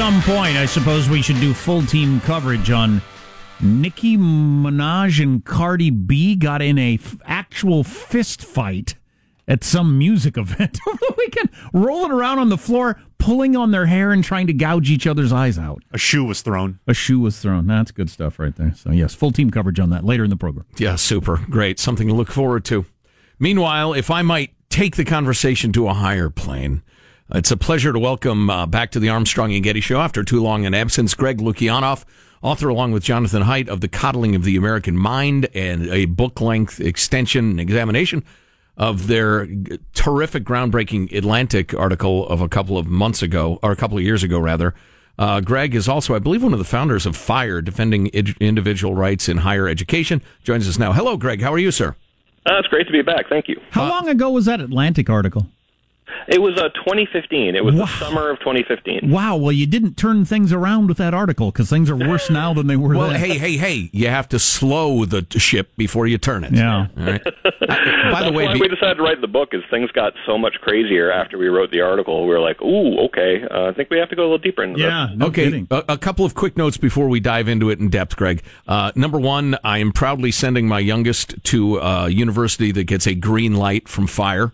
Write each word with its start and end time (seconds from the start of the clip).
Some 0.00 0.22
point, 0.22 0.56
I 0.56 0.64
suppose 0.64 1.10
we 1.10 1.20
should 1.20 1.38
do 1.40 1.52
full 1.52 1.82
team 1.82 2.22
coverage 2.22 2.70
on 2.70 3.02
Nicki 3.60 4.16
Minaj 4.16 5.22
and 5.22 5.44
Cardi 5.44 5.90
B 5.90 6.36
got 6.36 6.62
in 6.62 6.78
a 6.78 6.94
f- 6.94 7.18
actual 7.26 7.84
fist 7.84 8.42
fight 8.42 8.94
at 9.46 9.62
some 9.62 9.98
music 9.98 10.38
event 10.38 10.78
over 10.88 10.96
the 10.96 11.14
weekend, 11.18 11.50
rolling 11.74 12.12
around 12.12 12.38
on 12.38 12.48
the 12.48 12.56
floor, 12.56 12.98
pulling 13.18 13.54
on 13.54 13.72
their 13.72 13.84
hair 13.84 14.10
and 14.10 14.24
trying 14.24 14.46
to 14.46 14.54
gouge 14.54 14.90
each 14.90 15.06
other's 15.06 15.34
eyes 15.34 15.58
out. 15.58 15.82
A 15.92 15.98
shoe 15.98 16.24
was 16.24 16.40
thrown. 16.40 16.78
A 16.86 16.94
shoe 16.94 17.20
was 17.20 17.38
thrown. 17.38 17.66
That's 17.66 17.90
good 17.90 18.08
stuff 18.08 18.38
right 18.38 18.56
there. 18.56 18.72
So 18.74 18.92
yes, 18.92 19.14
full 19.14 19.32
team 19.32 19.50
coverage 19.50 19.78
on 19.78 19.90
that 19.90 20.02
later 20.02 20.24
in 20.24 20.30
the 20.30 20.36
program. 20.36 20.64
Yeah, 20.78 20.96
super. 20.96 21.36
Great. 21.50 21.78
Something 21.78 22.08
to 22.08 22.14
look 22.14 22.30
forward 22.30 22.64
to. 22.64 22.86
Meanwhile, 23.38 23.92
if 23.92 24.10
I 24.10 24.22
might 24.22 24.54
take 24.70 24.96
the 24.96 25.04
conversation 25.04 25.74
to 25.74 25.88
a 25.88 25.92
higher 25.92 26.30
plane, 26.30 26.82
it's 27.32 27.50
a 27.50 27.56
pleasure 27.56 27.92
to 27.92 27.98
welcome 27.98 28.50
uh, 28.50 28.66
back 28.66 28.90
to 28.92 29.00
the 29.00 29.08
Armstrong 29.08 29.52
and 29.52 29.62
Getty 29.62 29.80
Show 29.80 30.00
after 30.00 30.24
too 30.24 30.42
long 30.42 30.66
an 30.66 30.74
absence, 30.74 31.14
Greg 31.14 31.38
Lukianoff, 31.38 32.04
author 32.42 32.68
along 32.68 32.92
with 32.92 33.04
Jonathan 33.04 33.42
Haidt 33.42 33.68
of 33.68 33.80
The 33.80 33.88
Coddling 33.88 34.34
of 34.34 34.44
the 34.44 34.56
American 34.56 34.96
Mind 34.96 35.48
and 35.54 35.88
a 35.88 36.06
book 36.06 36.40
length 36.40 36.80
extension 36.80 37.50
and 37.50 37.60
examination 37.60 38.24
of 38.76 39.06
their 39.06 39.46
terrific, 39.94 40.44
groundbreaking 40.44 41.14
Atlantic 41.14 41.74
article 41.74 42.26
of 42.28 42.40
a 42.40 42.48
couple 42.48 42.78
of 42.78 42.86
months 42.86 43.22
ago, 43.22 43.58
or 43.62 43.72
a 43.72 43.76
couple 43.76 43.98
of 43.98 44.02
years 44.04 44.22
ago, 44.22 44.38
rather. 44.38 44.74
Uh, 45.18 45.40
Greg 45.40 45.74
is 45.74 45.86
also, 45.86 46.14
I 46.14 46.18
believe, 46.18 46.42
one 46.42 46.54
of 46.54 46.58
the 46.58 46.64
founders 46.64 47.04
of 47.04 47.14
FIRE, 47.14 47.60
Defending 47.60 48.14
Ed- 48.14 48.36
Individual 48.40 48.94
Rights 48.94 49.28
in 49.28 49.38
Higher 49.38 49.68
Education. 49.68 50.22
Joins 50.44 50.66
us 50.66 50.78
now. 50.78 50.94
Hello, 50.94 51.18
Greg. 51.18 51.42
How 51.42 51.52
are 51.52 51.58
you, 51.58 51.70
sir? 51.70 51.94
Uh, 52.46 52.54
it's 52.58 52.68
great 52.68 52.86
to 52.86 52.92
be 52.92 53.02
back. 53.02 53.28
Thank 53.28 53.48
you. 53.48 53.60
How 53.70 53.86
long 53.86 54.08
ago 54.08 54.30
was 54.30 54.46
that 54.46 54.60
Atlantic 54.60 55.10
article? 55.10 55.46
It 56.28 56.40
was 56.40 56.56
uh, 56.58 56.68
2015. 56.70 57.54
It 57.56 57.64
was 57.64 57.74
the 57.74 57.86
summer 57.86 58.30
of 58.30 58.38
2015. 58.40 59.10
Wow. 59.10 59.36
Well, 59.36 59.52
you 59.52 59.66
didn't 59.66 59.96
turn 59.96 60.24
things 60.24 60.52
around 60.52 60.88
with 60.88 60.98
that 60.98 61.14
article 61.14 61.50
because 61.50 61.68
things 61.70 61.90
are 61.90 61.96
worse 61.96 62.30
now 62.30 62.54
than 62.54 62.66
they 62.66 62.76
were 62.76 62.94
Well, 62.96 63.10
then. 63.10 63.20
hey, 63.20 63.38
hey, 63.38 63.56
hey! 63.56 63.90
You 63.92 64.08
have 64.08 64.28
to 64.30 64.38
slow 64.38 65.04
the 65.04 65.26
ship 65.38 65.70
before 65.76 66.06
you 66.06 66.18
turn 66.18 66.44
it. 66.44 66.52
Yeah. 66.52 66.86
All 66.98 67.04
right. 67.04 67.22
By 68.12 68.22
the 68.24 68.32
way, 68.32 68.46
Why 68.46 68.54
be- 68.54 68.60
we 68.60 68.68
decided 68.68 68.96
to 68.96 69.02
write 69.02 69.20
the 69.20 69.28
book 69.28 69.50
is 69.52 69.62
things 69.70 69.90
got 69.92 70.12
so 70.26 70.36
much 70.38 70.54
crazier 70.60 71.10
after 71.12 71.38
we 71.38 71.48
wrote 71.48 71.70
the 71.70 71.80
article. 71.80 72.22
We 72.26 72.30
were 72.34 72.40
like, 72.40 72.60
"Ooh, 72.62 72.98
okay, 73.06 73.42
uh, 73.50 73.68
I 73.68 73.72
think 73.72 73.90
we 73.90 73.98
have 73.98 74.08
to 74.10 74.16
go 74.16 74.22
a 74.22 74.24
little 74.24 74.38
deeper 74.38 74.62
into 74.62 74.78
this." 74.78 75.28
okay. 75.28 75.66
A, 75.70 75.84
a 75.90 75.98
couple 75.98 76.24
of 76.24 76.34
quick 76.34 76.56
notes 76.56 76.76
before 76.76 77.08
we 77.08 77.20
dive 77.20 77.48
into 77.48 77.70
it 77.70 77.78
in 77.78 77.88
depth, 77.90 78.16
Greg. 78.16 78.42
Uh, 78.66 78.92
number 78.94 79.18
one, 79.18 79.56
I 79.64 79.78
am 79.78 79.92
proudly 79.92 80.30
sending 80.30 80.66
my 80.68 80.78
youngest 80.80 81.42
to 81.44 81.78
a 81.78 82.08
university 82.08 82.72
that 82.72 82.84
gets 82.84 83.06
a 83.06 83.14
green 83.14 83.54
light 83.54 83.88
from 83.88 84.06
fire. 84.06 84.52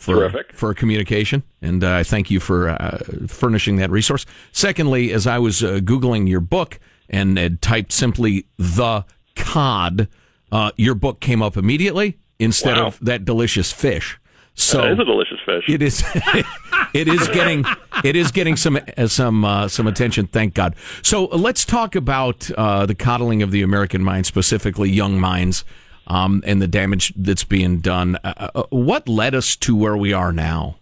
For, 0.00 0.14
Terrific. 0.14 0.54
for 0.54 0.72
communication, 0.72 1.42
and 1.60 1.84
uh, 1.84 1.92
I 1.96 2.02
thank 2.04 2.30
you 2.30 2.40
for 2.40 2.70
uh, 2.70 2.98
furnishing 3.28 3.76
that 3.76 3.90
resource. 3.90 4.24
Secondly, 4.50 5.12
as 5.12 5.26
I 5.26 5.38
was 5.38 5.62
uh, 5.62 5.80
googling 5.82 6.26
your 6.26 6.40
book 6.40 6.80
and 7.10 7.36
had 7.36 7.60
typed 7.60 7.92
simply 7.92 8.46
the 8.56 9.04
cod, 9.36 10.08
uh, 10.50 10.70
your 10.76 10.94
book 10.94 11.20
came 11.20 11.42
up 11.42 11.58
immediately 11.58 12.16
instead 12.38 12.78
Wow. 12.78 12.86
of 12.86 12.98
that 13.02 13.26
delicious 13.26 13.72
fish. 13.72 14.18
So 14.54 14.78
That 14.78 14.92
is 14.92 14.98
a 15.00 15.04
delicious 15.04 15.38
fish. 15.44 15.64
It 15.68 15.82
is. 15.82 16.02
it 16.94 17.06
is 17.06 17.28
getting. 17.28 17.64
It 18.02 18.16
is 18.16 18.30
getting 18.32 18.56
some 18.56 18.78
uh, 18.96 19.06
some 19.06 19.44
uh, 19.44 19.68
some 19.68 19.86
attention. 19.86 20.28
Thank 20.28 20.54
God. 20.54 20.76
So 21.02 21.26
let's 21.26 21.66
talk 21.66 21.94
about 21.94 22.50
uh, 22.52 22.86
the 22.86 22.94
coddling 22.94 23.42
of 23.42 23.50
the 23.50 23.60
American 23.60 24.02
mind, 24.02 24.24
specifically 24.24 24.88
young 24.90 25.20
minds. 25.20 25.62
Um, 26.10 26.42
and 26.44 26.60
the 26.60 26.66
damage 26.66 27.14
that's 27.16 27.44
being 27.44 27.78
done. 27.78 28.18
Uh, 28.24 28.50
uh, 28.54 28.62
what 28.70 29.08
led 29.08 29.34
us 29.34 29.54
to 29.56 29.76
where 29.76 29.96
we 29.96 30.12
are 30.12 30.32
now? 30.32 30.76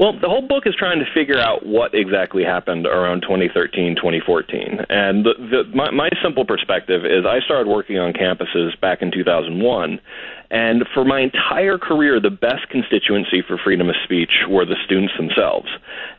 Well, 0.00 0.18
the 0.18 0.28
whole 0.28 0.48
book 0.48 0.64
is 0.66 0.74
trying 0.74 0.98
to 1.00 1.04
figure 1.14 1.38
out 1.38 1.66
what 1.66 1.94
exactly 1.94 2.42
happened 2.42 2.86
around 2.86 3.20
2013, 3.22 3.94
2014. 3.94 4.86
And 4.88 5.24
the, 5.24 5.34
the, 5.38 5.76
my, 5.76 5.90
my 5.90 6.08
simple 6.22 6.46
perspective 6.46 7.04
is 7.04 7.26
I 7.26 7.40
started 7.44 7.68
working 7.68 7.98
on 7.98 8.14
campuses 8.14 8.78
back 8.80 9.02
in 9.02 9.12
2001, 9.12 10.00
and 10.52 10.84
for 10.92 11.02
my 11.02 11.20
entire 11.20 11.78
career, 11.78 12.20
the 12.20 12.28
best 12.28 12.68
constituency 12.68 13.40
for 13.40 13.56
freedom 13.56 13.88
of 13.88 13.96
speech 14.04 14.44
were 14.50 14.66
the 14.66 14.76
students 14.84 15.14
themselves. 15.16 15.68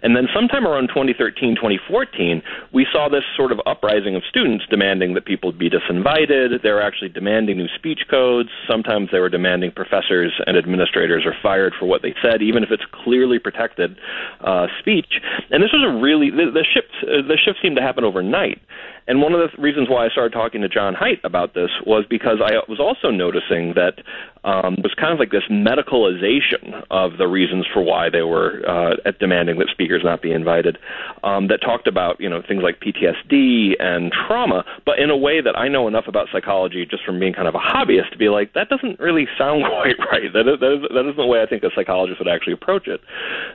And 0.02 0.18
then 0.18 0.28
sometime 0.34 0.66
around 0.66 0.88
2013, 0.90 1.54
2014, 1.56 2.42
we 2.74 2.88
saw 2.92 3.08
this 3.10 3.24
sort 3.38 3.52
of 3.52 3.62
uprising 3.68 4.16
of 4.16 4.24
students 4.28 4.66
demanding 4.72 5.14
that 5.14 5.26
people 5.26 5.52
be 5.52 5.70
disinvited. 5.70 6.64
They 6.64 6.72
were 6.72 6.82
actually 6.82 7.10
demanding 7.10 7.58
new 7.58 7.70
speech 7.78 8.10
codes. 8.10 8.50
Sometimes 8.68 9.10
they 9.12 9.20
were 9.20 9.30
demanding 9.30 9.72
professors 9.72 10.34
and 10.48 10.58
administrators 10.58 11.28
are 11.28 11.36
fired 11.44 11.74
for 11.78 11.86
what 11.86 12.02
they 12.02 12.16
said, 12.20 12.42
even 12.42 12.64
if 12.64 12.72
it's 12.72 12.86
clearly 12.92 13.38
protected 13.38 13.96
uh, 14.42 14.66
speech. 14.80 15.22
And 15.52 15.62
this 15.62 15.72
was 15.72 15.86
a 15.86 16.02
really 16.02 16.32
the, 16.32 16.50
the 16.50 16.66
shift. 16.66 16.90
Uh, 17.04 17.22
the 17.22 17.38
shift 17.38 17.60
seemed 17.62 17.76
to 17.76 17.84
happen 17.84 18.04
overnight. 18.04 18.60
And 19.08 19.22
one 19.22 19.34
of 19.34 19.40
the 19.40 19.62
reasons 19.62 19.90
why 19.90 20.06
I 20.06 20.10
started 20.10 20.34
talking 20.34 20.62
to 20.62 20.70
John 20.70 20.96
Haidt 20.96 21.24
about 21.24 21.54
this 21.54 21.70
was 21.86 22.06
because 22.10 22.38
I 22.44 22.54
was 22.70 22.80
also 22.80 23.12
noticing 23.12 23.74
that 23.76 24.00
um, 24.44 24.76
was 24.84 24.94
kind 25.00 25.14
of 25.14 25.20
like 25.20 25.32
this 25.32 25.44
medicalization 25.50 26.84
of 26.92 27.18
the 27.18 27.28
reasons 27.28 27.66
for 27.72 27.82
why 27.82 28.10
they 28.10 28.22
were 28.22 28.62
uh, 28.68 29.12
demanding 29.20 29.58
that 29.60 29.70
speakers 29.72 30.02
not 30.04 30.22
be 30.22 30.32
invited. 30.32 30.78
Um, 31.24 31.48
that 31.48 31.62
talked 31.62 31.88
about 31.88 32.20
you 32.20 32.30
know 32.30 32.42
things 32.46 32.62
like 32.64 32.80
PTSD 32.80 33.76
and 33.80 34.12
trauma, 34.12 34.66
but 34.86 35.00
in 35.00 35.10
a 35.10 35.18
way 35.18 35.42
that 35.42 35.58
I 35.58 35.68
know 35.68 35.88
enough 35.88 36.06
about 36.08 36.28
psychology 36.32 36.86
just 36.86 37.04
from 37.06 37.20
being 37.20 37.34
kind 37.34 37.48
of 37.48 37.56
a 37.56 37.60
hobbyist 37.60 38.12
to 38.12 38.18
be 38.18 38.30
like 38.30 38.54
that 38.54 38.70
doesn't 38.70 39.00
really 39.00 39.28
sound 39.38 39.64
quite 39.70 39.98
right. 40.12 40.32
That 40.34 40.48
is, 40.48 40.60
that, 40.60 40.74
is, 40.74 40.82
that 40.94 41.02
isn't 41.02 41.18
the 41.18 41.26
way 41.26 41.42
I 41.42 41.46
think 41.46 41.64
a 41.64 41.70
psychologist 41.76 42.20
would 42.20 42.28
actually 42.28 42.54
approach 42.54 42.88
it. 42.88 43.02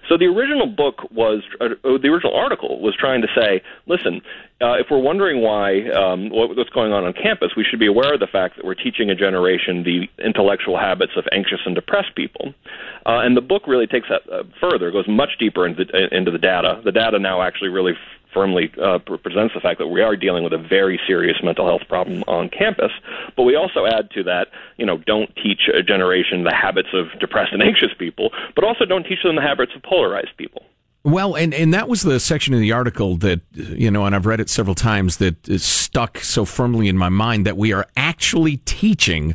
So 0.08 0.16
the 0.16 0.26
original 0.26 0.66
book 0.66 1.10
was 1.10 1.42
uh, 1.60 1.68
the 1.84 2.08
original 2.08 2.34
article 2.34 2.80
was 2.80 2.94
trying 2.96 3.20
to 3.22 3.28
say, 3.34 3.62
listen, 3.86 4.22
uh, 4.60 4.74
if 4.74 4.86
we're 4.90 4.98
wondering 4.98 5.40
why 5.40 5.88
um, 5.90 6.30
what, 6.30 6.56
what's 6.56 6.70
going 6.70 6.92
on 6.92 7.04
on 7.04 7.12
campus, 7.12 7.52
we 7.56 7.64
should 7.64 7.78
be 7.78 7.86
aware 7.86 8.14
of 8.14 8.20
the 8.20 8.26
fact 8.26 8.56
that 8.56 8.64
we're 8.64 8.74
teaching 8.74 9.10
a 9.10 9.14
generation 9.14 9.84
the 9.84 10.08
intellectual 10.24 10.77
habits 10.78 11.12
of 11.16 11.24
anxious 11.32 11.60
and 11.66 11.74
depressed 11.74 12.14
people. 12.14 12.54
Uh, 13.06 13.20
and 13.20 13.36
the 13.36 13.40
book 13.40 13.66
really 13.66 13.86
takes 13.86 14.08
that 14.08 14.22
uh, 14.32 14.44
further, 14.60 14.90
goes 14.90 15.08
much 15.08 15.30
deeper 15.38 15.66
into, 15.66 15.84
into 16.14 16.30
the 16.30 16.38
data. 16.38 16.80
The 16.84 16.92
data 16.92 17.18
now 17.18 17.42
actually 17.42 17.70
really 17.70 17.94
firmly 18.32 18.70
uh, 18.82 18.98
presents 18.98 19.54
the 19.54 19.60
fact 19.60 19.78
that 19.78 19.88
we 19.88 20.02
are 20.02 20.14
dealing 20.14 20.44
with 20.44 20.52
a 20.52 20.58
very 20.58 21.00
serious 21.06 21.36
mental 21.42 21.66
health 21.66 21.82
problem 21.88 22.22
on 22.26 22.48
campus. 22.50 22.92
But 23.36 23.44
we 23.44 23.56
also 23.56 23.86
add 23.86 24.10
to 24.12 24.22
that, 24.24 24.48
you 24.76 24.84
know, 24.84 24.98
don't 24.98 25.34
teach 25.36 25.62
a 25.72 25.82
generation 25.82 26.44
the 26.44 26.54
habits 26.54 26.88
of 26.92 27.06
depressed 27.20 27.52
and 27.52 27.62
anxious 27.62 27.90
people, 27.98 28.30
but 28.54 28.64
also 28.64 28.84
don't 28.84 29.04
teach 29.04 29.22
them 29.22 29.36
the 29.36 29.42
habits 29.42 29.72
of 29.74 29.82
polarized 29.82 30.36
people. 30.36 30.62
Well, 31.04 31.36
and, 31.36 31.54
and 31.54 31.72
that 31.72 31.88
was 31.88 32.02
the 32.02 32.20
section 32.20 32.52
of 32.54 32.60
the 32.60 32.72
article 32.72 33.16
that, 33.18 33.40
you 33.54 33.90
know, 33.90 34.04
and 34.04 34.14
I've 34.14 34.26
read 34.26 34.40
it 34.40 34.50
several 34.50 34.74
times 34.74 35.18
that 35.18 35.48
is 35.48 35.64
stuck 35.64 36.18
so 36.18 36.44
firmly 36.44 36.88
in 36.88 36.98
my 36.98 37.08
mind 37.08 37.46
that 37.46 37.56
we 37.56 37.72
are 37.72 37.86
actually 37.96 38.58
teaching 38.58 39.34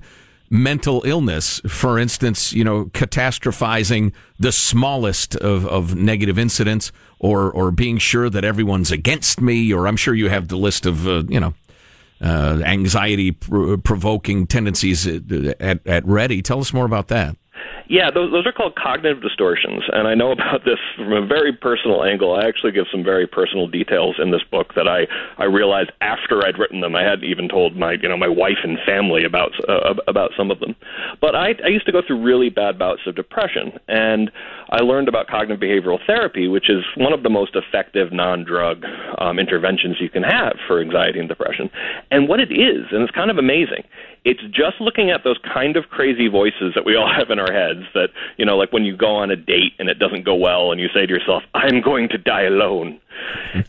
mental 0.53 1.01
illness. 1.03 1.59
For 1.67 1.97
instance, 1.97 2.53
you 2.53 2.63
know, 2.63 2.85
catastrophizing 2.85 4.13
the 4.38 4.51
smallest 4.51 5.35
of, 5.38 5.65
of 5.65 5.95
negative 5.95 6.38
incidents 6.38 6.91
or, 7.17 7.51
or 7.51 7.71
being 7.71 7.97
sure 7.97 8.29
that 8.29 8.45
everyone's 8.45 8.91
against 8.91 9.41
me, 9.41 9.73
or 9.73 9.88
I'm 9.88 9.97
sure 9.97 10.13
you 10.13 10.29
have 10.29 10.50
the 10.50 10.55
list 10.55 10.85
of, 10.85 11.07
uh, 11.07 11.23
you 11.27 11.39
know, 11.39 11.55
uh, 12.21 12.61
anxiety 12.63 13.31
provoking 13.31 14.45
tendencies 14.45 15.07
at, 15.07 15.31
at, 15.59 15.88
at 15.88 16.05
ready. 16.05 16.44
Tell 16.44 16.59
us 16.59 16.71
more 16.71 16.85
about 16.85 17.07
that. 17.07 17.35
Yeah, 17.89 18.09
those, 18.12 18.31
those 18.31 18.47
are 18.47 18.51
called 18.51 18.75
cognitive 18.75 19.21
distortions, 19.21 19.83
and 19.91 20.07
I 20.07 20.15
know 20.15 20.31
about 20.31 20.63
this 20.65 20.80
from 20.95 21.12
a 21.12 21.25
very 21.25 21.51
personal 21.51 22.03
angle. 22.03 22.35
I 22.35 22.47
actually 22.47 22.71
give 22.71 22.85
some 22.91 23.03
very 23.03 23.27
personal 23.27 23.68
details 23.68 24.15
in 24.19 24.31
this 24.31 24.44
book 24.44 24.74
that 24.75 24.88
I 24.88 25.07
I 25.38 25.45
realized 25.45 25.91
after 26.01 26.45
I'd 26.45 26.57
written 26.57 26.81
them. 26.81 26.95
I 26.95 27.03
hadn't 27.03 27.25
even 27.25 27.50
told 27.50 27.75
my 27.75 27.94
you 27.94 28.07
know 28.07 28.18
my 28.18 28.27
wife 28.27 28.63
and 28.63 28.77
family 28.85 29.24
about 29.24 29.51
uh, 29.68 29.95
about 30.07 30.31
some 30.38 30.50
of 30.51 30.59
them. 30.59 30.75
But 31.19 31.35
I 31.35 31.56
I 31.63 31.68
used 31.68 31.85
to 31.85 31.91
go 31.91 32.01
through 32.06 32.24
really 32.24 32.50
bad 32.50 32.80
bouts 32.80 33.01
of 33.06 33.15
depression, 33.15 33.74
and 33.88 34.31
I 34.69 34.81
learned 34.81 35.07
about 35.07 35.27
cognitive 35.27 35.59
behavioral 35.59 36.00
therapy, 36.06 36.47
which 36.47 36.69
is 36.69 36.83
one 36.95 37.13
of 37.13 37.24
the 37.24 37.29
most 37.29 37.56
effective 37.56 38.12
non-drug 38.12 38.86
um, 39.19 39.39
interventions 39.39 39.97
you 40.00 40.09
can 40.09 40.24
have 40.24 40.57
for 40.68 40.81
anxiety 40.81 41.19
and 41.19 41.27
depression. 41.27 41.69
And 42.12 42.27
what 42.27 42.39
it 42.39 42.51
is, 42.51 42.86
and 42.91 43.03
it's 43.03 43.12
kind 43.12 43.29
of 43.29 43.38
amazing, 43.38 43.83
it's 44.25 44.42
just 44.52 44.80
looking 44.80 45.10
at 45.10 45.24
those 45.24 45.38
kind 45.54 45.75
of 45.75 45.90
crazy 45.90 46.28
voices 46.28 46.74
that 46.75 46.86
we 46.86 46.96
all 46.96 47.12
have 47.18 47.30
in 47.30 47.40
our 47.40 47.52
heads 47.52 47.86
that, 47.94 48.10
you 48.38 48.46
know, 48.46 48.58
like 48.58 48.72
when 48.72 48.86
you 48.86 48.96
go 48.96 49.16
on 49.16 49.31
a 49.31 49.36
date 49.36 49.74
and 49.80 49.90
it 49.90 50.00
doesn't 50.00 50.24
go 50.24 50.36
well 50.36 50.72
and 50.72 50.80
you 50.80 50.88
say 50.94 51.06
to 51.06 51.14
yourself, 51.14 51.44
I'm 51.54 51.81
going 51.81 52.10
to 52.10 52.18
die 52.18 52.44
alone. 52.44 53.00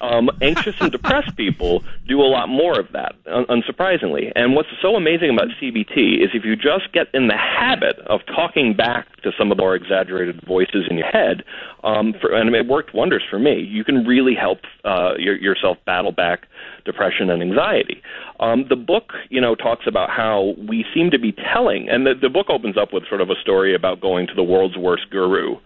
Um, 0.01 0.31
anxious 0.41 0.75
and 0.81 0.91
depressed 0.91 1.37
people 1.37 1.85
do 2.09 2.21
a 2.23 2.25
lot 2.25 2.49
more 2.49 2.81
of 2.81 2.91
that, 2.93 3.15
un- 3.27 3.45
unsurprisingly. 3.47 4.33
And 4.35 4.55
what's 4.55 4.69
so 4.81 4.97
amazing 4.97 5.31
about 5.31 5.49
CBT 5.61 6.23
is 6.23 6.31
if 6.33 6.45
you 6.45 6.57
just 6.57 6.91
get 6.93 7.09
in 7.15 7.29
the 7.29 7.37
habit 7.37 7.99
of 8.07 8.21
talking 8.27 8.75
back 8.75 9.07
to 9.23 9.33
some 9.39 9.51
of 9.51 9.57
the 9.57 9.63
more 9.63 9.75
exaggerated 9.75 10.43
voices 10.47 10.87
in 10.89 10.97
your 10.97 11.07
head, 11.09 11.45
um, 11.83 12.15
for, 12.21 12.33
and 12.33 12.55
it 12.55 12.67
worked 12.67 12.95
wonders 12.95 13.23
for 13.29 13.39
me, 13.39 13.61
you 13.61 13.85
can 13.85 14.05
really 14.07 14.35
help 14.35 14.61
uh, 14.85 15.13
your, 15.19 15.37
yourself 15.37 15.77
battle 15.85 16.13
back 16.13 16.49
depression 16.85 17.31
and 17.31 17.43
anxiety. 17.43 18.03
Um, 18.41 18.67
the 18.69 18.77
book, 18.77 19.13
you 19.31 19.41
know, 19.41 19.55
talks 19.55 19.87
about 19.87 20.11
how 20.11 20.55
we 20.69 20.85
seem 20.93 21.11
to 21.11 21.19
be 21.19 21.33
telling, 21.33 21.89
and 21.89 22.07
the, 22.07 22.15
the 22.21 22.29
book 22.29 22.47
opens 22.51 22.77
up 22.77 22.93
with 22.93 23.09
sort 23.09 23.21
of 23.21 23.31
a 23.31 23.35
story 23.41 23.75
about 23.75 24.01
going 24.01 24.27
to 24.27 24.35
the 24.35 24.43
world's 24.43 24.77
worst 24.77 25.11
guru, 25.11 25.57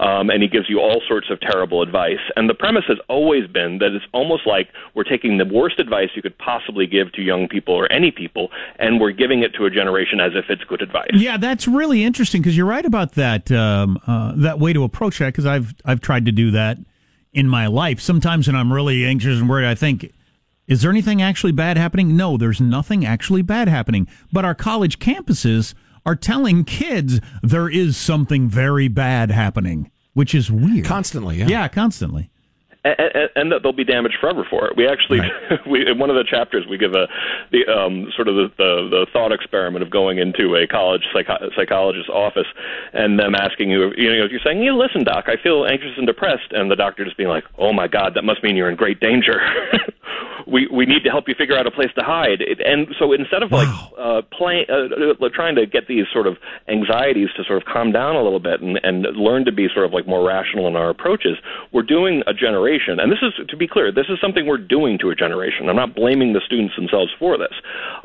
um, 0.00 0.30
and 0.30 0.42
he 0.42 0.48
gives 0.48 0.68
you 0.68 0.78
all 0.78 1.00
sorts 1.08 1.30
of 1.30 1.40
terrible 1.40 1.82
advice. 1.82 2.20
And 2.36 2.48
the 2.48 2.54
premise 2.54 2.84
has 2.88 2.98
always 3.08 3.46
been 3.48 3.78
that 3.78 3.92
it's 3.92 4.04
almost 4.12 4.46
like 4.46 4.68
we're 4.94 5.04
taking 5.04 5.38
the 5.38 5.46
worst 5.46 5.78
advice 5.78 6.10
you 6.14 6.22
could 6.22 6.36
possibly 6.38 6.86
give 6.86 7.12
to 7.12 7.22
young 7.22 7.48
people 7.48 7.74
or 7.74 7.90
any 7.90 8.10
people, 8.10 8.50
and 8.78 9.00
we're 9.00 9.12
giving 9.12 9.42
it 9.42 9.54
to 9.54 9.64
a 9.64 9.70
generation 9.70 10.20
as 10.20 10.32
if 10.34 10.46
it's 10.48 10.64
good 10.64 10.82
advice. 10.82 11.10
Yeah, 11.14 11.38
that's 11.38 11.66
really 11.66 12.04
interesting 12.04 12.42
because 12.42 12.56
you're 12.56 12.66
right 12.66 12.84
about 12.84 13.12
that 13.12 13.50
um, 13.50 13.98
uh, 14.06 14.32
that 14.36 14.58
way 14.58 14.72
to 14.72 14.84
approach 14.84 15.18
that. 15.18 15.26
Because 15.26 15.46
I've 15.46 15.74
I've 15.84 16.00
tried 16.00 16.26
to 16.26 16.32
do 16.32 16.50
that 16.52 16.78
in 17.32 17.48
my 17.48 17.66
life. 17.66 18.00
Sometimes 18.00 18.46
when 18.46 18.56
I'm 18.56 18.72
really 18.72 19.04
anxious 19.04 19.38
and 19.38 19.48
worried, 19.48 19.66
I 19.66 19.74
think 19.74 20.12
is 20.68 20.82
there 20.82 20.90
anything 20.90 21.20
actually 21.20 21.52
bad 21.52 21.76
happening? 21.76 22.16
No, 22.16 22.36
there's 22.36 22.60
nothing 22.60 23.04
actually 23.04 23.42
bad 23.42 23.68
happening. 23.68 24.06
But 24.32 24.44
our 24.44 24.54
college 24.54 24.98
campuses 24.98 25.74
are 26.06 26.14
telling 26.14 26.64
kids 26.64 27.20
there 27.42 27.68
is 27.68 27.96
something 27.96 28.48
very 28.48 28.86
bad 28.86 29.30
happening, 29.30 29.90
which 30.12 30.34
is 30.34 30.52
weird. 30.52 30.84
Constantly, 30.84 31.38
yeah. 31.38 31.48
Yeah, 31.48 31.68
constantly 31.68 32.30
and, 32.98 33.30
and 33.36 33.52
that 33.52 33.62
they'll 33.62 33.72
be 33.72 33.84
damaged 33.84 34.16
forever 34.20 34.46
for 34.48 34.66
it. 34.66 34.76
We 34.76 34.86
actually, 34.86 35.20
right. 35.20 35.66
we 35.70 35.86
in 35.86 35.98
one 35.98 36.10
of 36.10 36.16
the 36.16 36.24
chapters, 36.24 36.66
we 36.68 36.78
give 36.78 36.94
a 36.94 37.06
the 37.50 37.66
um, 37.66 38.10
sort 38.14 38.28
of 38.28 38.36
the, 38.36 38.48
the 38.56 38.88
the 38.90 39.06
thought 39.12 39.32
experiment 39.32 39.82
of 39.82 39.90
going 39.90 40.18
into 40.18 40.56
a 40.56 40.66
college 40.66 41.02
psycho- 41.12 41.50
psychologist's 41.56 42.10
office 42.10 42.48
and 42.92 43.18
them 43.18 43.34
asking 43.34 43.70
you, 43.70 43.92
you 43.96 44.10
know, 44.10 44.26
you're 44.30 44.40
saying, 44.44 44.62
"Yeah, 44.62 44.72
listen, 44.72 45.04
doc, 45.04 45.24
I 45.28 45.36
feel 45.42 45.66
anxious 45.66 45.92
and 45.96 46.06
depressed," 46.06 46.52
and 46.52 46.70
the 46.70 46.76
doctor 46.76 47.04
just 47.04 47.16
being 47.16 47.28
like, 47.28 47.44
"Oh 47.58 47.72
my 47.72 47.88
God, 47.88 48.14
that 48.14 48.24
must 48.24 48.42
mean 48.42 48.56
you're 48.56 48.70
in 48.70 48.76
great 48.76 49.00
danger." 49.00 49.40
we 50.48 50.66
we 50.72 50.86
need 50.86 51.04
to 51.04 51.10
help 51.10 51.28
you 51.28 51.34
figure 51.36 51.56
out 51.56 51.66
a 51.66 51.70
place 51.70 51.90
to 51.96 52.02
hide. 52.02 52.40
And 52.64 52.88
so 52.98 53.12
instead 53.12 53.42
of 53.42 53.52
like 53.52 53.68
uh, 53.98 54.22
playing, 54.32 54.66
uh, 54.68 55.24
uh, 55.24 55.28
trying 55.32 55.54
to 55.56 55.66
get 55.66 55.88
these 55.88 56.06
sort 56.12 56.26
of 56.26 56.36
anxieties 56.68 57.28
to 57.36 57.44
sort 57.44 57.62
of 57.62 57.68
calm 57.68 57.92
down 57.92 58.16
a 58.16 58.22
little 58.22 58.40
bit 58.40 58.60
and, 58.60 58.80
and 58.82 59.04
learn 59.16 59.44
to 59.44 59.52
be 59.52 59.68
sort 59.72 59.84
of 59.84 59.92
like 59.92 60.06
more 60.06 60.26
rational 60.26 60.66
in 60.66 60.76
our 60.76 60.90
approaches, 60.90 61.36
we're 61.72 61.82
doing 61.82 62.22
a 62.26 62.32
generation. 62.32 62.77
And 62.86 63.10
this 63.10 63.18
is 63.22 63.32
to 63.48 63.56
be 63.56 63.66
clear, 63.66 63.92
this 63.92 64.06
is 64.08 64.18
something 64.20 64.46
we're 64.46 64.58
doing 64.58 64.98
to 64.98 65.10
a 65.10 65.14
generation. 65.14 65.68
I'm 65.68 65.76
not 65.76 65.94
blaming 65.94 66.32
the 66.32 66.40
students 66.44 66.74
themselves 66.76 67.10
for 67.18 67.38
this. 67.38 67.54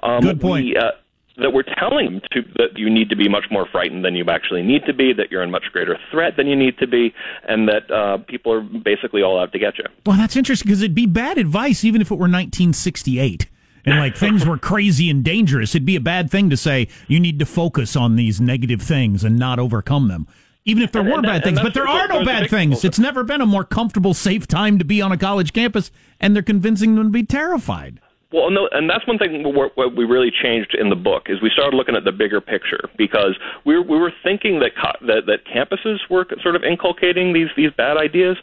Um, 0.01 0.21
Good 0.21 0.41
point. 0.41 0.65
We, 0.65 0.77
uh, 0.77 0.91
that 1.37 1.51
we're 1.51 1.63
telling 1.63 2.05
them 2.05 2.21
to, 2.31 2.41
that 2.57 2.77
you 2.77 2.89
need 2.89 3.09
to 3.09 3.15
be 3.15 3.27
much 3.27 3.45
more 3.49 3.67
frightened 3.71 4.05
than 4.05 4.15
you 4.15 4.23
actually 4.29 4.61
need 4.61 4.85
to 4.85 4.93
be, 4.93 5.13
that 5.13 5.31
you're 5.31 5.41
in 5.41 5.49
much 5.49 5.63
greater 5.71 5.97
threat 6.11 6.37
than 6.37 6.45
you 6.45 6.55
need 6.55 6.77
to 6.77 6.85
be, 6.85 7.11
and 7.47 7.67
that 7.67 7.89
uh, 7.89 8.17
people 8.19 8.53
are 8.53 8.61
basically 8.61 9.23
all 9.23 9.39
out 9.39 9.51
to 9.51 9.59
get 9.59 9.77
you. 9.79 9.85
Well, 10.05 10.17
that's 10.17 10.35
interesting 10.35 10.67
because 10.67 10.81
it'd 10.81 10.93
be 10.93 11.07
bad 11.07 11.39
advice 11.39 11.83
even 11.83 12.01
if 12.01 12.11
it 12.11 12.15
were 12.15 12.29
1968 12.29 13.47
and 13.85 13.99
like 13.99 14.15
things 14.15 14.45
were 14.45 14.57
crazy 14.57 15.09
and 15.09 15.23
dangerous. 15.23 15.75
It'd 15.75 15.85
be 15.85 15.95
a 15.95 16.01
bad 16.01 16.31
thing 16.31 16.49
to 16.49 16.57
say 16.57 16.87
you 17.07 17.19
need 17.19 17.39
to 17.39 17.45
focus 17.45 17.95
on 17.95 18.15
these 18.15 18.39
negative 18.39 18.81
things 18.81 19.23
and 19.23 19.37
not 19.37 19.59
overcome 19.59 20.07
them. 20.07 20.27
Even 20.65 20.83
if 20.83 20.91
there 20.91 21.01
and, 21.01 21.11
were 21.11 21.17
and, 21.17 21.25
bad 21.25 21.43
things, 21.43 21.59
but 21.59 21.73
there 21.73 21.87
are 21.87 22.07
no 22.07 22.23
bad 22.23 22.49
things. 22.49 22.85
It's 22.85 22.99
never 22.99 23.23
been 23.23 23.41
a 23.41 23.45
more 23.45 23.65
comfortable, 23.65 24.13
safe 24.13 24.47
time 24.47 24.79
to 24.79 24.85
be 24.85 25.01
on 25.01 25.11
a 25.11 25.17
college 25.17 25.51
campus, 25.51 25.91
and 26.19 26.35
they're 26.35 26.43
convincing 26.43 26.95
them 26.95 27.05
to 27.05 27.09
be 27.09 27.23
terrified. 27.23 27.99
Well, 28.33 28.49
no, 28.49 28.67
and 28.71 28.89
that's 28.89 29.05
one 29.05 29.19
thing 29.19 29.43
what 29.43 29.95
we 29.95 30.05
really 30.05 30.31
changed 30.31 30.73
in 30.73 30.89
the 30.89 30.95
book 30.95 31.27
is 31.27 31.39
we 31.39 31.51
started 31.53 31.77
looking 31.77 31.95
at 31.95 32.03
the 32.03 32.11
bigger 32.11 32.41
picture 32.41 32.89
because 32.97 33.37
we 33.63 33.75
were, 33.75 33.83
we 33.83 33.99
were 33.99 34.11
thinking 34.23 34.59
that, 34.61 34.71
co- 34.75 35.05
that 35.05 35.27
that 35.27 35.45
campuses 35.45 35.99
were 36.09 36.25
sort 36.41 36.55
of 36.55 36.63
inculcating 36.63 37.33
these 37.33 37.49
these 37.55 37.69
bad 37.77 37.95
ideas, 37.95 38.37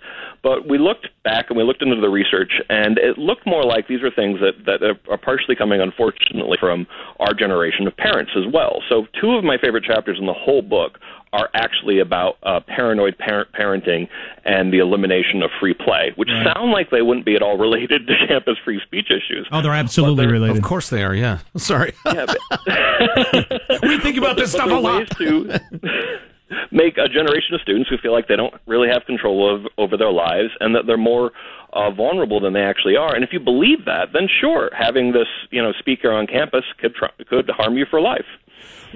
but 0.45 0.69
we 0.69 0.79
looked 0.79 1.09
back 1.25 1.47
and 1.49 1.59
we 1.59 1.65
looked 1.65 1.83
into 1.83 2.01
the 2.01 2.09
research, 2.09 2.53
and 2.69 2.99
it 2.99 3.19
looked 3.19 3.45
more 3.47 3.65
like 3.65 3.89
these 3.89 4.01
are 4.03 4.13
things 4.13 4.39
that 4.39 4.65
that 4.65 4.97
are 5.11 5.19
partially 5.19 5.57
coming, 5.57 5.81
unfortunately, 5.81 6.57
from 6.61 6.87
our 7.19 7.35
generation 7.35 7.89
of 7.89 7.97
parents 7.97 8.31
as 8.37 8.45
well. 8.55 8.85
So, 8.89 9.07
two 9.21 9.33
of 9.33 9.43
my 9.43 9.59
favorite 9.59 9.83
chapters 9.83 10.19
in 10.21 10.27
the 10.27 10.33
whole 10.33 10.63
book 10.63 11.01
are 11.33 11.49
actually 11.55 12.01
about 12.01 12.37
uh, 12.43 12.61
paranoid 12.67 13.17
parent 13.19 13.49
parenting 13.53 14.09
and 14.45 14.73
the 14.73 14.79
elimination 14.79 15.43
of 15.43 15.51
free 15.61 15.75
play, 15.75 16.13
which 16.17 16.29
right. 16.29 16.55
sound 16.55 16.73
like 16.73 16.91
they 16.91 17.03
wouldn't 17.03 17.25
be 17.25 17.37
at 17.37 17.43
all 17.43 17.57
related 17.57 18.07
to 18.07 18.15
campus 18.27 18.57
free 18.65 18.81
speech 18.85 19.11
issues. 19.11 19.49
Oh, 19.53 19.63
they're 19.63 19.73
absolutely 19.73 20.25
they're, 20.25 20.33
related. 20.33 20.57
Of 20.57 20.65
course 20.65 20.91
they 20.91 21.05
are. 21.05 21.15
Yeah. 21.15 21.39
Sorry. 21.57 21.93
Yeah, 22.07 22.27
but, 22.27 23.83
we 23.83 23.99
think 24.01 24.17
about 24.17 24.37
this 24.37 24.53
stuff 24.53 24.71
a 24.71 24.75
lot. 24.75 25.09
To 25.19 25.61
make 26.73 26.99
a 26.99 27.09
generation 27.09 27.55
of 27.55 27.61
students 27.61 27.89
who 27.89 27.97
feel 27.99 28.13
like 28.13 28.27
they 28.27 28.37
don't 28.37 28.55
really 28.67 28.89
have 28.89 29.05
control 29.07 29.55
of, 29.55 29.67
over 29.79 29.97
their 29.97 30.13
lives 30.13 30.51
and 30.59 30.75
that 30.75 30.87
they're 30.87 30.97
more 30.97 31.31
uh, 31.73 31.91
vulnerable 31.93 32.41
than 32.41 32.53
they 32.53 32.63
actually 32.63 32.97
are. 32.97 33.15
And 33.15 33.23
if 33.23 33.33
you 33.33 33.39
believe 33.39 33.85
that, 33.85 34.09
then 34.13 34.29
sure, 34.41 34.71
having 34.77 35.13
this 35.13 35.29
you 35.51 35.63
know 35.63 35.73
speaker 35.79 36.11
on 36.11 36.27
campus 36.27 36.65
could 36.79 36.95
try, 36.95 37.11
could 37.29 37.49
harm 37.51 37.77
you 37.77 37.87
for 37.89 38.01
life. 38.01 38.27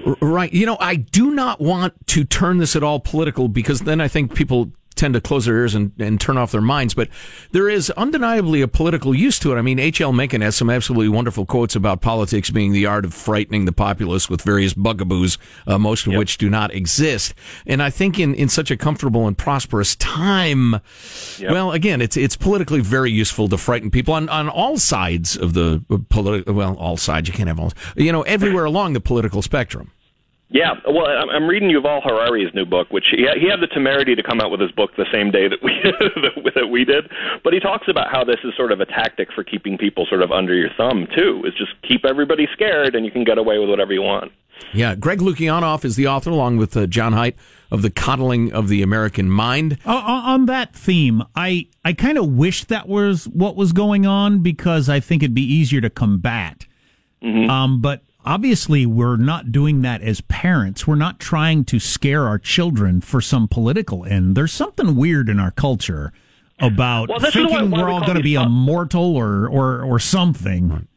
Right. 0.03 0.51
You 0.51 0.65
know, 0.65 0.77
I 0.79 0.95
do 0.95 1.31
not 1.31 1.61
want 1.61 1.93
to 2.07 2.23
turn 2.25 2.57
this 2.57 2.75
at 2.75 2.83
all 2.83 2.99
political 2.99 3.47
because 3.47 3.81
then 3.81 4.01
I 4.01 4.07
think 4.07 4.35
people 4.35 4.71
tend 4.95 5.13
to 5.13 5.21
close 5.21 5.45
their 5.45 5.57
ears 5.57 5.75
and, 5.75 5.91
and 5.99 6.19
turn 6.19 6.37
off 6.37 6.51
their 6.51 6.61
minds, 6.61 6.93
but 6.93 7.09
there 7.51 7.69
is 7.69 7.89
undeniably 7.91 8.61
a 8.61 8.67
political 8.67 9.13
use 9.13 9.39
to 9.39 9.53
it. 9.53 9.57
I 9.57 9.61
mean, 9.61 9.79
H.L. 9.79 10.13
Mencken 10.13 10.41
has 10.41 10.55
some 10.55 10.69
absolutely 10.69 11.09
wonderful 11.09 11.45
quotes 11.45 11.75
about 11.75 12.01
politics 12.01 12.49
being 12.49 12.71
the 12.71 12.85
art 12.85 13.05
of 13.05 13.13
frightening 13.13 13.65
the 13.65 13.71
populace 13.71 14.29
with 14.29 14.41
various 14.41 14.73
bugaboos, 14.73 15.37
uh, 15.67 15.77
most 15.77 16.07
of 16.07 16.13
yep. 16.13 16.19
which 16.19 16.37
do 16.37 16.49
not 16.49 16.73
exist. 16.73 17.33
And 17.65 17.81
I 17.81 17.89
think 17.89 18.19
in, 18.19 18.33
in 18.35 18.49
such 18.49 18.71
a 18.71 18.77
comfortable 18.77 19.27
and 19.27 19.37
prosperous 19.37 19.95
time, 19.95 20.73
yep. 21.37 21.51
well, 21.51 21.71
again, 21.71 22.01
it's 22.01 22.17
it's 22.17 22.35
politically 22.35 22.81
very 22.81 23.11
useful 23.11 23.47
to 23.49 23.57
frighten 23.57 23.91
people 23.91 24.13
on, 24.13 24.29
on 24.29 24.49
all 24.49 24.77
sides 24.77 25.35
of 25.35 25.53
the 25.53 25.83
uh, 25.89 25.97
political, 26.09 26.53
well, 26.53 26.75
all 26.75 26.97
sides, 26.97 27.27
you 27.27 27.33
can't 27.33 27.47
have 27.47 27.59
all, 27.59 27.73
you 27.95 28.11
know, 28.11 28.21
everywhere 28.23 28.65
along 28.75 28.93
the 28.93 29.01
political 29.01 29.41
spectrum. 29.41 29.91
Yeah, 30.49 30.75
well, 30.87 31.07
I'm 31.07 31.47
reading 31.47 31.69
Yuval 31.69 32.03
Harari's 32.03 32.53
new 32.53 32.65
book, 32.65 32.91
which 32.91 33.05
he 33.09 33.27
he 33.39 33.49
had 33.49 33.61
the 33.61 33.67
temerity 33.67 34.13
to 34.13 34.21
come 34.21 34.39
out 34.39 34.51
with 34.51 34.61
his 34.61 34.71
book 34.71 34.91
the 34.95 35.07
same 35.11 35.31
day 35.31 35.47
that 35.47 35.57
we 35.63 35.71
that 36.55 36.67
we 36.69 36.85
did. 36.85 37.09
But 37.43 37.53
he 37.53 37.59
talks 37.59 37.87
about 37.87 38.11
how 38.11 38.23
this 38.23 38.37
is 38.43 38.53
sort 38.55 38.71
of 38.71 38.79
a 38.79 38.85
tactic 38.85 39.29
for 39.33 39.43
keeping 39.43 39.75
people 39.77 40.05
sort 40.07 40.21
of 40.21 40.31
under 40.31 40.53
your 40.53 40.69
thumb 40.77 41.07
too. 41.17 41.43
Is 41.45 41.53
just 41.57 41.71
keep 41.81 42.05
everybody 42.05 42.47
scared, 42.53 42.93
and 42.93 43.05
you 43.05 43.11
can 43.11 43.23
get 43.23 43.39
away 43.39 43.57
with 43.57 43.69
whatever 43.69 43.91
you 43.91 44.03
want. 44.03 44.31
Yeah, 44.71 44.95
Greg 44.95 45.19
Lukianoff 45.19 45.83
is 45.83 45.95
the 45.95 46.07
author, 46.07 46.29
along 46.29 46.57
with 46.57 46.77
uh, 46.77 46.85
John 46.85 47.13
Haidt 47.13 47.33
of 47.71 47.81
the 47.81 47.89
coddling 47.89 48.53
of 48.53 48.67
the 48.67 48.83
American 48.83 49.29
mind. 49.29 49.79
Uh, 49.83 49.93
on 49.95 50.45
that 50.45 50.75
theme, 50.75 51.23
I 51.35 51.67
I 51.83 51.93
kind 51.93 52.19
of 52.19 52.29
wish 52.29 52.65
that 52.65 52.87
was 52.87 53.27
what 53.29 53.55
was 53.55 53.73
going 53.73 54.05
on 54.05 54.43
because 54.43 54.89
I 54.89 54.99
think 54.99 55.23
it'd 55.23 55.33
be 55.33 55.41
easier 55.41 55.81
to 55.81 55.89
combat. 55.89 56.67
Mm-hmm. 57.23 57.49
Um, 57.49 57.81
but 57.81 58.03
obviously 58.25 58.85
we're 58.85 59.17
not 59.17 59.51
doing 59.51 59.81
that 59.83 60.01
as 60.01 60.21
parents. 60.21 60.85
We're 60.87 60.95
not 60.95 61.19
trying 61.19 61.63
to 61.65 61.79
scare 61.79 62.27
our 62.27 62.39
children 62.39 63.01
for 63.01 63.21
some 63.21 63.47
political 63.47 64.03
end. 64.05 64.35
There's 64.35 64.51
something 64.51 64.95
weird 64.95 65.29
in 65.29 65.39
our 65.39 65.51
culture 65.51 66.11
about 66.59 67.09
well, 67.09 67.19
thinking 67.19 67.71
we're 67.71 67.89
all 67.89 68.01
going 68.01 68.17
to 68.17 68.23
be 68.23 68.35
immortal 68.35 69.15
or, 69.15 69.47
or, 69.47 69.83
or 69.83 69.99
something. 69.99 70.87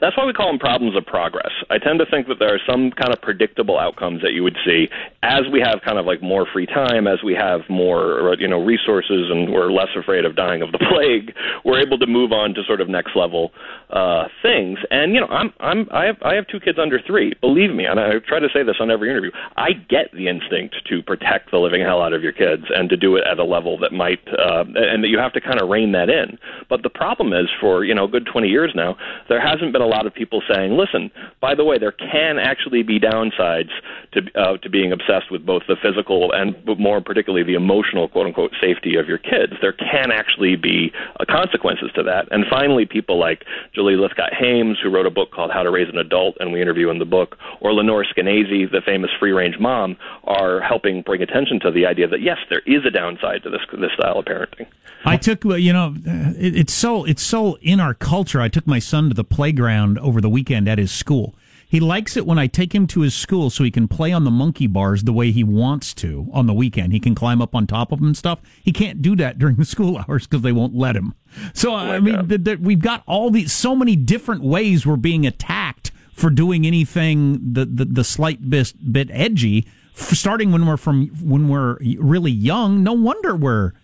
That's 0.00 0.16
why 0.16 0.24
we 0.24 0.32
call 0.32 0.48
them 0.48 0.58
problems 0.58 0.96
of 0.96 1.04
progress. 1.04 1.52
I 1.70 1.78
tend 1.78 1.98
to 1.98 2.06
think 2.06 2.28
that 2.28 2.38
there 2.38 2.54
are 2.54 2.60
some 2.66 2.90
kind 2.90 3.12
of 3.12 3.20
predictable 3.20 3.78
outcomes 3.78 4.22
that 4.22 4.32
you 4.32 4.42
would 4.42 4.56
see 4.64 4.88
as 5.22 5.42
we 5.52 5.60
have 5.60 5.80
kind 5.84 5.98
of 5.98 6.06
like 6.06 6.22
more 6.22 6.46
free 6.50 6.66
time, 6.66 7.06
as 7.06 7.22
we 7.22 7.34
have 7.34 7.60
more 7.68 8.34
you 8.38 8.48
know 8.48 8.64
resources, 8.64 9.28
and 9.30 9.52
we're 9.52 9.70
less 9.70 9.90
afraid 9.96 10.24
of 10.24 10.36
dying 10.36 10.62
of 10.62 10.72
the 10.72 10.78
plague. 10.90 11.34
We're 11.64 11.80
able 11.80 11.98
to 11.98 12.06
move 12.06 12.32
on 12.32 12.54
to 12.54 12.64
sort 12.64 12.80
of 12.80 12.88
next 12.88 13.14
level 13.14 13.52
uh, 13.90 14.24
things. 14.42 14.78
And 14.90 15.14
you 15.14 15.20
know, 15.20 15.26
I'm 15.28 15.52
I'm 15.60 15.88
I 15.92 16.06
have 16.06 16.16
I 16.22 16.34
have 16.34 16.46
two 16.46 16.60
kids 16.60 16.78
under 16.80 17.00
three. 17.06 17.34
Believe 17.40 17.74
me, 17.74 17.84
and 17.84 18.00
I 18.00 18.18
try 18.26 18.40
to 18.40 18.48
say 18.52 18.62
this 18.62 18.76
on 18.80 18.90
every 18.90 19.10
interview. 19.10 19.30
I 19.56 19.72
get 19.72 20.12
the 20.12 20.28
instinct 20.28 20.76
to 20.88 21.02
protect 21.02 21.50
the 21.50 21.58
living 21.58 21.82
hell 21.82 22.02
out 22.02 22.12
of 22.12 22.22
your 22.22 22.32
kids 22.32 22.64
and 22.74 22.88
to 22.88 22.96
do 22.96 23.16
it 23.16 23.24
at 23.30 23.38
a 23.38 23.44
level 23.44 23.78
that 23.78 23.92
might 23.92 24.20
uh, 24.28 24.64
and 24.74 25.04
that 25.04 25.08
you 25.08 25.18
have 25.18 25.32
to 25.34 25.40
kind 25.40 25.60
of 25.60 25.68
rein 25.68 25.92
that 25.92 26.08
in. 26.08 26.38
But 26.68 26.82
the 26.82 26.90
problem 26.90 27.32
is, 27.32 27.48
for 27.60 27.84
you 27.84 27.94
know, 27.94 28.04
a 28.04 28.08
good 28.08 28.26
20 28.26 28.48
years 28.48 28.72
now, 28.74 28.96
there 29.28 29.40
hasn't 29.40 29.72
been 29.72 29.82
a 29.82 29.89
lot 29.90 30.06
of 30.06 30.14
people 30.14 30.42
saying, 30.48 30.72
listen, 30.72 31.10
by 31.40 31.54
the 31.54 31.64
way, 31.64 31.78
there 31.78 31.92
can 31.92 32.38
actually 32.38 32.82
be 32.82 32.98
downsides 32.98 33.70
to 34.12 34.20
uh, 34.34 34.56
to 34.58 34.70
being 34.70 34.92
obsessed 34.92 35.30
with 35.30 35.44
both 35.44 35.62
the 35.68 35.76
physical 35.76 36.32
and 36.32 36.54
more 36.78 37.00
particularly 37.00 37.44
the 37.44 37.54
emotional 37.54 38.08
quote 38.08 38.26
unquote 38.26 38.52
safety 38.60 38.96
of 38.96 39.08
your 39.08 39.18
kids. 39.18 39.52
There 39.60 39.72
can 39.72 40.10
actually 40.10 40.56
be 40.56 40.92
uh, 41.18 41.24
consequences 41.28 41.90
to 41.94 42.02
that. 42.04 42.28
And 42.30 42.44
finally, 42.48 42.86
people 42.86 43.18
like 43.18 43.44
Julie 43.74 43.94
Lythcott-Haims, 43.94 44.78
who 44.82 44.90
wrote 44.90 45.06
a 45.06 45.10
book 45.10 45.30
called 45.32 45.50
How 45.50 45.62
to 45.62 45.70
Raise 45.70 45.88
an 45.88 45.98
Adult, 45.98 46.36
and 46.40 46.52
we 46.52 46.62
interview 46.62 46.90
in 46.90 46.98
the 46.98 47.04
book, 47.04 47.36
or 47.60 47.72
Lenore 47.72 48.04
Skenazy, 48.04 48.70
the 48.70 48.80
famous 48.84 49.10
free 49.18 49.32
range 49.32 49.58
mom, 49.58 49.96
are 50.24 50.60
helping 50.60 51.02
bring 51.02 51.22
attention 51.22 51.60
to 51.60 51.70
the 51.70 51.86
idea 51.86 52.06
that 52.06 52.22
yes, 52.22 52.38
there 52.48 52.62
is 52.66 52.84
a 52.86 52.90
downside 52.90 53.42
to 53.42 53.50
this 53.50 53.60
this 53.72 53.92
style 53.94 54.18
of 54.18 54.24
parenting. 54.24 54.66
I 55.04 55.16
took 55.16 55.44
you 55.44 55.72
know 55.72 55.94
it, 56.04 56.56
it's 56.56 56.72
so 56.72 57.04
it's 57.04 57.22
so 57.22 57.58
in 57.62 57.80
our 57.80 57.94
culture. 57.94 58.40
I 58.40 58.48
took 58.48 58.66
my 58.66 58.78
son 58.78 59.08
to 59.08 59.14
the 59.14 59.24
playground 59.24 59.79
over 59.98 60.20
the 60.20 60.30
weekend 60.30 60.68
at 60.68 60.78
his 60.78 60.92
school. 60.92 61.34
He 61.70 61.78
likes 61.78 62.16
it 62.16 62.26
when 62.26 62.36
I 62.36 62.48
take 62.48 62.74
him 62.74 62.88
to 62.88 63.02
his 63.02 63.14
school 63.14 63.48
so 63.48 63.62
he 63.62 63.70
can 63.70 63.86
play 63.86 64.12
on 64.12 64.24
the 64.24 64.30
monkey 64.30 64.66
bars 64.66 65.04
the 65.04 65.12
way 65.12 65.30
he 65.30 65.44
wants 65.44 65.94
to 65.94 66.28
on 66.32 66.48
the 66.48 66.52
weekend. 66.52 66.92
He 66.92 66.98
can 66.98 67.14
climb 67.14 67.40
up 67.40 67.54
on 67.54 67.68
top 67.68 67.92
of 67.92 68.00
them 68.00 68.08
and 68.08 68.16
stuff. 68.16 68.40
He 68.64 68.72
can't 68.72 69.00
do 69.00 69.14
that 69.16 69.38
during 69.38 69.54
the 69.54 69.64
school 69.74 69.96
hours 69.98 70.26
because 70.26 70.42
they 70.42 70.50
won't 70.50 70.74
let 70.74 70.96
him. 70.96 71.14
So 71.54 71.72
I 71.72 72.00
mean, 72.00 72.26
we've 72.60 72.80
got 72.80 73.04
all 73.06 73.30
these 73.30 73.52
so 73.52 73.76
many 73.76 73.94
different 73.94 74.42
ways 74.42 74.84
we're 74.84 74.96
being 74.96 75.24
attacked 75.24 75.92
for 76.12 76.28
doing 76.28 76.66
anything 76.66 77.52
the 77.52 77.64
the, 77.64 77.84
the 77.84 78.04
slight 78.04 78.50
bit, 78.50 78.74
bit 78.92 79.08
edgy. 79.12 79.66
Starting 79.94 80.50
when 80.50 80.66
we're 80.66 80.76
from 80.76 81.06
when 81.22 81.48
we're 81.48 81.78
really 81.98 82.32
young, 82.32 82.82
no 82.82 82.94
wonder 82.94 83.36
we're 83.36 83.74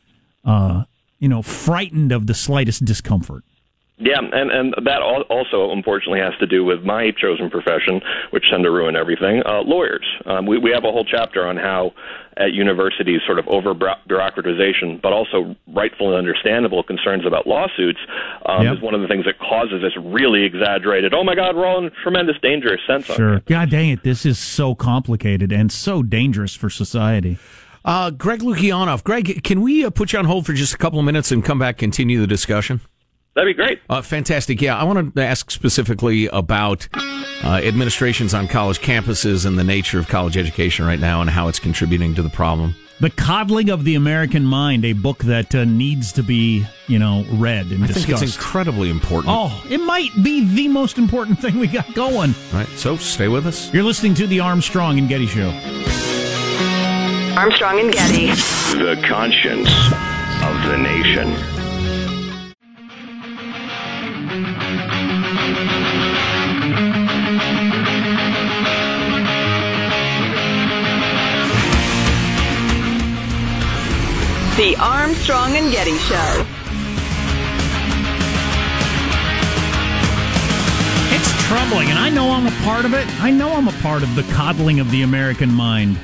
uh, 0.45 0.85
you 1.21 1.29
know 1.29 1.41
frightened 1.41 2.11
of 2.11 2.27
the 2.27 2.35
slightest 2.35 2.85
discomfort. 2.85 3.45
Yeah, 3.99 4.19
and 4.21 4.51
and 4.51 4.75
that 4.85 5.01
also 5.01 5.71
unfortunately 5.73 6.21
has 6.21 6.35
to 6.41 6.47
do 6.47 6.65
with 6.67 6.83
my 6.83 7.13
chosen 7.17 7.49
profession, 7.49 8.03
which 8.31 8.45
tend 8.51 8.65
to 8.65 8.71
ruin 8.71 8.95
everything. 8.95 9.43
Uh, 9.47 9.63
lawyers. 9.63 10.05
Um, 10.27 10.45
we 10.45 10.59
we 10.59 10.71
have 10.73 10.85
a 10.85 10.93
whole 10.93 11.05
chapter 11.05 11.47
on 11.47 11.57
how 11.57 11.93
at 12.37 12.53
universities 12.53 13.23
sort 13.25 13.39
of 13.39 13.49
over 13.49 13.75
bureaucratization, 13.75 15.01
but 15.01 15.15
also 15.15 15.57
rightful 15.69 16.09
and 16.09 16.19
understandable 16.19 16.83
concerns 16.83 17.25
about 17.25 17.47
lawsuits 17.47 17.99
um, 18.45 18.67
yep. 18.67 18.77
is 18.77 18.83
one 18.83 18.95
of 18.95 19.01
the 19.01 19.09
things 19.09 19.25
that 19.25 19.39
causes 19.39 19.81
this 19.81 19.97
really 20.05 20.45
exaggerated. 20.45 21.15
Oh 21.15 21.25
my 21.25 21.35
God, 21.35 21.57
we're 21.57 21.65
all 21.65 21.83
in 21.83 21.91
tremendous 22.03 22.37
danger 22.43 22.79
sense. 22.87 23.07
Sure. 23.07 23.41
God 23.47 23.71
dang 23.71 23.89
it, 23.89 24.03
this 24.03 24.27
is 24.27 24.39
so 24.39 24.75
complicated 24.75 25.53
and 25.53 25.73
so 25.73 26.03
dangerous 26.03 26.55
for 26.55 26.69
society. 26.69 27.39
Uh, 27.87 28.11
Greg 28.11 28.41
Lukianoff. 28.41 29.03
Greg, 29.05 29.43
can 29.43 29.63
we 29.63 29.85
uh, 29.85 29.91
put 29.91 30.13
you 30.13 30.19
on 30.19 30.27
hold 30.27 30.45
for 30.45 30.53
just 30.53 30.75
a 30.75 30.79
couple 30.79 30.99
of 30.99 31.07
minutes 31.07 31.33
and 31.33 31.43
come 31.43 31.59
back 31.59 31.77
and 31.77 31.93
continue 31.93 32.21
the 32.21 32.27
discussion? 32.27 32.83
That'd 33.37 33.55
be 33.55 33.63
great. 33.63 33.81
Uh, 33.91 34.01
fantastic. 34.01 34.63
Yeah, 34.63 34.79
I 34.79 34.85
want 34.85 35.15
to 35.15 35.23
ask 35.23 35.51
specifically 35.51 36.27
about 36.29 36.89
uh, 37.45 37.61
administrations 37.63 38.33
on 38.33 38.49
college 38.49 38.81
campuses 38.81 39.45
and 39.45 39.59
the 39.59 39.63
nature 39.63 39.99
of 39.99 40.09
college 40.09 40.39
education 40.39 40.87
right 40.87 40.99
now 40.99 41.21
and 41.21 41.29
how 41.29 41.47
it's 41.49 41.59
contributing 41.61 42.15
to 42.15 42.23
the 42.23 42.31
problem. 42.31 42.75
The 42.99 43.11
Coddling 43.11 43.69
of 43.69 43.85
the 43.85 43.95
American 43.95 44.43
Mind, 44.43 44.87
a 44.87 44.95
book 44.95 45.19
that 45.25 45.55
uh, 45.55 45.65
needs 45.65 46.13
to 46.13 46.23
be, 46.23 46.65
you 46.87 46.99
know, 46.99 47.27
read 47.33 47.67
and 47.67 47.85
I 47.85 47.89
discussed. 47.89 48.07
think 48.07 48.23
it's 48.23 48.37
incredibly 48.37 48.89
important. 48.89 49.35
Oh, 49.37 49.63
it 49.69 49.83
might 49.83 50.13
be 50.23 50.47
the 50.55 50.69
most 50.69 50.97
important 50.97 51.39
thing 51.39 51.59
we 51.59 51.67
got 51.67 51.93
going. 51.93 52.35
All 52.55 52.59
right, 52.59 52.69
so 52.69 52.97
stay 52.97 53.29
with 53.29 53.47
us. 53.47 53.71
You're 53.75 53.85
listening 53.85 54.15
to 54.15 54.27
the 54.27 54.41
Armstrong 54.41 54.99
and 54.99 55.11
Getty 55.11 55.27
Show. 55.27 55.51
Armstrong 57.37 57.81
and 57.81 57.93
Getty. 57.93 58.29
The 58.79 58.99
conscience 59.07 59.69
of 60.43 60.71
the 60.71 60.79
nation. 60.79 61.56
The 74.57 74.75
Armstrong 74.77 75.55
and 75.55 75.71
Getty 75.71 75.99
Show. 75.99 76.47
It's 81.15 81.45
troubling, 81.45 81.91
and 81.91 81.99
I 81.99 82.09
know 82.09 82.31
I'm 82.31 82.47
a 82.47 82.65
part 82.65 82.87
of 82.87 82.95
it. 82.95 83.07
I 83.23 83.31
know 83.31 83.53
I'm 83.53 83.69
a 83.69 83.83
part 83.83 84.03
of 84.03 84.15
the 84.15 84.23
coddling 84.33 84.81
of 84.81 84.91
the 84.91 85.03
American 85.03 85.53
mind. 85.53 85.99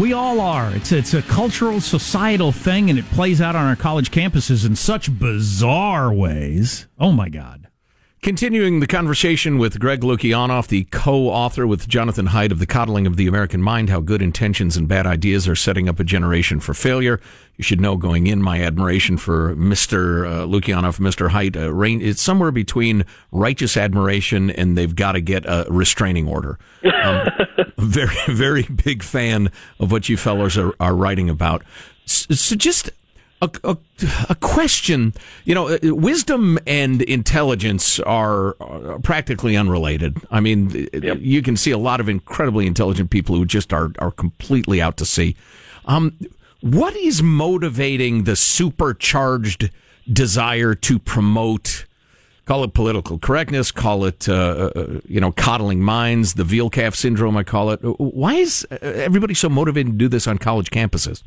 We 0.00 0.14
all 0.14 0.40
are. 0.40 0.74
It's 0.74 0.92
it's 0.92 1.12
a 1.12 1.20
cultural, 1.20 1.82
societal 1.82 2.52
thing, 2.52 2.88
and 2.88 2.98
it 2.98 3.04
plays 3.10 3.42
out 3.42 3.54
on 3.54 3.66
our 3.66 3.76
college 3.76 4.10
campuses 4.10 4.64
in 4.64 4.74
such 4.74 5.18
bizarre 5.18 6.10
ways. 6.10 6.86
Oh 6.98 7.12
my 7.12 7.28
God! 7.28 7.69
Continuing 8.22 8.80
the 8.80 8.86
conversation 8.86 9.56
with 9.56 9.80
Greg 9.80 10.02
Lukianoff, 10.02 10.66
the 10.66 10.84
co-author 10.90 11.66
with 11.66 11.88
Jonathan 11.88 12.26
Haidt 12.26 12.52
of 12.52 12.58
The 12.58 12.66
Coddling 12.66 13.06
of 13.06 13.16
the 13.16 13.26
American 13.26 13.62
Mind, 13.62 13.88
How 13.88 14.00
Good 14.00 14.20
Intentions 14.20 14.76
and 14.76 14.86
Bad 14.86 15.06
Ideas 15.06 15.48
Are 15.48 15.56
Setting 15.56 15.88
Up 15.88 15.98
a 15.98 16.04
Generation 16.04 16.60
for 16.60 16.74
Failure. 16.74 17.18
You 17.56 17.64
should 17.64 17.80
know 17.80 17.96
going 17.96 18.26
in 18.26 18.42
my 18.42 18.60
admiration 18.60 19.16
for 19.16 19.56
Mr. 19.56 20.26
Uh, 20.26 20.46
Lukianoff, 20.46 20.98
Mr. 20.98 21.30
Haidt. 21.30 21.56
Uh, 21.56 21.72
rain, 21.72 22.02
it's 22.02 22.20
somewhere 22.20 22.50
between 22.50 23.06
righteous 23.32 23.78
admiration 23.78 24.50
and 24.50 24.76
they've 24.76 24.94
got 24.94 25.12
to 25.12 25.22
get 25.22 25.46
a 25.46 25.64
restraining 25.70 26.28
order. 26.28 26.58
Um, 27.02 27.26
very, 27.78 28.16
very 28.26 28.64
big 28.64 29.02
fan 29.02 29.50
of 29.78 29.90
what 29.90 30.10
you 30.10 30.18
fellows 30.18 30.58
are, 30.58 30.74
are 30.78 30.94
writing 30.94 31.30
about. 31.30 31.62
So 32.04 32.54
just 32.54 32.90
a, 33.40 33.50
a, 33.64 33.76
a, 34.28 34.34
question. 34.34 35.14
You 35.44 35.54
know, 35.54 35.68
uh, 35.68 35.78
wisdom 35.82 36.58
and 36.66 37.02
intelligence 37.02 37.98
are, 38.00 38.54
practically 39.02 39.56
unrelated. 39.56 40.18
I 40.30 40.40
mean, 40.40 40.88
yep. 40.92 41.18
you 41.20 41.42
can 41.42 41.56
see 41.56 41.70
a 41.70 41.78
lot 41.78 42.00
of 42.00 42.08
incredibly 42.08 42.66
intelligent 42.66 43.10
people 43.10 43.36
who 43.36 43.44
just 43.44 43.72
are 43.72 43.92
are 43.98 44.10
completely 44.10 44.80
out 44.80 44.96
to 44.98 45.04
sea. 45.04 45.36
Um, 45.86 46.16
what 46.60 46.94
is 46.96 47.22
motivating 47.22 48.24
the 48.24 48.36
supercharged 48.36 49.70
desire 50.10 50.74
to 50.74 50.98
promote? 50.98 51.86
Call 52.44 52.64
it 52.64 52.74
political 52.74 53.18
correctness. 53.18 53.70
Call 53.72 54.04
it, 54.04 54.28
uh, 54.28 54.70
uh 54.74 55.00
you 55.06 55.20
know, 55.20 55.32
coddling 55.32 55.80
minds. 55.80 56.34
The 56.34 56.44
veal 56.44 56.68
calf 56.68 56.94
syndrome. 56.94 57.36
I 57.36 57.44
call 57.44 57.70
it. 57.70 57.78
Why 57.78 58.34
is 58.34 58.66
everybody 58.82 59.34
so 59.34 59.48
motivated 59.48 59.92
to 59.92 59.98
do 59.98 60.08
this 60.08 60.26
on 60.26 60.38
college 60.38 60.70
campuses? 60.70 61.22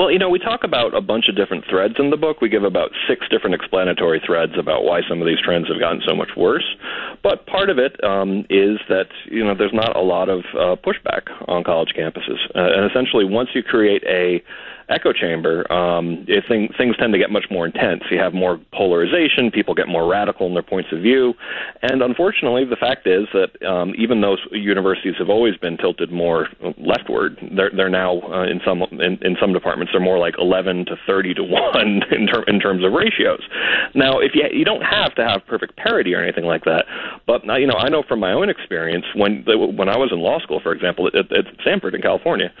Well, 0.00 0.10
you 0.10 0.18
know, 0.18 0.30
we 0.30 0.38
talk 0.38 0.64
about 0.64 0.96
a 0.96 1.02
bunch 1.02 1.28
of 1.28 1.36
different 1.36 1.66
threads 1.68 1.96
in 1.98 2.08
the 2.08 2.16
book. 2.16 2.40
We 2.40 2.48
give 2.48 2.64
about 2.64 2.88
six 3.06 3.28
different 3.28 3.54
explanatory 3.54 4.18
threads 4.24 4.54
about 4.58 4.82
why 4.82 5.02
some 5.06 5.20
of 5.20 5.26
these 5.26 5.36
trends 5.44 5.68
have 5.68 5.78
gotten 5.78 6.00
so 6.08 6.16
much 6.16 6.30
worse. 6.38 6.64
But 7.22 7.44
part 7.44 7.68
of 7.68 7.76
it 7.76 8.02
um, 8.02 8.46
is 8.48 8.80
that 8.88 9.08
you 9.26 9.44
know 9.44 9.54
there's 9.54 9.74
not 9.74 9.94
a 9.94 10.00
lot 10.00 10.30
of 10.30 10.40
uh, 10.54 10.76
pushback 10.80 11.28
on 11.48 11.64
college 11.64 11.90
campuses, 11.94 12.40
uh, 12.56 12.80
and 12.80 12.90
essentially 12.90 13.26
once 13.26 13.50
you 13.52 13.62
create 13.62 14.02
a 14.04 14.42
echo 14.90 15.12
chamber, 15.12 15.70
um, 15.72 16.26
thing, 16.48 16.68
things 16.76 16.96
tend 16.98 17.12
to 17.12 17.18
get 17.18 17.30
much 17.30 17.46
more 17.50 17.66
intense. 17.66 18.02
You 18.10 18.18
have 18.18 18.34
more 18.34 18.60
polarization, 18.72 19.50
people 19.50 19.74
get 19.74 19.88
more 19.88 20.06
radical 20.10 20.46
in 20.46 20.54
their 20.54 20.62
points 20.62 20.90
of 20.92 21.00
view, 21.00 21.34
and 21.82 22.02
unfortunately, 22.02 22.64
the 22.64 22.76
fact 22.76 23.06
is 23.06 23.26
that 23.32 23.62
um, 23.66 23.94
even 23.96 24.20
though 24.20 24.36
universities 24.52 25.14
have 25.18 25.28
always 25.28 25.56
been 25.56 25.76
tilted 25.76 26.10
more 26.10 26.48
leftward, 26.78 27.38
they're 27.56 27.70
they're 27.74 27.88
now 27.88 28.20
uh, 28.22 28.44
in 28.44 28.60
some 28.64 28.82
in, 29.00 29.18
in 29.22 29.36
some 29.40 29.52
departments 29.52 29.92
they're 29.92 30.00
more 30.00 30.18
like 30.18 30.34
11 30.38 30.86
to 30.86 30.96
30 31.06 31.34
to 31.34 31.44
one 31.44 32.02
in, 32.10 32.26
ter- 32.26 32.44
in 32.44 32.58
terms 32.60 32.84
of 32.84 32.92
ratios. 32.92 33.42
Now, 33.94 34.18
if 34.18 34.32
you 34.34 34.44
you 34.52 34.64
don't 34.64 34.82
have 34.82 35.14
to 35.14 35.26
have 35.26 35.46
perfect 35.46 35.76
parity 35.76 36.14
or 36.14 36.22
anything 36.22 36.44
like 36.44 36.64
that, 36.64 36.86
but 37.26 37.44
you 37.58 37.66
know 37.66 37.76
I 37.76 37.88
know 37.88 38.02
from 38.06 38.20
my 38.20 38.32
own 38.32 38.50
experience 38.50 39.04
when 39.14 39.44
when 39.46 39.88
I 39.88 39.96
was 39.96 40.10
in 40.12 40.20
law 40.20 40.40
school, 40.40 40.60
for 40.60 40.72
example, 40.72 41.06
at, 41.08 41.14
at 41.16 41.44
Stanford 41.62 41.94
in 41.94 42.02
California, 42.02 42.52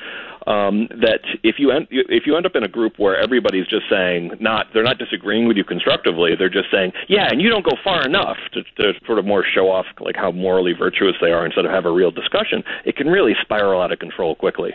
um, 0.46 0.88
that 0.90 1.20
if 1.42 1.56
you 1.58 1.70
end 1.70 1.86
if 1.90 2.26
you 2.26 2.36
end 2.36 2.46
up 2.46 2.54
in 2.54 2.62
a 2.62 2.68
group 2.68 2.98
where 2.98 3.18
everybody's 3.18 3.66
just 3.66 3.84
saying 3.90 4.32
not 4.40 4.66
they're 4.72 4.84
not 4.84 4.98
disagreeing 4.98 5.46
with 5.46 5.56
you 5.56 5.64
constructively, 5.64 6.34
they're 6.38 6.48
just 6.48 6.70
saying 6.72 6.92
yeah, 7.08 7.28
and 7.30 7.40
you 7.40 7.48
don't 7.48 7.64
go 7.64 7.76
far 7.82 8.04
enough 8.04 8.36
to, 8.52 8.62
to 8.76 8.92
sort 9.06 9.18
of 9.18 9.26
more 9.26 9.44
show 9.44 9.70
off 9.70 9.86
like 10.00 10.16
how 10.16 10.30
morally 10.30 10.72
virtuous 10.72 11.14
they 11.20 11.30
are 11.30 11.44
instead 11.44 11.64
of 11.64 11.70
have 11.70 11.84
a 11.84 11.92
real 11.92 12.10
discussion. 12.10 12.62
It 12.84 12.96
can 12.96 13.08
really 13.08 13.34
spiral 13.42 13.82
out 13.82 13.92
of 13.92 13.98
control 13.98 14.34
quickly. 14.34 14.72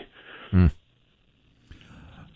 Hmm. 0.50 0.66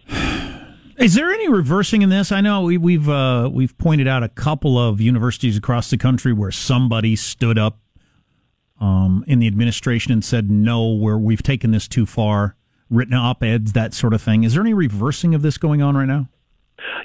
Is 0.98 1.14
there 1.14 1.32
any 1.32 1.48
reversing 1.48 2.02
in 2.02 2.10
this? 2.10 2.30
I 2.30 2.42
know 2.42 2.62
we, 2.62 2.76
we've 2.76 3.08
uh, 3.08 3.48
we've 3.50 3.76
pointed 3.78 4.06
out 4.06 4.22
a 4.22 4.28
couple 4.28 4.78
of 4.78 5.00
universities 5.00 5.56
across 5.56 5.88
the 5.88 5.96
country 5.96 6.32
where 6.34 6.50
somebody 6.50 7.16
stood 7.16 7.58
up 7.58 7.78
um, 8.80 9.24
in 9.26 9.38
the 9.38 9.46
administration 9.46 10.12
and 10.12 10.22
said, 10.22 10.50
"No, 10.50 10.92
where 10.92 11.16
we've 11.16 11.42
taken 11.42 11.70
this 11.70 11.88
too 11.88 12.04
far." 12.04 12.54
Written 12.90 13.14
op 13.14 13.42
eds, 13.42 13.72
that 13.72 13.94
sort 13.94 14.12
of 14.12 14.20
thing. 14.20 14.44
Is 14.44 14.54
there 14.54 14.62
any 14.62 14.74
reversing 14.74 15.34
of 15.34 15.42
this 15.42 15.58
going 15.58 15.82
on 15.82 15.96
right 15.96 16.06
now? 16.08 16.28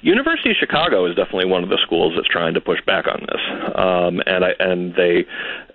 University 0.01 0.51
of 0.51 0.58
Chicago 0.60 1.06
is 1.06 1.15
definitely 1.15 1.46
one 1.46 1.63
of 1.63 1.70
the 1.70 1.80
schools 1.84 2.13
that's 2.15 2.27
trying 2.27 2.54
to 2.54 2.62
push 2.62 2.80
back 2.86 3.08
on 3.08 3.22
this, 3.22 3.42
um, 3.75 4.22
and 4.25 4.46
I, 4.46 4.51
and 4.60 4.94
they 4.96 5.25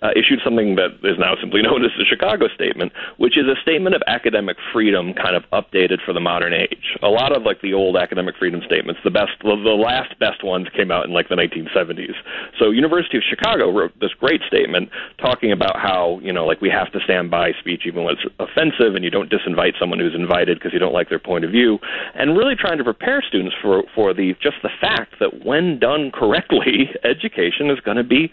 uh, 0.02 0.10
issued 0.16 0.40
something 0.44 0.76
that 0.76 0.96
is 1.04 1.18
now 1.18 1.34
simply 1.40 1.62
known 1.66 1.84
as 1.84 1.90
the 1.98 2.04
Chicago 2.04 2.48
Statement, 2.54 2.92
which 3.18 3.36
is 3.36 3.46
a 3.46 3.60
statement 3.60 3.94
of 3.94 4.02
academic 4.06 4.56
freedom, 4.72 5.12
kind 5.14 5.36
of 5.36 5.44
updated 5.52 5.98
for 6.04 6.12
the 6.12 6.20
modern 6.20 6.52
age. 6.52 6.96
A 7.02 7.08
lot 7.08 7.36
of 7.36 7.42
like 7.42 7.60
the 7.60 7.74
old 7.74 7.96
academic 7.96 8.36
freedom 8.38 8.60
statements, 8.64 9.00
the 9.04 9.10
best, 9.10 9.32
the 9.42 9.50
last 9.50 10.18
best 10.18 10.42
ones 10.44 10.68
came 10.74 10.90
out 10.90 11.04
in 11.06 11.12
like 11.12 11.28
the 11.28 11.36
1970s. 11.36 12.14
So 12.58 12.70
University 12.70 13.16
of 13.16 13.22
Chicago 13.28 13.70
wrote 13.70 13.92
this 14.00 14.12
great 14.18 14.40
statement 14.46 14.90
talking 15.18 15.52
about 15.52 15.76
how 15.76 16.20
you 16.22 16.32
know 16.32 16.46
like 16.46 16.60
we 16.60 16.70
have 16.70 16.90
to 16.92 17.00
stand 17.04 17.30
by 17.30 17.52
speech 17.60 17.82
even 17.86 18.04
when 18.04 18.14
it's 18.14 18.26
offensive, 18.38 18.94
and 18.94 19.04
you 19.04 19.10
don't 19.10 19.30
disinvite 19.30 19.78
someone 19.78 19.98
who's 19.98 20.14
invited 20.14 20.58
because 20.58 20.72
you 20.72 20.78
don't 20.78 20.94
like 20.94 21.08
their 21.08 21.18
point 21.18 21.44
of 21.44 21.50
view, 21.50 21.78
and 22.14 22.36
really 22.36 22.54
trying 22.54 22.78
to 22.78 22.84
prepare 22.84 23.22
students 23.26 23.54
for 23.60 23.82
for 23.94 24.14
the 24.14 24.34
just 24.42 24.56
the 24.62 24.70
fact 24.80 25.14
that 25.20 25.44
when 25.44 25.78
done 25.78 26.10
correctly, 26.12 26.90
education 27.04 27.70
is 27.70 27.80
going 27.80 27.96
to 27.96 28.04
be 28.04 28.32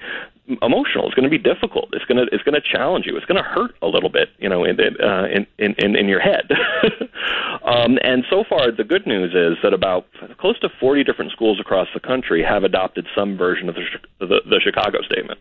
emotional. 0.62 1.06
It's 1.06 1.16
going 1.16 1.30
to 1.30 1.30
be 1.30 1.38
difficult. 1.38 1.57
It's 1.94 2.06
going 2.06 2.18
to 2.18 2.34
it's 2.34 2.44
to 2.44 2.62
challenge 2.62 3.06
you. 3.06 3.16
It's 3.18 3.26
going 3.26 3.42
to 3.42 3.48
hurt 3.48 3.76
a 3.82 3.88
little 3.88 4.10
bit, 4.10 4.30
you 4.40 4.50
know, 4.50 4.64
in 4.64 4.78
uh, 4.80 5.26
in, 5.26 5.46
in 5.58 5.96
in 5.96 6.08
your 6.08 6.20
head. 6.20 6.50
um, 7.64 7.98
and 8.04 8.24
so 8.30 8.44
far, 8.48 8.72
the 8.72 8.84
good 8.84 9.06
news 9.06 9.34
is 9.34 9.58
that 9.64 9.74
about 9.74 10.08
close 10.40 10.60
to 10.60 10.70
40 10.80 11.04
different 11.04 11.32
schools 11.32 11.60
across 11.60 11.88
the 11.94 12.00
country 12.00 12.44
have 12.44 12.64
adopted 12.64 13.08
some 13.16 13.38
version 13.38 13.70
of 13.70 13.76
the 13.76 13.84
the, 14.20 14.42
the 14.46 14.62
Chicago 14.64 15.02
Statement. 15.02 15.40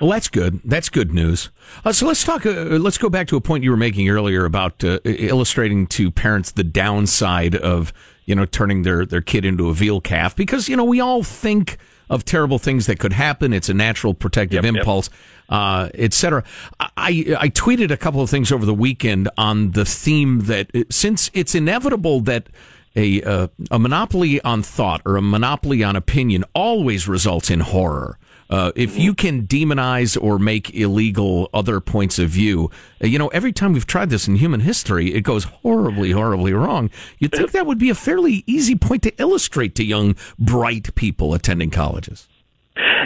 Well, 0.00 0.10
that's 0.10 0.28
good. 0.28 0.60
That's 0.64 0.88
good 0.88 1.12
news. 1.12 1.50
Uh, 1.84 1.92
so 1.92 2.06
let's 2.06 2.22
talk. 2.22 2.44
Uh, 2.44 2.52
let's 2.52 2.98
go 2.98 3.08
back 3.08 3.28
to 3.28 3.36
a 3.36 3.40
point 3.40 3.64
you 3.64 3.70
were 3.70 3.76
making 3.76 4.08
earlier 4.08 4.44
about 4.44 4.84
uh, 4.84 5.00
illustrating 5.04 5.86
to 5.88 6.10
parents 6.10 6.52
the 6.52 6.64
downside 6.64 7.54
of 7.54 7.92
you 8.26 8.34
know 8.34 8.44
turning 8.44 8.82
their 8.82 9.06
their 9.06 9.22
kid 9.22 9.44
into 9.44 9.68
a 9.68 9.74
veal 9.74 10.00
calf 10.00 10.36
because 10.36 10.68
you 10.68 10.76
know 10.76 10.84
we 10.84 11.00
all 11.00 11.22
think 11.22 11.78
of 12.10 12.24
terrible 12.24 12.58
things 12.58 12.86
that 12.86 12.98
could 12.98 13.12
happen. 13.12 13.52
It's 13.52 13.68
a 13.68 13.74
natural 13.74 14.14
protective 14.14 14.64
yep, 14.64 14.76
impulse, 14.76 15.08
yep. 15.08 15.18
Uh, 15.48 15.90
etc. 15.94 16.44
I, 16.80 17.36
I 17.38 17.48
tweeted 17.48 17.90
a 17.90 17.96
couple 17.96 18.20
of 18.20 18.30
things 18.30 18.50
over 18.52 18.66
the 18.66 18.74
weekend 18.74 19.28
on 19.36 19.72
the 19.72 19.84
theme 19.84 20.40
that 20.42 20.70
since 20.90 21.30
it's 21.34 21.54
inevitable 21.54 22.20
that 22.20 22.48
a 22.96 23.22
uh, 23.22 23.48
a 23.70 23.78
monopoly 23.78 24.40
on 24.40 24.62
thought 24.62 25.02
or 25.04 25.16
a 25.16 25.22
monopoly 25.22 25.84
on 25.84 25.96
opinion 25.96 26.44
always 26.54 27.06
results 27.06 27.50
in 27.50 27.60
horror. 27.60 28.18
Uh, 28.48 28.70
if 28.76 28.96
you 28.96 29.12
can 29.12 29.44
demonize 29.44 30.16
or 30.20 30.38
make 30.38 30.72
illegal 30.72 31.50
other 31.52 31.80
points 31.80 32.16
of 32.20 32.28
view, 32.28 32.70
uh, 33.02 33.06
you 33.06 33.18
know, 33.18 33.26
every 33.28 33.52
time 33.52 33.72
we've 33.72 33.88
tried 33.88 34.08
this 34.08 34.28
in 34.28 34.36
human 34.36 34.60
history, 34.60 35.12
it 35.12 35.22
goes 35.22 35.44
horribly, 35.44 36.12
horribly 36.12 36.52
wrong. 36.52 36.88
You'd 37.18 37.32
think 37.32 37.50
that 37.50 37.66
would 37.66 37.78
be 37.78 37.90
a 37.90 37.94
fairly 37.94 38.44
easy 38.46 38.76
point 38.76 39.02
to 39.02 39.20
illustrate 39.20 39.74
to 39.76 39.84
young, 39.84 40.14
bright 40.38 40.94
people 40.94 41.34
attending 41.34 41.70
colleges. 41.70 42.28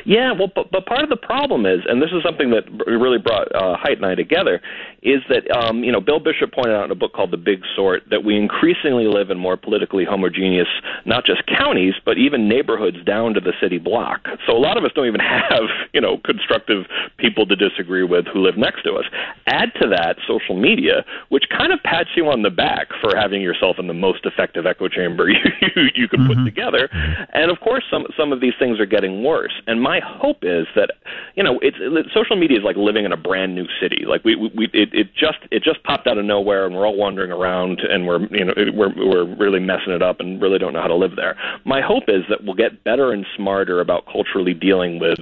Yeah, 0.05 0.33
well, 0.33 0.51
but, 0.55 0.71
but 0.71 0.87
part 0.87 1.03
of 1.03 1.11
the 1.11 1.17
problem 1.17 1.67
is, 1.67 1.81
and 1.87 2.03
this 2.03 2.11
is 2.11 2.23
something 2.23 2.51
that 2.51 2.65
really 2.87 3.19
brought 3.19 3.55
uh, 3.55 3.77
Haidt 3.77 3.97
and 3.97 4.07
I 4.07 4.15
together, 4.15 4.61
is 5.03 5.21
that 5.29 5.51
um, 5.57 5.85
you 5.85 5.93
know 5.93 6.01
Bill 6.01 6.21
Bishop 6.21 6.53
pointed 6.53 6.75
out 6.75 6.85
in 6.85 6.91
a 6.91 6.95
book 6.95 7.13
called 7.13 7.31
The 7.31 7.41
Big 7.41 7.63
Sort 7.75 8.03
that 8.11 8.25
we 8.25 8.37
increasingly 8.37 9.07
live 9.07 9.31
in 9.31 9.39
more 9.39 9.57
politically 9.57 10.05
homogeneous, 10.05 10.69
not 11.07 11.25
just 11.25 11.43
counties, 11.47 11.95
but 12.05 12.19
even 12.19 12.49
neighborhoods 12.49 13.03
down 13.05 13.35
to 13.35 13.41
the 13.41 13.53
city 13.61 13.79
block. 13.79 14.27
So 14.47 14.53
a 14.53 14.61
lot 14.61 14.77
of 14.77 14.85
us 14.85 14.91
don't 14.95 15.07
even 15.07 15.21
have 15.51 15.65
you 15.93 16.01
know 16.01 16.19
constructive 16.25 16.87
people 17.19 17.47
to 17.47 17.57
disagree 17.57 18.05
with 18.05 18.27
who 18.33 18.41
live 18.41 18.57
next 18.57 18.83
to 18.85 18.95
us. 18.95 19.05
Add 19.47 19.73
to 19.81 19.89
that 19.89 20.17
social 20.27 20.59
media, 20.59 21.05
which 21.29 21.45
kind 21.51 21.73
of 21.73 21.83
pats 21.83 22.11
you 22.17 22.29
on 22.29 22.43
the 22.43 22.51
back 22.51 22.89
for 23.01 23.17
having 23.17 23.41
yourself 23.41 23.77
in 23.79 23.87
the 23.87 23.95
most 23.95 24.27
effective 24.27 24.67
echo 24.67 24.89
chamber 24.89 25.29
you 25.29 25.39
you, 25.77 25.83
you 25.95 26.09
could 26.09 26.21
mm-hmm. 26.21 26.45
put 26.45 26.45
together, 26.45 26.89
and 27.33 27.51
of 27.51 27.61
course 27.61 27.85
some 27.91 28.07
some 28.17 28.33
of 28.33 28.41
these 28.41 28.55
things 28.59 28.79
are 28.81 28.87
getting 28.87 29.23
worse. 29.23 29.53
And 29.67 29.81
my 29.81 30.01
hope 30.01 30.39
is 30.43 30.67
that 30.75 30.91
you 31.35 31.43
know 31.43 31.59
it's 31.61 31.77
it, 31.81 32.07
social 32.13 32.37
media 32.37 32.59
is 32.59 32.65
like 32.65 32.77
living 32.77 33.05
in 33.05 33.13
a 33.13 33.17
brand 33.17 33.55
new 33.55 33.67
city. 33.81 34.05
Like 34.07 34.25
we 34.25 34.37
we 34.37 34.67
it, 34.73 34.93
it 34.93 35.15
just 35.15 35.39
it 35.51 35.63
just 35.63 35.83
popped 35.85 36.07
out 36.07 36.19
of 36.19 36.25
nowhere, 36.25 36.67
and 36.67 36.75
we're 36.75 36.87
all 36.87 36.97
wandering 36.97 37.31
around, 37.31 37.81
and 37.81 38.07
we're 38.07 38.21
you 38.31 38.45
know 38.45 38.53
we're 38.75 38.95
we're 38.97 39.37
really 39.37 39.61
messing 39.61 39.93
it 39.93 40.03
up, 40.03 40.21
and 40.21 40.41
really 40.41 40.59
don't 40.59 40.73
know 40.73 40.83
how 40.83 40.89
to 40.89 40.95
live 40.95 41.17
there. 41.17 41.37
My 41.65 41.81
hope 41.81 42.05
is 42.09 42.25
that 42.29 42.45
we'll 42.45 42.55
get 42.55 42.85
better 42.85 43.13
and 43.13 43.27
smarter 43.37 43.81
about 43.81 44.07
culturally 44.07 44.55
dealing 44.55 44.99
with 44.99 45.19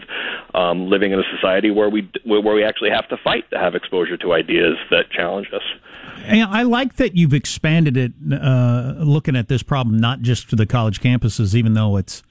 um, 0.55 0.89
living 0.89 1.13
in 1.13 1.19
a 1.19 1.25
society 1.35 1.71
where 1.71 1.89
we 1.89 2.11
where 2.25 2.41
we 2.41 2.65
actually 2.65 2.91
have 2.91 3.09
to 3.09 3.17
fight 3.17 3.49
to 3.51 3.59
have 3.59 3.75
exposure 3.75 4.17
to 4.17 4.33
ideas 4.33 4.77
that 4.91 5.11
challenge 5.11 5.49
us. 5.53 5.63
I 6.27 6.63
like 6.65 6.97
that 6.97 7.17
you've 7.17 7.33
expanded 7.33 7.97
it, 7.97 8.13
uh, 8.33 8.95
looking 8.99 9.37
at 9.37 9.49
this 9.49 9.63
problem 9.63 9.99
not 9.99 10.21
just 10.21 10.51
to 10.51 10.57
the 10.57 10.67
college 10.67 11.01
campuses, 11.01 11.55
even 11.55 11.75
though 11.75 11.97
it's 11.97 12.23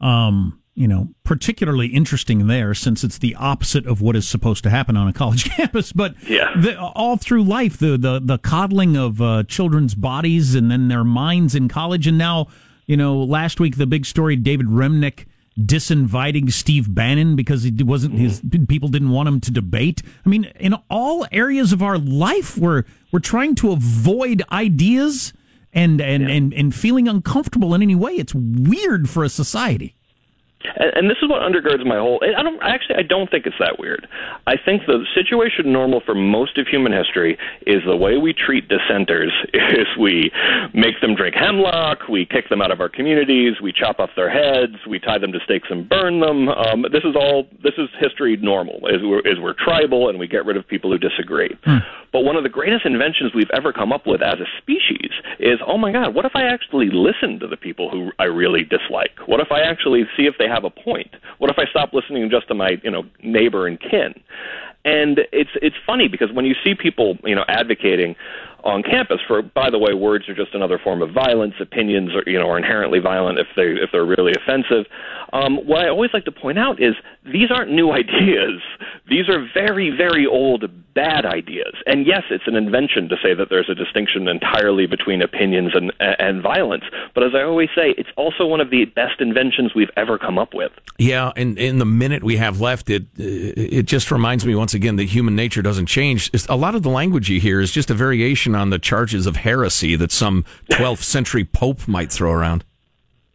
um, 0.00 0.57
you 0.78 0.86
know, 0.86 1.08
particularly 1.24 1.88
interesting 1.88 2.46
there 2.46 2.72
since 2.72 3.02
it's 3.02 3.18
the 3.18 3.34
opposite 3.34 3.84
of 3.84 4.00
what 4.00 4.14
is 4.14 4.28
supposed 4.28 4.62
to 4.62 4.70
happen 4.70 4.96
on 4.96 5.08
a 5.08 5.12
college 5.12 5.44
campus. 5.56 5.92
But 5.92 6.14
yeah. 6.22 6.54
the, 6.56 6.80
all 6.80 7.16
through 7.16 7.42
life, 7.42 7.78
the 7.78 7.98
the, 7.98 8.20
the 8.22 8.38
coddling 8.38 8.96
of 8.96 9.20
uh, 9.20 9.42
children's 9.42 9.96
bodies 9.96 10.54
and 10.54 10.70
then 10.70 10.86
their 10.86 11.02
minds 11.02 11.56
in 11.56 11.68
college, 11.68 12.06
and 12.06 12.16
now, 12.16 12.46
you 12.86 12.96
know, 12.96 13.18
last 13.18 13.58
week 13.58 13.76
the 13.76 13.88
big 13.88 14.06
story: 14.06 14.36
David 14.36 14.66
Remnick 14.66 15.26
disinviting 15.58 16.52
Steve 16.52 16.94
Bannon 16.94 17.34
because 17.34 17.64
he 17.64 17.72
wasn't 17.82 18.14
his 18.14 18.40
people 18.68 18.88
didn't 18.88 19.10
want 19.10 19.28
him 19.28 19.40
to 19.40 19.50
debate. 19.50 20.02
I 20.24 20.28
mean, 20.28 20.44
in 20.60 20.74
all 20.88 21.26
areas 21.32 21.72
of 21.72 21.82
our 21.82 21.98
life, 21.98 22.56
we're 22.56 22.84
we're 23.10 23.18
trying 23.18 23.56
to 23.56 23.72
avoid 23.72 24.44
ideas 24.52 25.32
and 25.72 26.00
and 26.00 26.22
yeah. 26.22 26.36
and, 26.36 26.54
and 26.54 26.72
feeling 26.72 27.08
uncomfortable 27.08 27.74
in 27.74 27.82
any 27.82 27.96
way. 27.96 28.12
It's 28.12 28.32
weird 28.32 29.10
for 29.10 29.24
a 29.24 29.28
society. 29.28 29.96
And, 30.78 30.92
and 30.94 31.10
this 31.10 31.18
is 31.20 31.28
what 31.28 31.42
undergirds 31.42 31.84
my 31.84 31.98
whole. 31.98 32.22
I 32.22 32.42
don't 32.42 32.62
actually. 32.62 32.96
I 32.96 33.02
don't 33.02 33.30
think 33.30 33.46
it's 33.46 33.58
that 33.58 33.78
weird. 33.78 34.08
I 34.46 34.54
think 34.56 34.86
the 34.86 35.04
situation 35.14 35.72
normal 35.72 36.00
for 36.00 36.14
most 36.14 36.56
of 36.58 36.66
human 36.66 36.92
history 36.92 37.36
is 37.66 37.82
the 37.86 37.96
way 37.96 38.16
we 38.16 38.32
treat 38.32 38.68
dissenters 38.68 39.32
is 39.52 39.86
we 39.98 40.30
make 40.72 41.00
them 41.00 41.14
drink 41.14 41.34
hemlock, 41.34 42.08
we 42.08 42.24
kick 42.24 42.48
them 42.48 42.62
out 42.62 42.70
of 42.70 42.80
our 42.80 42.88
communities, 42.88 43.60
we 43.62 43.72
chop 43.72 43.98
off 43.98 44.10
their 44.16 44.30
heads, 44.30 44.74
we 44.88 44.98
tie 44.98 45.18
them 45.18 45.32
to 45.32 45.40
stakes 45.44 45.68
and 45.70 45.88
burn 45.88 46.20
them. 46.20 46.48
Um, 46.48 46.82
this 46.92 47.04
is 47.04 47.14
all. 47.14 47.46
This 47.62 47.74
is 47.76 47.88
history 47.98 48.36
normal. 48.36 48.86
Is 48.86 49.02
we're, 49.02 49.20
is 49.20 49.38
we're 49.40 49.54
tribal 49.54 50.08
and 50.08 50.18
we 50.18 50.26
get 50.26 50.46
rid 50.46 50.56
of 50.56 50.66
people 50.66 50.90
who 50.90 50.98
disagree. 50.98 51.56
Hmm. 51.64 51.78
But 52.12 52.20
one 52.20 52.36
of 52.36 52.42
the 52.42 52.48
greatest 52.48 52.86
inventions 52.86 53.32
we've 53.34 53.50
ever 53.54 53.72
come 53.72 53.92
up 53.92 54.06
with 54.06 54.22
as 54.22 54.40
a 54.40 54.46
species 54.60 55.10
is, 55.38 55.58
oh 55.66 55.76
my 55.76 55.92
God, 55.92 56.14
what 56.14 56.24
if 56.24 56.32
I 56.34 56.44
actually 56.44 56.88
listen 56.92 57.38
to 57.40 57.46
the 57.46 57.56
people 57.56 57.90
who 57.90 58.10
I 58.18 58.24
really 58.24 58.64
dislike? 58.64 59.12
What 59.26 59.40
if 59.40 59.52
I 59.52 59.60
actually 59.60 60.04
see 60.16 60.24
if 60.24 60.34
they 60.38 60.48
have 60.48 60.64
a 60.64 60.70
point? 60.70 61.14
What 61.38 61.50
if 61.50 61.58
I 61.58 61.64
stop 61.70 61.92
listening 61.92 62.30
just 62.30 62.48
to 62.48 62.54
my, 62.54 62.78
you 62.82 62.90
know, 62.90 63.04
neighbor 63.22 63.66
and 63.66 63.78
kin? 63.80 64.14
And 64.84 65.20
it's 65.32 65.50
it's 65.60 65.76
funny 65.84 66.08
because 66.08 66.32
when 66.32 66.46
you 66.46 66.54
see 66.64 66.74
people, 66.74 67.18
you 67.24 67.34
know, 67.34 67.44
advocating 67.48 68.16
on 68.64 68.82
campus 68.82 69.18
for 69.26 69.42
by 69.42 69.70
the 69.70 69.78
way 69.78 69.94
words 69.94 70.28
are 70.28 70.34
just 70.34 70.54
another 70.54 70.78
form 70.82 71.00
of 71.00 71.12
violence 71.12 71.54
opinions 71.60 72.10
are 72.14 72.28
you 72.28 72.38
know 72.38 72.48
are 72.48 72.58
inherently 72.58 72.98
violent 72.98 73.38
if 73.38 73.46
they 73.54 73.62
if 73.62 73.90
they're 73.92 74.04
really 74.04 74.32
offensive 74.32 74.84
um, 75.32 75.58
what 75.66 75.84
i 75.84 75.88
always 75.88 76.10
like 76.12 76.24
to 76.24 76.32
point 76.32 76.58
out 76.58 76.82
is 76.82 76.94
these 77.24 77.50
aren't 77.50 77.70
new 77.70 77.92
ideas 78.02 78.60
these 79.08 79.28
are 79.28 79.46
very 79.54 79.90
very 79.96 80.26
old 80.26 80.64
bad 80.98 81.24
ideas. 81.24 81.74
And 81.86 82.04
yes 82.04 82.24
it's 82.28 82.48
an 82.48 82.56
invention 82.56 83.08
to 83.08 83.16
say 83.22 83.32
that 83.32 83.48
there's 83.50 83.70
a 83.70 83.74
distinction 83.74 84.26
entirely 84.26 84.86
between 84.86 85.22
opinions 85.22 85.70
and 85.74 85.92
and 86.00 86.42
violence. 86.42 86.82
But 87.14 87.22
as 87.22 87.36
i 87.36 87.42
always 87.42 87.68
say 87.72 87.94
it's 87.96 88.08
also 88.16 88.44
one 88.46 88.60
of 88.60 88.70
the 88.70 88.84
best 88.84 89.20
inventions 89.20 89.76
we've 89.76 89.94
ever 89.96 90.18
come 90.18 90.38
up 90.38 90.54
with. 90.54 90.72
Yeah 90.98 91.30
and 91.36 91.56
in 91.56 91.78
the 91.78 91.86
minute 91.86 92.24
we 92.24 92.36
have 92.38 92.60
left 92.60 92.90
it 92.90 93.06
it 93.16 93.84
just 93.84 94.10
reminds 94.10 94.44
me 94.44 94.56
once 94.56 94.74
again 94.74 94.96
that 94.96 95.04
human 95.04 95.36
nature 95.36 95.62
doesn't 95.62 95.86
change. 95.86 96.30
A 96.48 96.56
lot 96.56 96.74
of 96.74 96.82
the 96.82 96.90
language 96.90 97.28
you 97.28 97.38
hear 97.38 97.60
is 97.60 97.70
just 97.70 97.90
a 97.90 97.94
variation 97.94 98.56
on 98.56 98.70
the 98.70 98.80
charges 98.80 99.26
of 99.26 99.36
heresy 99.36 99.94
that 99.94 100.10
some 100.10 100.44
12th 100.72 101.04
century 101.04 101.44
pope 101.44 101.86
might 101.86 102.10
throw 102.10 102.32
around. 102.32 102.64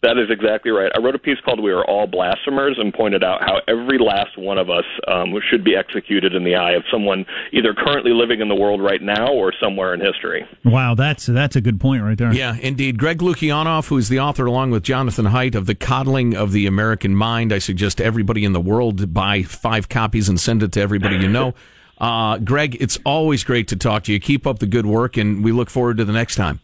That 0.04 0.18
is 0.18 0.30
exactly 0.30 0.70
right. 0.70 0.92
I 0.94 1.00
wrote 1.00 1.16
a 1.16 1.20
piece 1.20 1.40
called 1.46 1.62
"We 1.62 1.72
Are 1.72 1.86
All 1.86 2.08
Blasphemers" 2.08 2.78
and 2.78 2.94
pointed 2.94 3.24
out 3.24 3.42
how 3.42 3.62
every 3.68 3.98
last 3.98 4.38
one 4.38 4.58
of 4.58 4.70
us 4.70 4.84
um, 5.08 5.34
should 5.50 5.64
be 5.64 5.78
executed 5.78 6.36
in 6.36 6.44
the 6.44 6.56
eye 6.56 6.74
of 6.74 6.84
someone 6.92 7.26
either 7.54 7.74
currently 7.74 8.12
living 8.12 8.42
in 8.42 8.50
the 8.50 8.56
world 8.56 8.82
right 8.82 9.02
now 9.02 9.32
or 9.32 9.54
somewhere 9.62 9.94
in 9.94 10.02
history. 10.02 10.46
Wow, 10.66 10.94
that's 10.94 11.26
that's 11.26 11.56
a 11.56 11.62
good 11.62 11.80
point 11.80 12.04
right 12.04 12.18
there. 12.18 12.34
Yeah, 12.34 12.58
indeed. 12.60 13.00
Greg 13.00 13.20
Lukianoff, 13.20 13.88
who's 13.88 14.10
the 14.10 14.20
author, 14.20 14.46
along 14.46 14.72
with 14.72 14.84
Jonathan 14.84 15.28
Haidt, 15.28 15.56
of 15.56 15.66
"The 15.66 15.76
Coddling 15.76 16.36
of 16.36 16.52
the 16.52 16.68
American 16.68 17.16
Mind," 17.16 17.54
I 17.54 17.60
suggest 17.60 18.02
everybody 18.02 18.44
in 18.44 18.52
the 18.52 18.62
world 18.62 19.14
buy 19.14 19.44
five 19.44 19.88
copies 19.88 20.28
and 20.28 20.38
send 20.38 20.64
it 20.64 20.74
to 20.74 20.82
everybody 20.82 21.16
you 21.16 21.30
know. 21.30 21.54
Uh, 22.00 22.38
Greg, 22.38 22.76
it's 22.82 23.00
always 23.06 23.46
great 23.46 23.70
to 23.70 23.78
talk 23.78 24.04
to 24.04 24.12
you. 24.12 24.20
Keep 24.20 24.46
up 24.46 24.60
the 24.60 24.66
good 24.66 24.86
work, 24.86 25.16
and 25.16 25.42
we 25.42 25.54
look 25.54 25.70
forward 25.70 25.98
to 25.98 26.04
the 26.04 26.12
next 26.12 26.36
time. 26.36 26.60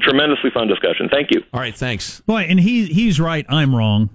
Tremendously 0.00 0.50
fun 0.50 0.68
discussion. 0.68 1.08
Thank 1.10 1.30
you. 1.30 1.42
All 1.52 1.60
right, 1.60 1.74
thanks. 1.74 2.20
Boy, 2.20 2.42
and 2.42 2.60
he 2.60 2.86
he's 2.86 3.18
right. 3.18 3.46
I'm 3.48 3.74
wrong. 3.74 4.10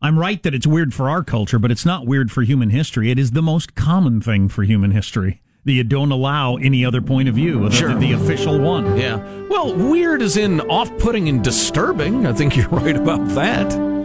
I'm 0.00 0.18
right 0.18 0.40
that 0.44 0.54
it's 0.54 0.66
weird 0.66 0.94
for 0.94 1.10
our 1.10 1.24
culture, 1.24 1.58
but 1.58 1.70
it's 1.70 1.84
not 1.84 2.06
weird 2.06 2.30
for 2.30 2.42
human 2.42 2.70
history. 2.70 3.10
It 3.10 3.18
is 3.18 3.32
the 3.32 3.42
most 3.42 3.74
common 3.74 4.20
thing 4.20 4.48
for 4.48 4.62
human 4.62 4.92
history 4.92 5.42
that 5.64 5.72
you 5.72 5.82
don't 5.82 6.12
allow 6.12 6.56
any 6.56 6.84
other 6.84 7.02
point 7.02 7.28
of 7.28 7.34
view 7.34 7.68
sure. 7.70 7.94
the 7.94 8.12
official 8.12 8.58
one. 8.60 8.96
Yeah. 8.96 9.16
Well, 9.48 9.74
weird 9.74 10.22
is 10.22 10.36
in 10.36 10.60
off-putting 10.62 11.28
and 11.28 11.42
disturbing. 11.42 12.26
I 12.26 12.32
think 12.32 12.56
you're 12.56 12.68
right 12.70 12.96
about 12.96 13.26
that. 13.30 13.97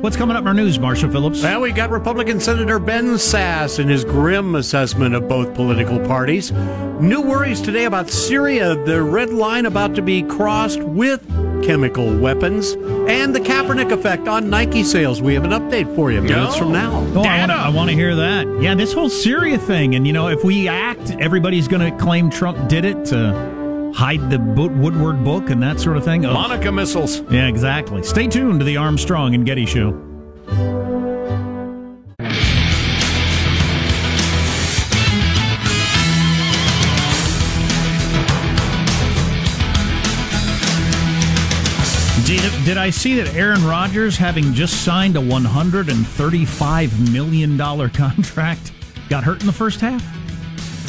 What's 0.00 0.16
coming 0.16 0.36
up 0.36 0.42
in 0.42 0.48
our 0.48 0.54
news, 0.54 0.78
Marshall 0.78 1.10
Phillips? 1.10 1.42
Well, 1.42 1.60
we 1.60 1.72
got 1.72 1.90
Republican 1.90 2.38
Senator 2.38 2.78
Ben 2.78 3.14
Sasse 3.14 3.80
in 3.80 3.88
his 3.88 4.04
grim 4.04 4.54
assessment 4.54 5.12
of 5.16 5.26
both 5.28 5.54
political 5.54 5.98
parties. 5.98 6.52
New 7.00 7.20
worries 7.20 7.60
today 7.60 7.84
about 7.84 8.08
Syria, 8.08 8.76
the 8.84 9.02
red 9.02 9.30
line 9.30 9.66
about 9.66 9.96
to 9.96 10.02
be 10.02 10.22
crossed 10.22 10.80
with 10.80 11.26
chemical 11.64 12.16
weapons, 12.16 12.74
and 13.08 13.34
the 13.34 13.40
Kaepernick 13.40 13.90
effect 13.90 14.28
on 14.28 14.48
Nike 14.48 14.84
sales. 14.84 15.20
We 15.20 15.34
have 15.34 15.42
an 15.42 15.50
update 15.50 15.92
for 15.96 16.12
you 16.12 16.22
minutes 16.22 16.56
from 16.56 16.70
now. 16.70 17.04
Oh, 17.16 17.22
I 17.24 17.68
want 17.68 17.90
to 17.90 17.96
hear 17.96 18.14
that. 18.14 18.46
Yeah, 18.60 18.76
this 18.76 18.92
whole 18.92 19.10
Syria 19.10 19.58
thing, 19.58 19.96
and 19.96 20.06
you 20.06 20.12
know, 20.12 20.28
if 20.28 20.44
we 20.44 20.68
act, 20.68 21.10
everybody's 21.18 21.66
going 21.66 21.90
to 21.90 22.04
claim 22.04 22.30
Trump 22.30 22.68
did 22.68 22.84
it. 22.84 23.04
To, 23.06 23.57
hide 23.98 24.30
the 24.30 24.38
boot 24.38 24.70
Woodward 24.70 25.24
book 25.24 25.50
and 25.50 25.60
that 25.60 25.80
sort 25.80 25.96
of 25.96 26.04
thing. 26.04 26.22
Monica 26.22 26.70
missiles. 26.70 27.20
Yeah, 27.32 27.48
exactly. 27.48 28.04
Stay 28.04 28.28
tuned 28.28 28.60
to 28.60 28.64
the 28.64 28.76
Armstrong 28.76 29.34
and 29.34 29.44
Getty 29.44 29.66
Show. 29.66 29.90
Did, 42.24 42.52
did 42.64 42.76
I 42.76 42.90
see 42.90 43.20
that 43.20 43.34
Aaron 43.34 43.64
Rodgers, 43.64 44.16
having 44.16 44.54
just 44.54 44.84
signed 44.84 45.16
a 45.16 45.20
$135 45.20 47.12
million 47.12 47.58
contract, 47.90 48.70
got 49.08 49.24
hurt 49.24 49.40
in 49.40 49.46
the 49.48 49.52
first 49.52 49.80
half? 49.80 50.17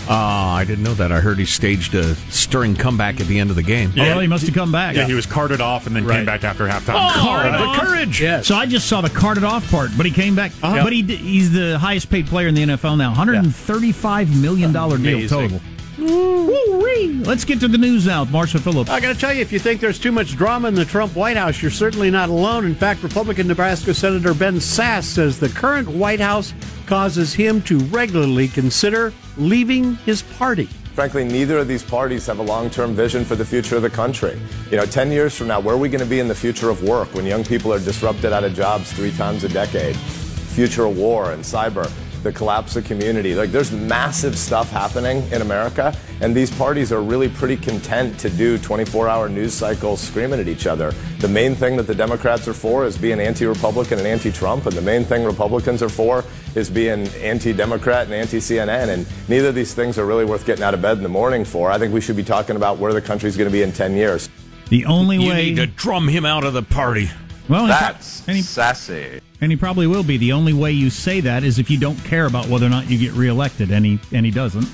Uh, 0.10 0.13
I 0.13 0.65
didn't 0.65 0.84
know 0.84 0.95
that. 0.95 1.12
I 1.12 1.19
heard 1.19 1.38
he 1.38 1.45
staged 1.45 1.93
a 1.93 2.15
stirring 2.32 2.76
comeback 2.76 3.22
at 3.22 3.28
the 3.28 3.39
end 3.39 3.52
of 3.52 3.56
the 3.56 3.62
game. 3.62 3.93
Yeah. 3.95 4.06
Oh, 4.06 4.08
well, 4.08 4.19
he 4.22 4.28
must 4.28 4.43
have 4.43 4.56
come 4.56 4.72
back. 4.72 4.95
Yeah, 4.95 5.06
he 5.06 5.13
was 5.13 5.28
carted 5.28 5.62
off 5.62 5.86
and 5.86 5.95
then 5.95 6.04
right. 6.04 6.17
came 6.17 6.26
back 6.26 6.43
after 6.43 6.67
halftime. 6.67 6.95
Oh, 6.95 7.13
carted 7.13 7.54
the 7.54 7.80
courage. 7.80 8.19
Yes. 8.19 8.48
So 8.48 8.56
I 8.56 8.65
just 8.65 8.88
saw 8.88 9.02
the 9.02 9.10
carted 9.12 9.43
off 9.43 9.69
part, 9.69 9.91
but 9.95 10.08
he 10.08 10.12
came 10.12 10.34
back. 10.34 10.52
Uh-huh. 10.63 10.84
But 10.84 10.93
he 10.93 11.04
he's 11.04 11.52
the 11.52 11.78
highest 11.78 12.10
paid 12.10 12.26
player 12.26 12.48
in 12.48 12.56
the 12.56 12.63
NFL 12.63 12.98
now. 12.98 13.13
$135 13.13 14.41
million 14.41 14.72
deal 14.72 15.30
total. 15.30 15.62
Woo-wee. 16.00 17.22
Let's 17.26 17.45
get 17.45 17.60
to 17.60 17.67
the 17.67 17.78
news 17.78 18.08
now 18.08 18.22
with 18.22 18.32
Marshall 18.32 18.62
Phillips. 18.62 18.89
I 18.89 19.00
got 19.00 19.13
to 19.13 19.19
tell 19.19 19.34
you, 19.34 19.41
if 19.41 19.52
you 19.52 19.60
think 19.60 19.82
there's 19.82 20.00
too 20.00 20.12
much 20.12 20.36
drama 20.36 20.69
in 20.69 20.74
the 20.74 20.86
Trump 20.86 21.15
White 21.15 21.38
House, 21.38 21.62
you're 21.62 21.69
certainly 21.69 22.10
not 22.10 22.30
alone. 22.30 22.65
In 22.65 22.74
fact, 22.74 23.04
Republican 23.04 23.48
Nebraska 23.48 23.93
Senator 23.93 24.34
Ben 24.34 24.56
Sasse 24.56 25.04
says 25.04 25.39
the 25.39 25.50
current 25.50 25.88
White 25.88 26.22
House 26.22 26.54
causes 26.89 27.36
him 27.36 27.62
to 27.62 27.78
regularly 27.91 28.47
consider 28.47 29.13
leaving 29.38 29.93
his 29.97 30.23
party. 30.23 30.65
Frankly, 30.95 31.23
neither 31.23 31.60
of 31.60 31.67
these 31.67 31.84
parties 31.84 32.25
have 32.25 32.39
a 32.39 32.41
long 32.41 32.67
term 32.71 32.95
vision 32.95 33.23
for 33.23 33.36
the 33.36 33.45
future 33.45 33.75
of 33.75 33.84
the 33.84 33.91
country. 33.91 34.41
You 34.71 34.78
know, 34.78 34.88
10 34.88 35.12
years 35.12 35.36
from 35.36 35.47
now, 35.47 35.60
where 35.60 35.75
are 35.75 35.78
we 35.78 35.88
going 35.88 36.04
to 36.04 36.10
be 36.10 36.19
in 36.19 36.28
the 36.28 36.34
future 36.34 36.71
of 36.71 36.82
work 36.82 37.13
when 37.13 37.28
young 37.28 37.43
people 37.43 37.71
are 37.71 37.80
disrupted 37.80 38.34
out 38.34 38.43
of 38.43 38.56
jobs 38.56 38.91
three 38.91 39.12
times 39.12 39.43
a 39.43 39.49
decade? 39.49 39.95
Future 39.95 40.86
of 40.86 40.97
war 40.97 41.32
and 41.32 41.43
cyber 41.43 41.86
the 42.23 42.32
collapse 42.32 42.75
of 42.75 42.86
community. 42.86 43.36
Like 43.36 43.51
there's 43.51 43.71
massive 43.71 44.38
stuff 44.38 44.69
happening 44.71 45.23
in 45.32 45.41
America, 45.41 45.95
and 46.21 46.36
these 46.36 46.51
parties 46.51 46.91
are 46.91 47.01
really 47.01 47.29
pretty 47.29 47.58
content 47.58 48.19
to 48.19 48.29
do 48.29 48.58
24-hour 48.58 49.29
news 49.29 49.53
cycles 49.53 50.01
screaming 50.01 50.39
at 50.39 50.47
each 50.47 50.67
other. 50.67 50.91
The 51.19 51.27
main 51.27 51.55
thing 51.55 51.77
that 51.77 51.88
the 51.88 51.95
Democrats 51.95 52.47
are 52.47 52.53
for 52.53 52.86
is 52.86 52.97
being 52.97 53.19
anti-Republican 53.19 53.99
and 53.99 54.08
anti-Trump, 54.08 54.65
and 54.65 54.75
the 54.75 54.82
main 54.82 55.03
thing 55.03 55.23
Republicans 55.23 55.82
are 55.82 55.89
for 55.89 56.23
is 56.55 56.69
being 56.69 57.08
anti-Democrat 57.08 58.05
and 58.05 58.13
anti-CNN. 58.13 58.89
And 58.89 59.08
neither 59.29 59.49
of 59.49 59.55
these 59.55 59.73
things 59.73 59.97
are 59.97 60.05
really 60.05 60.25
worth 60.25 60.45
getting 60.45 60.63
out 60.63 60.73
of 60.73 60.82
bed 60.82 60.97
in 60.97 61.03
the 61.03 61.10
morning 61.10 61.45
for. 61.45 61.71
I 61.71 61.77
think 61.77 61.93
we 61.93 62.01
should 62.01 62.15
be 62.17 62.23
talking 62.23 62.55
about 62.55 62.77
where 62.77 62.93
the 62.93 63.01
country's 63.01 63.38
going 63.38 63.49
to 63.49 63.53
be 63.53 63.62
in 63.62 63.71
10 63.71 63.95
years. 63.95 64.29
The 64.69 64.86
only 64.86 65.17
you 65.17 65.29
way 65.29 65.45
need 65.45 65.55
to 65.58 65.67
drum 65.67 66.08
him 66.08 66.25
out 66.25 66.43
of 66.43 66.53
the 66.53 66.63
party. 66.63 67.10
Well, 67.47 67.65
that's 67.65 68.25
he, 68.25 68.41
sassy. 68.41 69.21
And 69.41 69.52
he 69.52 69.56
probably 69.56 69.88
will 69.88 70.04
be. 70.04 70.17
The 70.17 70.34
only 70.34 70.54
way 70.54 70.71
you 70.71 70.89
say 70.89 71.21
that 71.21 71.43
is 71.43 71.60
if 71.60 71.69
you 71.69 71.80
don't 71.80 71.97
care 72.04 72.25
about 72.25 72.47
whether 72.47 72.65
or 72.65 72.69
not 72.69 72.89
you 72.89 72.97
get 72.97 73.13
reelected, 73.13 73.71
and 73.71 73.86
he 73.86 73.99
and 74.12 74.25
he 74.25 74.32
doesn't. 74.32 74.67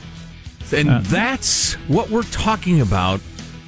And 0.73 0.89
uh, 0.89 0.99
that's 1.04 1.73
what 1.88 2.10
we're 2.10 2.23
talking 2.23 2.82
about 2.82 3.19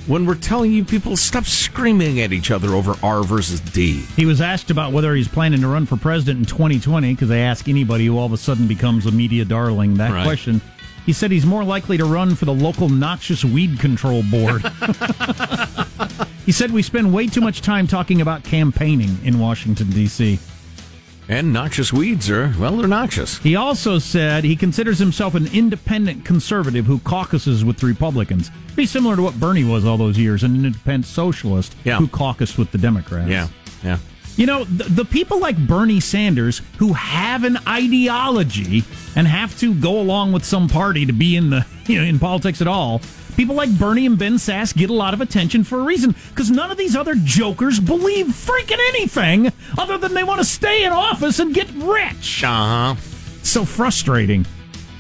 when 0.08 0.26
we're 0.26 0.36
telling 0.36 0.72
you 0.72 0.84
people 0.84 1.16
stop 1.16 1.46
screaming 1.46 2.22
at 2.22 2.34
each 2.34 2.50
other 2.50 2.70
over 2.70 2.96
R 3.04 3.24
versus 3.24 3.60
D. 3.60 4.02
He 4.16 4.26
was 4.26 4.42
asked 4.42 4.72
about 4.72 4.94
whether 4.94 5.14
he's 5.14 5.28
planning 5.28 5.62
to 5.62 5.68
run 5.68 5.86
for 5.86 5.98
president 5.98 6.40
in 6.40 6.46
2020 6.46 7.14
because 7.14 7.30
they 7.30 7.44
ask 7.44 7.68
anybody 7.68 8.08
who 8.08 8.18
all 8.18 8.26
of 8.26 8.34
a 8.34 8.38
sudden 8.38 8.68
becomes 8.68 9.06
a 9.06 9.12
media 9.12 9.46
darling 9.46 9.96
that 9.96 10.12
right. 10.12 10.24
question. 10.26 10.62
He 11.06 11.14
said 11.14 11.32
he's 11.32 11.46
more 11.46 11.64
likely 11.64 11.98
to 11.98 12.06
run 12.06 12.36
for 12.36 12.46
the 12.46 12.54
local 12.54 12.90
noxious 12.90 13.46
weed 13.46 13.80
control 13.80 14.24
board. 14.24 14.62
he 16.46 16.52
said 16.52 16.72
we 16.72 16.82
spend 16.82 17.14
way 17.14 17.28
too 17.28 17.40
much 17.40 17.62
time 17.62 17.88
talking 17.88 18.20
about 18.20 18.44
campaigning 18.44 19.18
in 19.24 19.40
Washington, 19.40 19.90
D.C. 19.90 20.40
And 21.30 21.52
noxious 21.52 21.92
weeds 21.92 22.30
are, 22.30 22.54
well, 22.58 22.78
they're 22.78 22.88
noxious. 22.88 23.38
He 23.40 23.58
also 23.58 24.00
said 24.00 24.46
he 24.46 24.56
considers 24.56 24.98
himself 24.98 25.36
an 25.36 25.48
independent 25.48 26.24
conservative 26.24 26.86
who 26.86 27.00
caucuses 27.00 27.66
with 27.66 27.80
the 27.80 27.88
Republicans. 27.88 28.50
Be 28.78 28.86
similar 28.86 29.18
to 29.18 29.22
what 29.24 29.38
Bernie 29.38 29.66
was 29.66 29.86
all 29.86 29.98
those 29.98 30.18
years, 30.18 30.44
an 30.44 30.56
independent 30.56 31.06
socialist 31.06 31.76
yeah. 31.84 31.98
who 31.98 32.08
caucused 32.08 32.58
with 32.58 32.72
the 32.72 32.78
Democrats. 32.78 33.30
Yeah, 33.30 33.48
yeah. 33.84 33.98
You 34.38 34.46
know, 34.46 34.64
the, 34.66 34.84
the 34.84 35.06
people 35.06 35.40
like 35.40 35.58
Bernie 35.58 36.00
Sanders 36.00 36.62
who 36.78 36.94
have 36.94 37.44
an 37.44 37.58
ideology 37.68 38.84
and 39.16 39.28
have 39.28 39.58
to 39.60 39.74
go 39.74 40.00
along 40.00 40.32
with 40.32 40.46
some 40.46 40.70
party 40.70 41.08
to 41.08 41.14
be 41.14 41.36
in 41.36 41.50
the 41.50 41.66
you 41.88 42.00
know 42.00 42.08
in 42.08 42.20
politics 42.20 42.62
at 42.62 42.68
all. 42.68 43.02
People 43.38 43.56
like 43.56 43.70
Bernie 43.78 44.08
and 44.08 44.18
Ben 44.18 44.34
Sasse 44.34 44.76
get 44.76 44.90
a 44.90 44.94
lot 44.94 45.14
of 45.14 45.22
attention 45.22 45.64
for 45.64 45.80
a 45.80 45.84
reason 45.84 46.16
because 46.30 46.50
none 46.50 46.72
of 46.72 46.78
these 46.78 46.96
other 46.96 47.14
jokers 47.14 47.80
believe 47.80 48.26
freaking 48.26 48.80
anything 48.90 49.54
other 49.78 50.00
than 50.00 50.16
they 50.16 50.24
want 50.24 50.40
to 50.40 50.46
stay 50.46 50.84
in 50.84 50.92
office 50.92 51.38
and 51.38 51.54
get 51.54 51.70
rich. 51.76 52.44
Uh 52.44 52.48
huh. 52.48 52.96
So 53.44 53.64
frustrating. 53.64 54.46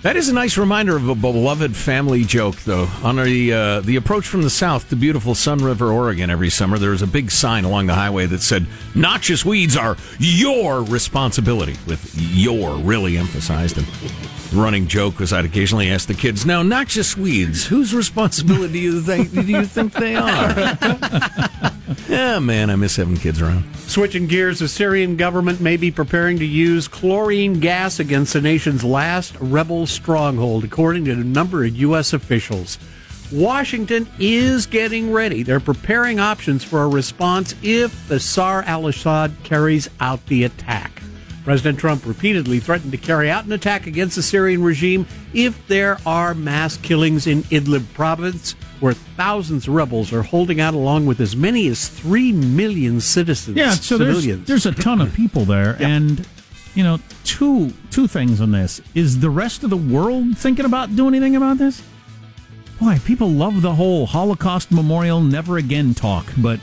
That 0.03 0.15
is 0.15 0.29
a 0.29 0.33
nice 0.33 0.55
reminder 0.55 0.95
of 0.95 1.09
a 1.09 1.15
beloved 1.15 1.75
family 1.75 2.23
joke, 2.23 2.55
though. 2.57 2.87
On 3.01 3.15
the 3.15 3.51
uh, 3.51 3.81
the 3.81 3.95
approach 3.95 4.27
from 4.27 4.43
the 4.43 4.49
south 4.51 4.87
to 4.89 4.95
beautiful 4.95 5.33
Sunriver, 5.33 5.91
Oregon, 5.91 6.29
every 6.29 6.51
summer 6.51 6.77
there 6.77 6.91
was 6.91 7.01
a 7.01 7.07
big 7.07 7.31
sign 7.31 7.65
along 7.65 7.87
the 7.87 7.95
highway 7.95 8.27
that 8.27 8.41
said 8.41 8.67
"Noxious 8.93 9.43
weeds 9.43 9.75
are 9.75 9.97
your 10.19 10.83
responsibility," 10.83 11.75
with 11.87 12.13
"your" 12.15 12.77
really 12.77 13.17
emphasized. 13.17 13.79
And 13.79 13.87
running 14.53 14.87
joke 14.87 15.19
was 15.19 15.33
I'd 15.33 15.45
occasionally 15.45 15.89
ask 15.89 16.07
the 16.07 16.13
kids, 16.13 16.45
"Now, 16.45 16.63
noxious 16.63 17.17
weeds, 17.17 17.65
whose 17.65 17.93
responsibility 17.93 18.73
do 18.73 18.79
you 18.79 19.01
think 19.01 19.31
do 19.31 19.41
you 19.41 19.65
think 19.65 19.93
they 19.93 20.15
are?" 20.15 20.49
yeah, 22.09 22.39
man, 22.39 22.69
I 22.69 22.75
miss 22.75 22.95
having 22.95 23.17
kids 23.17 23.41
around. 23.41 23.63
Switching 23.75 24.27
gears, 24.27 24.59
the 24.59 24.67
Syrian 24.67 25.15
government 25.15 25.61
may 25.61 25.77
be 25.77 25.91
preparing 25.91 26.37
to 26.39 26.45
use 26.45 26.87
chlorine 26.87 27.59
gas 27.59 27.99
against 27.99 28.33
the 28.33 28.41
nation's 28.41 28.83
last 28.83 29.35
rebel 29.39 29.85
stronghold, 29.87 30.63
according 30.63 31.05
to 31.05 31.11
a 31.11 31.15
number 31.15 31.63
of 31.63 31.75
U.S. 31.75 32.13
officials. 32.13 32.77
Washington 33.31 34.07
is 34.19 34.65
getting 34.65 35.11
ready. 35.11 35.43
They're 35.43 35.59
preparing 35.59 36.19
options 36.19 36.63
for 36.63 36.83
a 36.83 36.87
response 36.87 37.55
if 37.61 37.91
Bashar 38.07 38.65
al 38.65 38.87
Assad 38.87 39.35
carries 39.43 39.89
out 39.99 40.25
the 40.27 40.45
attack. 40.45 41.01
President 41.47 41.79
Trump 41.79 42.05
repeatedly 42.05 42.59
threatened 42.59 42.91
to 42.91 42.97
carry 42.97 43.31
out 43.31 43.45
an 43.45 43.53
attack 43.53 43.87
against 43.87 44.17
the 44.17 44.21
Syrian 44.21 44.61
regime 44.61 45.07
if 45.33 45.65
there 45.69 45.97
are 46.05 46.33
mass 46.33 46.75
killings 46.75 47.25
in 47.25 47.43
Idlib 47.43 47.85
province, 47.93 48.51
where 48.81 48.91
thousands 48.91 49.65
of 49.65 49.73
rebels 49.73 50.11
are 50.11 50.23
holding 50.23 50.59
out 50.59 50.73
along 50.73 51.05
with 51.05 51.21
as 51.21 51.37
many 51.37 51.69
as 51.69 51.87
3 51.87 52.33
million 52.33 52.99
citizens. 52.99 53.55
Yeah, 53.55 53.71
so 53.71 53.97
there's, 53.97 54.17
civilians. 54.17 54.45
there's 54.45 54.65
a 54.65 54.73
ton 54.73 54.99
of 54.99 55.13
people 55.13 55.45
there, 55.45 55.77
and 55.79 56.27
you 56.75 56.83
know, 56.83 56.99
two 57.23 57.71
two 57.91 58.07
things 58.07 58.41
on 58.41 58.51
this. 58.51 58.81
Is 58.93 59.21
the 59.21 59.29
rest 59.29 59.63
of 59.63 59.69
the 59.69 59.77
world 59.77 60.37
thinking 60.37 60.65
about 60.65 60.97
doing 60.97 61.15
anything 61.15 61.37
about 61.37 61.59
this? 61.59 61.81
Boy, 62.77 62.99
people 63.05 63.29
love 63.29 63.61
the 63.61 63.75
whole 63.75 64.05
Holocaust 64.05 64.69
Memorial 64.69 65.21
Never 65.21 65.55
Again 65.55 65.93
talk, 65.93 66.25
but 66.39 66.59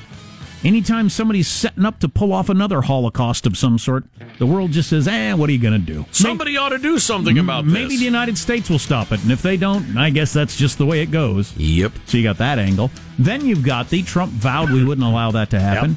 anytime 0.65 1.09
somebody's 1.09 1.49
setting 1.49 1.85
up 1.85 2.01
to 2.01 2.09
pull 2.09 2.33
off 2.33 2.49
another 2.49 2.81
Holocaust 2.81 3.47
of 3.47 3.57
some 3.57 3.79
sort, 3.79 4.05
the 4.39 4.47
world 4.47 4.73
just 4.73 4.91
says, 4.91 5.07
"Eh, 5.07 5.33
what 5.35 5.49
are 5.49 5.53
you 5.53 5.59
going 5.59 5.79
to 5.79 5.93
do?" 5.93 6.07
Somebody 6.11 6.57
ought 6.57 6.71
to 6.71 6.79
do 6.79 6.99
something 6.99 7.39
about 7.39 7.65
Maybe 7.65 7.73
this. 7.73 7.83
Maybe 7.83 7.97
the 7.99 8.05
United 8.05 8.39
States 8.39 8.69
will 8.71 8.79
stop 8.79 9.13
it, 9.13 9.23
and 9.23 9.31
if 9.31 9.43
they 9.43 9.57
don't, 9.57 9.97
I 9.97 10.11
guess 10.11 10.33
that's 10.33 10.57
just 10.57 10.79
the 10.79 10.87
way 10.87 11.01
it 11.03 11.11
goes. 11.11 11.57
Yep. 11.57 11.93
So 12.07 12.17
you 12.17 12.25
got 12.25 12.39
that 12.39 12.59
angle. 12.59 12.91
Then 13.19 13.47
you've 13.47 13.63
got 13.63 13.91
the 13.91 14.03
Trump 14.03 14.33
vowed 14.33 14.71
we 14.71 14.85
wouldn't 14.85 15.07
allow 15.07 15.31
that 15.33 15.51
to 15.51 15.61
happen. 15.61 15.97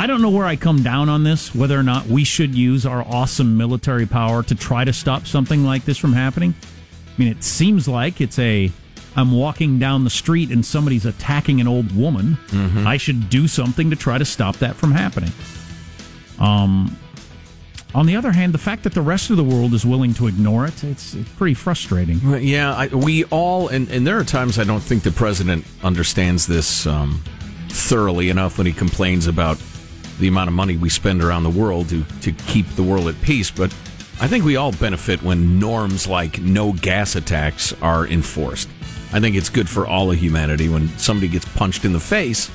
I 0.00 0.06
don't 0.06 0.22
know 0.22 0.30
where 0.30 0.46
I 0.46 0.54
come 0.54 0.84
down 0.84 1.08
on 1.08 1.24
this, 1.24 1.52
whether 1.52 1.76
or 1.76 1.82
not 1.82 2.06
we 2.06 2.22
should 2.22 2.54
use 2.54 2.86
our 2.86 3.02
awesome 3.02 3.56
military 3.56 4.06
power 4.06 4.44
to 4.44 4.54
try 4.54 4.84
to 4.84 4.92
stop 4.92 5.26
something 5.26 5.64
like 5.64 5.84
this 5.84 5.98
from 5.98 6.12
happening. 6.12 6.54
I 6.62 7.20
mean, 7.20 7.32
it 7.32 7.42
seems 7.42 7.88
like 7.88 8.20
it's 8.20 8.38
a 8.38 8.70
I'm 9.18 9.32
walking 9.32 9.80
down 9.80 10.04
the 10.04 10.10
street 10.10 10.50
and 10.50 10.64
somebody's 10.64 11.04
attacking 11.04 11.60
an 11.60 11.66
old 11.66 11.90
woman. 11.90 12.38
I 12.86 12.98
should 12.98 13.28
do 13.28 13.48
something 13.48 13.90
to 13.90 13.96
try 13.96 14.16
to 14.16 14.24
stop 14.24 14.58
that 14.58 14.76
from 14.76 14.92
happening. 14.92 15.32
Um, 16.38 16.96
on 17.96 18.06
the 18.06 18.14
other 18.14 18.30
hand, 18.30 18.54
the 18.54 18.58
fact 18.58 18.84
that 18.84 18.94
the 18.94 19.02
rest 19.02 19.30
of 19.30 19.36
the 19.36 19.42
world 19.42 19.74
is 19.74 19.84
willing 19.84 20.14
to 20.14 20.28
ignore 20.28 20.66
it, 20.66 20.84
it's, 20.84 21.14
it's 21.14 21.28
pretty 21.30 21.54
frustrating. 21.54 22.20
Yeah, 22.40 22.72
I, 22.72 22.86
we 22.94 23.24
all, 23.24 23.66
and, 23.66 23.90
and 23.90 24.06
there 24.06 24.18
are 24.18 24.24
times 24.24 24.56
I 24.56 24.62
don't 24.62 24.78
think 24.78 25.02
the 25.02 25.10
president 25.10 25.64
understands 25.82 26.46
this 26.46 26.86
um, 26.86 27.20
thoroughly 27.70 28.30
enough 28.30 28.56
when 28.56 28.68
he 28.68 28.72
complains 28.72 29.26
about 29.26 29.60
the 30.20 30.28
amount 30.28 30.46
of 30.46 30.54
money 30.54 30.76
we 30.76 30.90
spend 30.90 31.24
around 31.24 31.42
the 31.42 31.50
world 31.50 31.88
to, 31.88 32.04
to 32.22 32.30
keep 32.30 32.68
the 32.76 32.84
world 32.84 33.08
at 33.08 33.20
peace. 33.20 33.50
But 33.50 33.74
I 34.20 34.28
think 34.28 34.44
we 34.44 34.54
all 34.54 34.70
benefit 34.70 35.24
when 35.24 35.58
norms 35.58 36.06
like 36.06 36.40
no 36.40 36.72
gas 36.72 37.16
attacks 37.16 37.72
are 37.82 38.06
enforced. 38.06 38.68
I 39.12 39.20
think 39.20 39.36
it's 39.36 39.48
good 39.48 39.68
for 39.68 39.86
all 39.86 40.10
of 40.10 40.18
humanity 40.18 40.68
when 40.68 40.88
somebody 40.98 41.28
gets 41.28 41.46
punched 41.56 41.84
in 41.84 41.92
the 41.92 42.00
face 42.00 42.50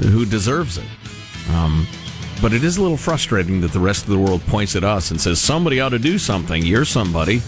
who 0.00 0.24
deserves 0.24 0.78
it. 0.78 0.84
Um, 1.50 1.86
but 2.40 2.52
it 2.52 2.62
is 2.64 2.76
a 2.76 2.82
little 2.82 2.96
frustrating 2.96 3.60
that 3.62 3.72
the 3.72 3.80
rest 3.80 4.04
of 4.04 4.10
the 4.10 4.18
world 4.18 4.42
points 4.42 4.76
at 4.76 4.84
us 4.84 5.10
and 5.10 5.20
says, 5.20 5.40
somebody 5.40 5.80
ought 5.80 5.90
to 5.90 5.98
do 5.98 6.18
something. 6.18 6.64
You're 6.64 6.84
somebody. 6.84 7.40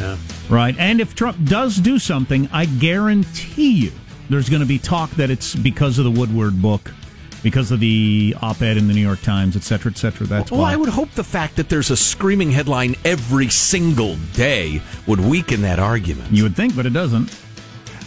Right. 0.48 0.76
And 0.78 1.00
if 1.00 1.14
Trump 1.14 1.44
does 1.44 1.76
do 1.76 1.98
something, 1.98 2.48
I 2.52 2.66
guarantee 2.66 3.72
you 3.72 3.92
there's 4.30 4.48
going 4.48 4.60
to 4.62 4.66
be 4.66 4.78
talk 4.78 5.10
that 5.12 5.30
it's 5.30 5.54
because 5.54 5.98
of 5.98 6.04
the 6.04 6.10
Woodward 6.10 6.60
book, 6.62 6.92
because 7.42 7.70
of 7.70 7.80
the 7.80 8.34
op 8.42 8.62
ed 8.62 8.76
in 8.76 8.88
the 8.88 8.94
New 8.94 9.00
York 9.02 9.22
Times, 9.22 9.54
et 9.56 9.62
cetera, 9.62 9.90
et 9.90 9.98
cetera. 9.98 10.26
That's 10.26 10.50
Well, 10.50 10.62
why. 10.62 10.72
I 10.72 10.76
would 10.76 10.88
hope 10.88 11.10
the 11.12 11.24
fact 11.24 11.56
that 11.56 11.68
there's 11.68 11.90
a 11.90 11.96
screaming 11.96 12.50
headline 12.50 12.96
every 13.04 13.48
single 13.48 14.16
day 14.34 14.80
would 15.06 15.20
weaken 15.20 15.62
that 15.62 15.78
argument. 15.78 16.32
You 16.32 16.44
would 16.44 16.56
think, 16.56 16.74
but 16.74 16.86
it 16.86 16.92
doesn't. 16.92 17.36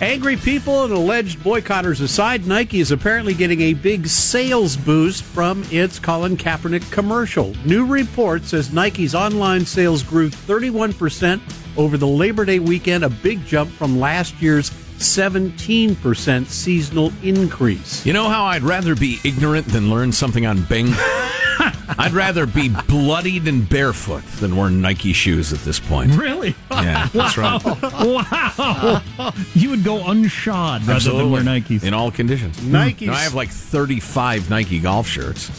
Angry 0.01 0.37
people 0.37 0.85
and 0.85 0.93
alleged 0.93 1.39
boycotters 1.39 2.01
aside, 2.01 2.47
Nike 2.47 2.79
is 2.79 2.91
apparently 2.91 3.33
getting 3.33 3.59
a 3.59 3.73
big 3.73 4.07
sales 4.07 4.77
boost 4.77 5.23
from 5.23 5.65
its 5.71 5.99
Colin 5.99 6.37
Kaepernick 6.37 6.89
commercial. 6.89 7.53
New 7.65 7.85
report 7.85 8.45
says 8.45 8.71
Nike's 8.71 9.13
online 9.13 9.65
sales 9.65 10.01
grew 10.01 10.29
31% 10.29 11.41
over 11.75 11.97
the 11.97 12.07
Labor 12.07 12.45
Day 12.45 12.59
weekend, 12.59 13.03
a 13.03 13.09
big 13.09 13.45
jump 13.45 13.69
from 13.71 13.99
last 13.99 14.41
year's 14.41 14.69
17% 14.99 16.45
seasonal 16.47 17.11
increase. 17.21 18.05
You 18.05 18.13
know 18.13 18.29
how 18.29 18.45
I'd 18.45 18.63
rather 18.63 18.95
be 18.95 19.19
ignorant 19.25 19.67
than 19.67 19.89
learn 19.89 20.13
something 20.13 20.45
on 20.45 20.61
Bing? 20.63 20.93
I'd 21.97 22.11
rather 22.13 22.45
be 22.45 22.69
bloodied 22.87 23.47
and 23.47 23.67
barefoot 23.67 24.23
than 24.39 24.55
wear 24.55 24.69
Nike 24.69 25.13
shoes 25.13 25.53
at 25.53 25.59
this 25.59 25.79
point. 25.79 26.11
Really? 26.15 26.55
Yeah, 26.71 27.07
that's 27.13 27.37
right. 27.37 27.61
wow. 27.63 29.33
You 29.53 29.69
would 29.71 29.83
go 29.83 29.99
unshod 29.99 30.87
rather 30.87 31.11
than 31.11 31.31
wear 31.31 31.41
Nikes. 31.43 31.83
In 31.83 31.93
all 31.93 32.11
conditions. 32.11 32.57
Nikes. 32.57 33.07
Now, 33.07 33.13
I 33.13 33.19
have 33.21 33.33
like 33.33 33.49
35 33.49 34.49
Nike 34.49 34.79
golf 34.79 35.07
shirts 35.07 35.49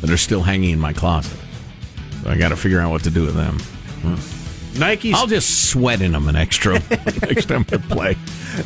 that 0.00 0.10
are 0.10 0.16
still 0.16 0.42
hanging 0.42 0.70
in 0.70 0.78
my 0.80 0.92
closet. 0.92 1.38
So 2.22 2.30
I 2.30 2.36
got 2.36 2.48
to 2.50 2.56
figure 2.56 2.80
out 2.80 2.90
what 2.90 3.04
to 3.04 3.10
do 3.10 3.24
with 3.24 3.34
them. 3.34 3.58
Nike's 4.78 5.14
I'll 5.14 5.26
just 5.26 5.70
sweat 5.70 6.00
in 6.00 6.12
them 6.12 6.28
an 6.28 6.36
extra 6.36 6.74
next 6.90 7.46
time 7.46 7.64
I 7.72 7.76
play. 7.78 8.16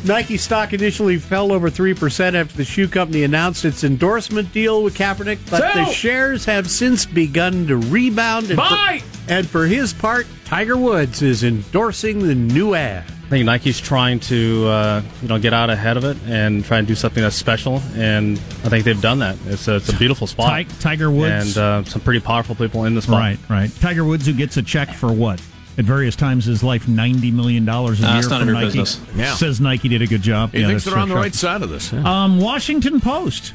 Nike 0.05 0.37
stock 0.37 0.73
initially 0.73 1.17
fell 1.17 1.51
over 1.51 1.69
3% 1.69 2.33
after 2.33 2.57
the 2.57 2.65
shoe 2.65 2.87
company 2.87 3.23
announced 3.23 3.65
its 3.65 3.83
endorsement 3.83 4.51
deal 4.53 4.83
with 4.83 4.95
Kaepernick, 4.97 5.39
but 5.49 5.59
Sell! 5.61 5.85
the 5.85 5.91
shares 5.91 6.45
have 6.45 6.69
since 6.69 7.05
begun 7.05 7.67
to 7.67 7.77
rebound. 7.77 8.47
And 8.49 8.57
Buy! 8.57 9.01
For, 9.01 9.33
and 9.33 9.47
for 9.47 9.65
his 9.65 9.93
part, 9.93 10.27
Tiger 10.45 10.77
Woods 10.77 11.21
is 11.21 11.43
endorsing 11.43 12.19
the 12.19 12.35
new 12.35 12.75
ad. 12.75 13.05
I 13.07 13.29
think 13.37 13.45
Nike's 13.45 13.79
trying 13.79 14.19
to 14.21 14.67
uh, 14.67 15.01
you 15.21 15.27
know 15.27 15.39
get 15.39 15.53
out 15.53 15.69
ahead 15.71 15.97
of 15.97 16.03
it 16.03 16.17
and 16.27 16.63
try 16.63 16.77
and 16.77 16.87
do 16.87 16.93
something 16.93 17.23
that's 17.23 17.35
special, 17.35 17.81
and 17.95 18.37
I 18.63 18.69
think 18.69 18.85
they've 18.85 19.01
done 19.01 19.19
that. 19.19 19.37
It's 19.47 19.67
a, 19.67 19.77
it's 19.77 19.89
a 19.89 19.97
beautiful 19.97 20.27
spot. 20.27 20.67
Ti- 20.67 20.75
Tiger 20.79 21.09
Woods. 21.09 21.57
and 21.57 21.57
uh, 21.57 21.83
some 21.89 22.01
pretty 22.01 22.19
powerful 22.19 22.53
people 22.53 22.85
in 22.85 22.93
the 22.93 23.01
spot. 23.01 23.19
Right, 23.19 23.39
right. 23.49 23.71
Tiger 23.79 24.03
Woods, 24.03 24.27
who 24.27 24.33
gets 24.33 24.57
a 24.57 24.61
check 24.61 24.93
for 24.93 25.11
what? 25.11 25.41
At 25.77 25.85
various 25.85 26.15
times 26.15 26.45
in 26.47 26.51
his 26.51 26.63
life, 26.63 26.87
ninety 26.87 27.31
million 27.31 27.65
dollars 27.65 28.01
a 28.01 28.07
Uh, 28.07 28.11
year 28.11 28.19
it's 28.19 28.29
none 28.29 28.45
from 28.45 28.53
Nike. 28.53 28.65
business. 28.77 28.99
Yeah. 29.15 29.33
Says 29.33 29.59
Nike 29.59 29.89
did 29.89 30.01
a 30.03 30.07
good 30.07 30.21
job. 30.21 30.51
He 30.51 30.59
Yeah, 30.61 30.67
thinks 30.67 30.83
they're 30.83 30.97
on 30.97 31.09
the 31.09 31.15
right 31.15 31.33
side 31.33 31.63
of 31.63 31.69
this. 31.71 31.91
yeah. 31.91 32.03
Um, 32.23 32.39
Washington 32.39 33.01
Post 33.01 33.53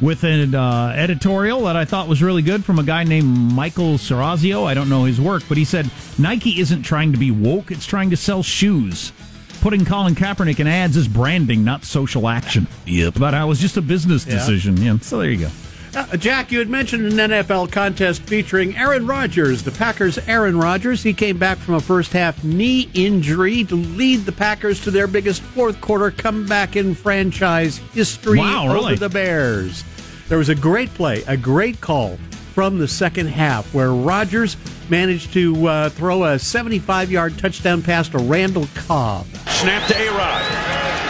with 0.00 0.24
an 0.24 0.54
uh, 0.54 0.92
editorial 0.96 1.62
that 1.66 1.76
I 1.76 1.84
thought 1.84 2.08
was 2.08 2.22
really 2.22 2.42
good 2.42 2.64
from 2.64 2.78
a 2.80 2.82
guy 2.82 3.04
named 3.04 3.28
Michael 3.52 3.98
Serazio. 3.98 4.66
I 4.66 4.74
don't 4.74 4.88
know 4.88 5.04
his 5.04 5.20
work, 5.20 5.44
but 5.48 5.58
he 5.58 5.64
said 5.64 5.88
Nike 6.18 6.58
isn't 6.60 6.82
trying 6.82 7.12
to 7.12 7.18
be 7.18 7.30
woke; 7.30 7.70
it's 7.70 7.86
trying 7.86 8.10
to 8.10 8.16
sell 8.16 8.42
shoes. 8.42 9.12
Putting 9.60 9.84
Colin 9.84 10.14
Kaepernick 10.14 10.58
in 10.58 10.66
ads 10.66 10.96
is 10.96 11.06
branding, 11.06 11.62
not 11.64 11.84
social 11.84 12.28
action. 12.28 12.66
Yep. 12.86 13.14
But 13.18 13.34
I 13.34 13.44
was 13.44 13.60
just 13.60 13.76
a 13.76 13.82
business 13.82 14.26
Yeah. 14.26 14.34
decision. 14.34 14.76
Yeah. 14.82 14.96
So 15.02 15.18
there 15.18 15.30
you 15.30 15.36
go. 15.36 15.50
Uh, 15.94 16.16
Jack, 16.16 16.52
you 16.52 16.58
had 16.60 16.68
mentioned 16.68 17.04
an 17.06 17.30
NFL 17.30 17.72
contest 17.72 18.22
featuring 18.22 18.76
Aaron 18.76 19.06
Rodgers, 19.06 19.62
the 19.64 19.72
Packers' 19.72 20.18
Aaron 20.28 20.56
Rodgers. 20.58 21.02
He 21.02 21.12
came 21.12 21.36
back 21.36 21.58
from 21.58 21.74
a 21.74 21.80
first 21.80 22.12
half 22.12 22.44
knee 22.44 22.88
injury 22.94 23.64
to 23.64 23.74
lead 23.74 24.20
the 24.20 24.32
Packers 24.32 24.80
to 24.82 24.90
their 24.92 25.08
biggest 25.08 25.42
fourth 25.42 25.80
quarter 25.80 26.12
comeback 26.12 26.76
in 26.76 26.94
franchise 26.94 27.78
history 27.92 28.38
Wow, 28.38 28.66
over 28.66 28.74
really? 28.74 28.94
the 28.96 29.08
Bears. 29.08 29.82
There 30.28 30.38
was 30.38 30.48
a 30.48 30.54
great 30.54 30.94
play, 30.94 31.24
a 31.26 31.36
great 31.36 31.80
call 31.80 32.18
from 32.54 32.78
the 32.78 32.86
second 32.86 33.26
half 33.26 33.72
where 33.74 33.92
Rodgers 33.92 34.56
managed 34.88 35.32
to 35.32 35.66
uh, 35.66 35.88
throw 35.90 36.22
a 36.24 36.38
75 36.38 37.10
yard 37.10 37.36
touchdown 37.36 37.82
pass 37.82 38.08
to 38.10 38.18
Randall 38.18 38.68
Cobb. 38.76 39.26
Snap 39.48 39.86
to 39.88 39.96
A-Rod. 39.98 40.42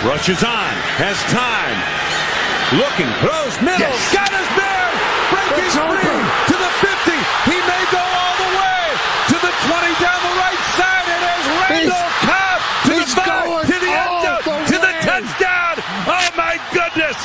Rushes 0.09 0.43
on. 0.43 0.73
Has 0.97 1.21
time. 1.29 1.77
Looking. 2.81 3.11
Throws. 3.21 3.53
Middle. 3.61 3.93
Got 4.15 4.31
his 4.33 4.49
man. 4.57 4.89
Brings 5.29 5.59
He's 5.59 5.75
free 5.75 6.23
to 6.49 6.55
the 6.57 6.71
50. 6.81 7.13
He 7.51 7.59
may 7.67 7.83
go 7.93 7.99
all 8.01 8.37
the 8.41 8.51
way 8.57 8.81
to 9.35 9.37
the 9.43 9.53
20 9.69 10.01
down 10.01 10.21
the 10.25 10.37
right 10.39 10.63
side. 10.79 11.05
And 11.11 11.21
there's 11.21 11.49
Randall 11.67 12.09
Cobb 12.25 12.61
to 12.89 12.93
the 12.95 13.07
five, 13.11 13.49
to 13.69 13.77
the 13.77 13.91
end 13.93 14.17
zone, 14.23 14.63
to 14.71 14.77
the 14.81 14.93
touchdown. 15.03 15.75
Oh 16.09 16.29
my 16.39 16.57
goodness! 16.95 17.17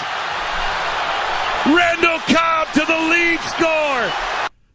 Randall 1.66 2.20
Cobb 2.28 2.68
to 2.74 2.86
the 2.86 2.98
lead 3.10 3.40
score. 3.42 4.12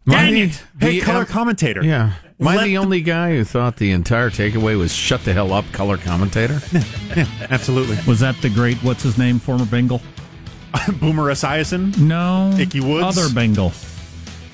Dang 0.07 0.37
it. 0.37 0.63
Hey, 0.81 1.01
color 1.01 1.25
commentator. 1.25 1.85
Yeah. 1.85 2.15
Am 2.41 2.49
I 2.49 2.65
the 2.65 2.79
only 2.79 3.03
guy 3.03 3.33
who 3.37 3.45
thought 3.45 3.77
the 3.77 3.93
entire 3.93 4.31
takeaway 4.31 4.77
was 4.79 4.93
shut 4.95 5.23
the 5.25 5.33
hell 5.33 5.53
up, 5.53 5.71
color 5.73 5.99
commentator? 5.99 6.59
yeah, 7.15 7.27
absolutely. 7.51 7.99
Was 8.09 8.21
that 8.21 8.35
the 8.41 8.49
great, 8.49 8.79
what's 8.79 9.03
his 9.03 9.19
name, 9.19 9.39
former 9.39 9.67
Bengal? 9.67 10.01
Boomer 11.01 11.31
Esiason? 11.31 11.97
No. 11.99 12.51
Ickey 12.59 12.81
Woods? 12.81 13.19
Other 13.19 13.33
Bengal. 13.35 13.73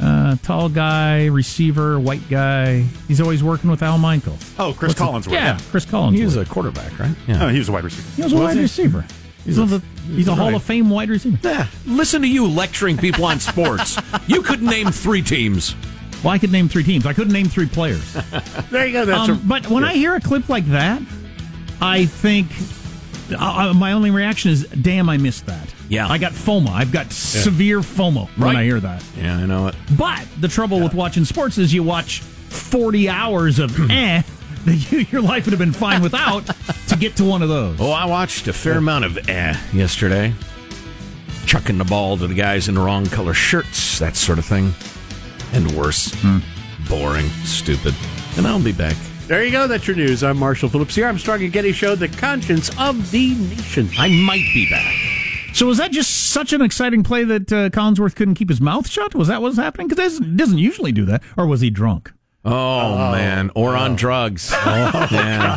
Uh, 0.00 0.36
tall 0.42 0.68
guy, 0.68 1.26
receiver, 1.26 1.98
white 2.00 2.28
guy. 2.28 2.80
He's 3.08 3.20
always 3.20 3.42
working 3.42 3.70
with 3.70 3.82
Al 3.82 3.98
Michaels. 3.98 4.52
Oh, 4.58 4.72
Cris 4.74 4.90
What's 4.98 4.98
his- 5.24 5.32
Collinsworth. 5.32 5.32
Yeah, 5.32 5.58
Cris 5.70 5.86
Collinsworth. 5.86 6.16
He 6.16 6.24
was 6.24 6.36
a 6.36 6.44
quarterback, 6.44 6.98
right? 6.98 7.16
Oh, 7.28 7.48
he 7.48 7.58
was 7.58 7.68
a 7.68 7.72
wide 7.72 7.84
receiver. 7.84 8.10
He 8.16 8.22
was 8.22 8.32
a 8.32 8.36
wide 8.36 8.56
receiver. 8.58 9.06
He's, 9.46 9.58
one 9.58 9.72
of 9.72 9.80
the, 10.06 10.12
he's 10.12 10.28
a 10.28 10.34
Hall 10.34 10.54
of 10.54 10.62
Fame 10.62 10.90
wide 10.90 11.08
receiver. 11.08 11.38
Yeah. 11.42 11.66
Listen 11.86 12.20
to 12.22 12.28
you 12.28 12.46
lecturing 12.48 12.96
people 12.98 13.24
on 13.24 13.40
sports. 13.40 13.96
you 14.26 14.42
could 14.42 14.60
name 14.60 14.90
three 14.90 15.22
teams. 15.22 15.74
Well, 16.24 16.32
I 16.32 16.38
could 16.38 16.50
name 16.52 16.68
three 16.68 16.82
teams. 16.82 17.06
I 17.06 17.12
couldn't 17.12 17.32
name 17.32 17.46
three 17.48 17.66
players. 17.68 18.12
There 18.70 18.86
you 18.86 18.92
go. 18.92 19.04
That's 19.04 19.28
Um, 19.30 19.36
a, 19.36 19.40
but 19.46 19.68
when 19.70 19.84
I 19.84 19.94
hear 19.94 20.14
a 20.16 20.20
clip 20.20 20.48
like 20.48 20.66
that, 20.66 21.00
I 21.80 22.06
think 22.06 22.48
uh, 23.32 23.70
uh, 23.70 23.74
my 23.74 23.92
only 23.92 24.10
reaction 24.10 24.50
is, 24.50 24.66
"Damn, 24.68 25.08
I 25.08 25.16
missed 25.18 25.46
that." 25.46 25.72
Yeah. 25.88 26.08
I 26.08 26.18
got 26.18 26.32
FOMA. 26.32 26.70
I've 26.70 26.90
got 26.90 27.12
severe 27.12 27.80
FOMO 27.80 28.28
when 28.36 28.48
Right. 28.48 28.56
I 28.56 28.64
hear 28.64 28.80
that. 28.80 29.04
Yeah, 29.16 29.36
I 29.36 29.46
know 29.46 29.68
it. 29.68 29.74
But 29.96 30.26
the 30.40 30.48
trouble 30.48 30.80
with 30.80 30.94
watching 30.94 31.24
sports 31.24 31.58
is 31.58 31.72
you 31.72 31.82
watch 31.84 32.20
forty 32.22 33.08
hours 33.08 33.58
of 33.60 33.78
eh 33.90 34.22
that 34.64 34.90
you, 34.90 35.00
your 35.12 35.20
life 35.22 35.44
would 35.44 35.52
have 35.52 35.60
been 35.60 35.72
fine 35.72 36.02
without 36.02 36.44
to 36.96 37.00
get 37.00 37.16
to 37.16 37.24
one 37.24 37.42
of 37.42 37.48
those. 37.48 37.76
Oh, 37.80 37.90
I 37.90 38.06
watched 38.06 38.48
a 38.48 38.52
fair 38.52 38.78
amount 38.78 39.04
of 39.04 39.28
eh 39.28 39.56
yesterday. 39.72 40.32
Chucking 41.46 41.78
the 41.78 41.84
ball 41.84 42.16
to 42.16 42.26
the 42.26 42.34
guys 42.34 42.68
in 42.68 42.74
the 42.74 42.80
wrong 42.80 43.06
color 43.06 43.34
shirts, 43.34 43.98
that 43.98 44.16
sort 44.16 44.38
of 44.38 44.44
thing. 44.44 44.72
And 45.52 45.70
worse. 45.72 46.14
Boring, 46.88 47.28
stupid. 47.44 47.94
And 48.36 48.46
I'll 48.46 48.62
be 48.62 48.72
back. 48.72 48.96
there 49.26 49.44
you 49.44 49.52
go. 49.52 49.66
That's 49.66 49.86
your 49.86 49.96
news. 49.96 50.24
I'm 50.24 50.38
Marshall 50.38 50.68
Phillips 50.68 50.94
here. 50.94 51.06
Armstrong 51.06 51.42
and 51.42 51.52
Getty 51.52 51.72
Show, 51.72 51.94
the 51.94 52.08
conscience 52.08 52.70
of 52.78 53.10
the 53.10 53.34
nation. 53.34 53.88
I 53.98 54.08
might 54.08 54.44
be 54.54 54.68
back. 54.68 54.94
So 55.54 55.66
was 55.66 55.78
that 55.78 55.92
just 55.92 56.30
such 56.32 56.52
an 56.52 56.60
exciting 56.62 57.02
play 57.02 57.24
that 57.24 57.52
uh, 57.52 57.70
Collinsworth 57.70 58.14
couldn't 58.16 58.34
keep 58.34 58.48
his 58.48 58.60
mouth 58.60 58.88
shut? 58.88 59.14
Was 59.14 59.28
that 59.28 59.40
what's 59.40 59.56
happening? 59.56 59.88
Because 59.88 60.18
he 60.18 60.24
doesn't 60.36 60.58
usually 60.58 60.92
do 60.92 61.04
that. 61.06 61.22
Or 61.36 61.46
was 61.46 61.60
he 61.60 61.70
drunk? 61.70 62.12
Oh, 62.44 63.10
man. 63.12 63.50
Or 63.54 63.76
on 63.76 63.96
drugs. 63.96 64.52
Oh, 64.54 65.08
yeah. 65.10 65.56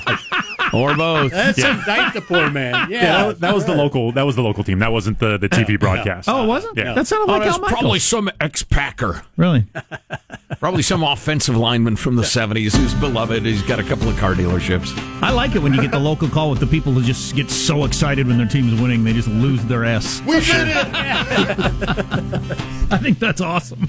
Or 0.74 0.96
both. 0.96 1.32
Let's 1.32 1.58
indict 1.58 2.14
the 2.14 2.22
poor 2.22 2.50
man. 2.50 2.90
Yeah, 2.92 3.02
Yeah, 3.02 3.28
that, 3.28 3.40
that 3.40 3.56
was 3.56 3.66
the 3.66 3.76
local. 3.76 4.12
That 4.12 4.24
was 4.24 4.36
the 4.36 4.42
local 4.44 4.64
team. 4.64 4.80
That 4.80 4.92
wasn't 4.92 5.18
the, 5.20 5.38
the 5.38 5.50
TV 5.50 5.80
broadcast. 5.80 6.30
Oh, 6.30 6.44
it 6.44 6.48
wasn't? 6.48 6.78
Yeah. 6.78 6.94
That 6.94 7.08
sounded 7.08 7.32
Oh, 7.32 7.38
like 7.38 7.44
that's 7.44 7.58
Al 7.58 7.66
probably 7.66 8.00
some 8.00 8.30
ex-Packer. 8.40 9.24
Really? 9.38 9.66
Probably 10.60 10.82
some 10.82 11.04
offensive 11.04 11.56
lineman 11.56 11.96
from 11.96 12.16
the 12.18 12.24
70s 12.24 12.76
who's 12.76 12.94
beloved. 12.96 13.46
He's 13.46 13.62
got 13.62 13.80
a 13.80 13.84
couple 13.84 14.10
of 14.10 14.18
car 14.18 14.34
dealerships. 14.34 14.92
I 15.22 15.32
like 15.32 15.56
it 15.56 15.60
when 15.60 15.74
you 15.74 15.80
get 15.82 15.92
the 15.92 16.00
local 16.00 16.28
call 16.28 16.50
with 16.50 16.60
the 16.60 16.68
people 16.68 16.92
who 16.92 17.02
just 17.02 17.34
get 17.36 17.50
so 17.50 17.86
excited 17.86 18.28
when 18.28 18.38
their 18.38 18.48
team's 18.48 18.80
winning 18.82 19.04
they 19.04 19.14
just 19.14 19.28
lose 19.30 19.64
their 19.66 19.86
S. 19.86 20.22
we 20.26 20.40
did 20.42 20.68
it. 20.68 20.88
I 22.92 22.98
think 23.02 23.20
that's 23.20 23.40
awesome. 23.42 23.80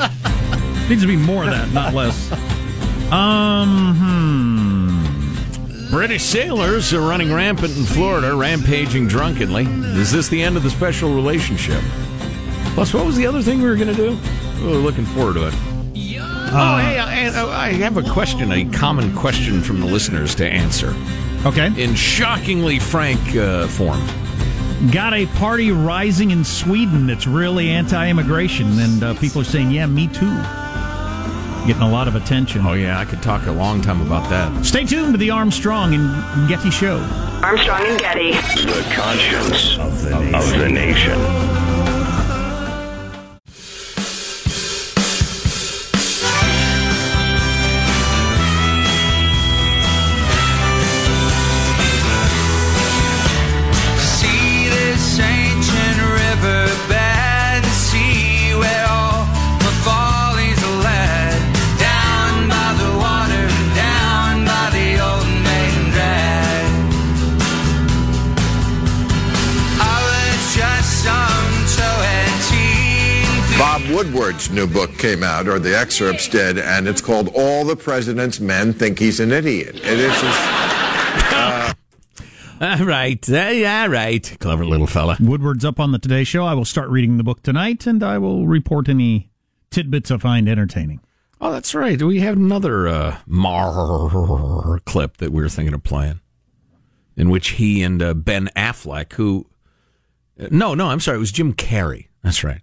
Needs 0.89 1.03
to 1.03 1.09
be 1.09 1.17
more 1.17 1.43
of 1.45 1.51
that, 1.51 1.73
not 1.73 1.93
less. 1.95 2.31
Um, 3.11 3.97
hmm. 3.97 4.70
British 5.91 6.23
sailors 6.23 6.95
are 6.95 7.01
running 7.01 7.33
rampant 7.33 7.77
in 7.77 7.85
Florida, 7.85 8.35
rampaging 8.35 9.09
drunkenly. 9.09 9.65
Is 9.99 10.13
this 10.13 10.29
the 10.29 10.41
end 10.41 10.57
of 10.57 10.63
the 10.63 10.71
special 10.71 11.13
relationship? 11.15 11.83
Plus, 12.75 12.95
what 12.95 13.05
was 13.05 13.17
the 13.17 13.27
other 13.27 13.43
thing 13.43 13.61
we 13.61 13.69
were 13.69 13.75
going 13.75 13.89
to 13.89 13.95
do? 13.95 14.17
Oh, 14.63 14.79
looking 14.79 15.05
forward 15.07 15.35
to 15.35 15.49
it. 15.49 15.55
oh, 15.55 16.79
hey, 16.81 16.99
I, 16.99 17.67
I 17.67 17.73
have 17.73 17.97
a 17.97 18.09
question, 18.09 18.53
a 18.53 18.65
common 18.71 19.15
question 19.17 19.61
from 19.63 19.81
the 19.81 19.87
listeners 19.87 20.35
to 20.37 20.47
answer 20.47 20.95
Okay. 21.45 21.67
in 21.83 21.95
shockingly 21.97 22.79
frank 22.79 23.19
uh, 23.35 23.67
form. 23.67 24.01
Got 24.93 25.13
a 25.15 25.27
party 25.27 25.73
rising 25.73 26.31
in 26.31 26.45
Sweden 26.45 27.07
that's 27.09 27.27
really 27.27 27.69
anti 27.69 28.09
immigration, 28.09 28.79
and 28.79 29.03
uh, 29.03 29.15
people 29.15 29.41
are 29.41 29.45
saying, 29.45 29.73
yeah, 29.73 29.87
me 29.87 30.07
too. 30.07 30.31
Getting 31.71 31.85
a 31.85 31.89
lot 31.89 32.09
of 32.09 32.17
attention. 32.17 32.67
Oh, 32.67 32.73
yeah, 32.73 32.99
I 32.99 33.05
could 33.05 33.23
talk 33.23 33.47
a 33.47 33.53
long 33.53 33.81
time 33.81 34.01
about 34.01 34.29
that. 34.29 34.67
Stay 34.67 34.85
tuned 34.85 35.13
to 35.13 35.19
the 35.19 35.31
Armstrong 35.31 35.95
and 35.95 36.49
Getty 36.49 36.69
Show. 36.69 36.99
Armstrong 37.45 37.87
and 37.87 38.01
Getty. 38.01 38.33
The 38.33 38.93
conscience 38.93 39.79
of 39.79 40.03
the 40.03 40.19
nation. 40.19 40.35
Of 40.35 40.59
the 40.59 40.69
nation. 40.69 41.50
Woodward's 74.41 74.51
new 74.51 74.81
book 74.81 74.97
came 74.97 75.23
out, 75.23 75.49
or 75.49 75.59
the 75.59 75.77
excerpts 75.79 76.27
did, 76.27 76.57
and 76.59 76.89
it's 76.89 77.03
called 77.03 77.29
All 77.35 77.63
the 77.63 77.77
President's 77.77 78.41
Men 78.41 78.73
Think 78.73 78.99
He's 78.99 79.21
an 79.21 79.33
Idiot. 79.33 79.77
It 79.77 79.99
is 79.99 80.13
just, 80.13 80.41
uh, 81.35 81.75
All 82.63 82.87
right. 82.87 83.29
Uh, 83.29 83.35
yeah, 83.35 83.87
right. 83.87 84.37
Clever 84.41 84.65
little 84.65 84.87
fella. 84.87 85.19
Woodward's 85.21 85.65
up 85.65 85.79
on 85.79 85.93
the 85.93 85.99
Today 85.99 86.25
Show. 86.25 86.47
I 86.47 86.55
will 86.55 86.65
start 86.65 86.89
reading 86.89 87.19
the 87.19 87.23
book 87.23 87.43
tonight, 87.43 87.87
and 87.87 88.03
I 88.03 88.17
will 88.17 88.47
report 88.47 88.89
any 88.89 89.31
tidbits 89.71 90.11
I 90.11 90.17
find 90.17 90.49
entertaining. 90.49 91.01
Oh, 91.39 91.53
that's 91.53 91.75
right. 91.75 92.01
We 92.01 92.21
have 92.21 92.39
another 92.39 92.89
uh, 92.89 93.19
Maher 93.27 94.79
clip 94.87 95.19
that 95.19 95.33
we 95.33 95.43
were 95.43 95.51
thinking 95.51 95.75
of 95.75 95.85
playing, 95.85 96.21
in 97.15 97.29
which 97.29 97.51
he 97.51 97.83
and 97.83 98.03
uh, 98.03 98.15
Ben 98.15 98.49
Affleck, 98.57 99.13
who, 99.15 99.47
uh, 100.41 100.49
no, 100.51 100.75
no, 100.75 100.87
I'm 100.87 101.01
sorry, 101.01 101.19
it 101.19 101.21
was 101.21 101.33
Jim 101.33 101.53
Carrey. 101.53 102.07
That's 102.23 102.43
right. 102.43 102.63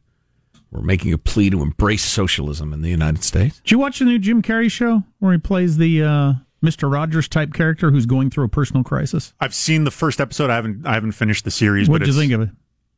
We're 0.72 0.82
making 0.82 1.14
a 1.14 1.18
plea 1.18 1.50
to 1.52 1.62
embrace 1.62 2.04
socialism 2.04 2.74
in 2.74 2.82
the 2.82 2.90
United 2.90 3.24
States. 3.24 3.60
Did 3.62 3.72
you 3.72 3.80
watch 3.80 4.00
the 4.00 4.06
new 4.06 4.20
Jim 4.20 4.42
Carrey 4.42 4.70
show 4.70 5.04
where 5.20 5.32
he 5.32 5.38
plays 5.38 5.78
the 5.78 6.04
uh, 6.04 6.34
Mr. 6.64 6.92
Rogers 6.92 7.28
type 7.28 7.54
character 7.54 7.90
who's 7.92 8.06
going 8.06 8.30
through 8.30 8.46
a 8.46 8.50
personal 8.50 8.84
crisis? 8.84 9.34
I've 9.40 9.54
seen 9.56 9.86
the 9.86 9.92
first 9.92 10.20
episode. 10.20 10.50
I 10.50 10.56
haven't. 10.56 10.86
I 10.86 10.94
haven't 10.94 11.14
finished 11.14 11.46
the 11.46 11.52
series. 11.52 11.88
What 11.90 12.00
but 12.02 12.06
did 12.06 12.14
you 12.16 12.20
think 12.20 12.34
of 12.34 12.42
it? 12.42 12.50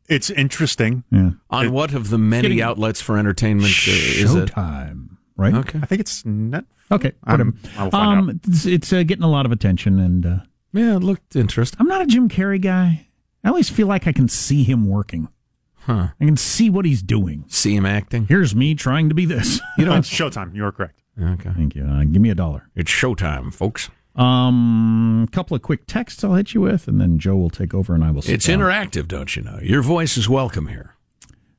It's 0.07 0.31
interesting. 0.31 1.03
Yeah. 1.11 1.31
On 1.51 1.71
what 1.71 1.93
of 1.93 2.09
the 2.09 2.17
many 2.17 2.41
Getting- 2.49 2.61
outlets 2.63 2.99
for 3.01 3.17
entertainment 3.17 3.67
uh, 3.87 3.91
is 3.91 4.33
it? 4.33 4.49
Showtime, 4.49 5.09
right? 5.37 5.53
Okay. 5.53 5.79
I 5.81 5.85
think 5.85 6.01
it's 6.01 6.25
net. 6.25 6.65
Okay, 6.91 7.11
I'm- 7.25 7.53
whatever. 7.53 7.53
I'll 7.79 7.91
find 7.91 8.19
um, 8.19 8.41
It's, 8.47 8.65
it's 8.65 8.91
uh, 8.91 9.03
getting 9.03 9.23
a 9.23 9.29
lot 9.29 9.45
of 9.45 9.51
attention, 9.51 9.99
and 9.99 10.25
uh, 10.25 10.37
Yeah, 10.73 10.95
it 10.95 11.03
looked 11.03 11.35
interesting. 11.35 11.77
I'm 11.79 11.87
not 11.87 12.01
a 12.01 12.07
Jim 12.07 12.27
Carrey 12.27 12.59
guy. 12.59 13.05
I 13.43 13.49
always 13.49 13.69
feel 13.69 13.85
like 13.85 14.07
I 14.07 14.11
can 14.11 14.27
see 14.27 14.63
him 14.63 14.87
working. 14.89 15.27
Huh. 15.89 16.09
I 16.21 16.25
can 16.25 16.37
see 16.37 16.69
what 16.69 16.85
he's 16.85 17.01
doing. 17.01 17.45
See 17.47 17.75
him 17.75 17.83
acting? 17.83 18.27
Here's 18.27 18.53
me 18.55 18.75
trying 18.75 19.09
to 19.09 19.15
be 19.15 19.25
this. 19.25 19.59
You 19.79 19.85
know, 19.85 19.95
it's 19.95 20.09
Showtime. 20.09 20.53
You 20.53 20.65
are 20.65 20.71
correct. 20.71 21.01
Okay. 21.19 21.49
Thank 21.55 21.73
you. 21.73 21.83
Uh, 21.83 22.03
give 22.03 22.21
me 22.21 22.29
a 22.29 22.35
dollar. 22.35 22.69
It's 22.75 22.91
showtime, 22.91 23.53
folks. 23.53 23.89
Um, 24.15 25.25
a 25.27 25.31
couple 25.31 25.55
of 25.55 25.61
quick 25.61 25.85
texts 25.87 26.23
I'll 26.23 26.35
hit 26.35 26.53
you 26.53 26.61
with, 26.61 26.87
and 26.87 26.99
then 27.01 27.17
Joe 27.17 27.37
will 27.37 27.49
take 27.49 27.73
over, 27.73 27.95
and 27.95 28.03
I 28.03 28.11
will. 28.11 28.21
Sit 28.21 28.35
It's 28.35 28.45
down. 28.45 28.59
interactive, 28.59 29.07
don't 29.07 29.35
you 29.35 29.41
know? 29.41 29.59
Your 29.63 29.81
voice 29.81 30.15
is 30.17 30.29
welcome 30.29 30.67
here. 30.67 30.95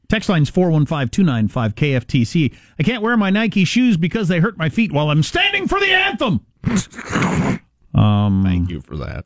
Text 0.08 0.28
line's 0.28 0.50
415 0.50 1.48
KFTC. 1.48 2.54
I 2.78 2.82
can't 2.82 3.02
wear 3.02 3.16
my 3.16 3.30
Nike 3.30 3.64
shoes 3.64 3.96
because 3.96 4.28
they 4.28 4.38
hurt 4.40 4.56
my 4.58 4.68
feet 4.68 4.92
while 4.92 5.10
I'm 5.10 5.22
standing 5.22 5.66
for 5.66 5.80
the 5.80 5.92
anthem. 5.92 6.40
um, 7.94 8.42
Thank 8.44 8.70
you 8.70 8.80
for 8.80 8.96
that. 8.98 9.24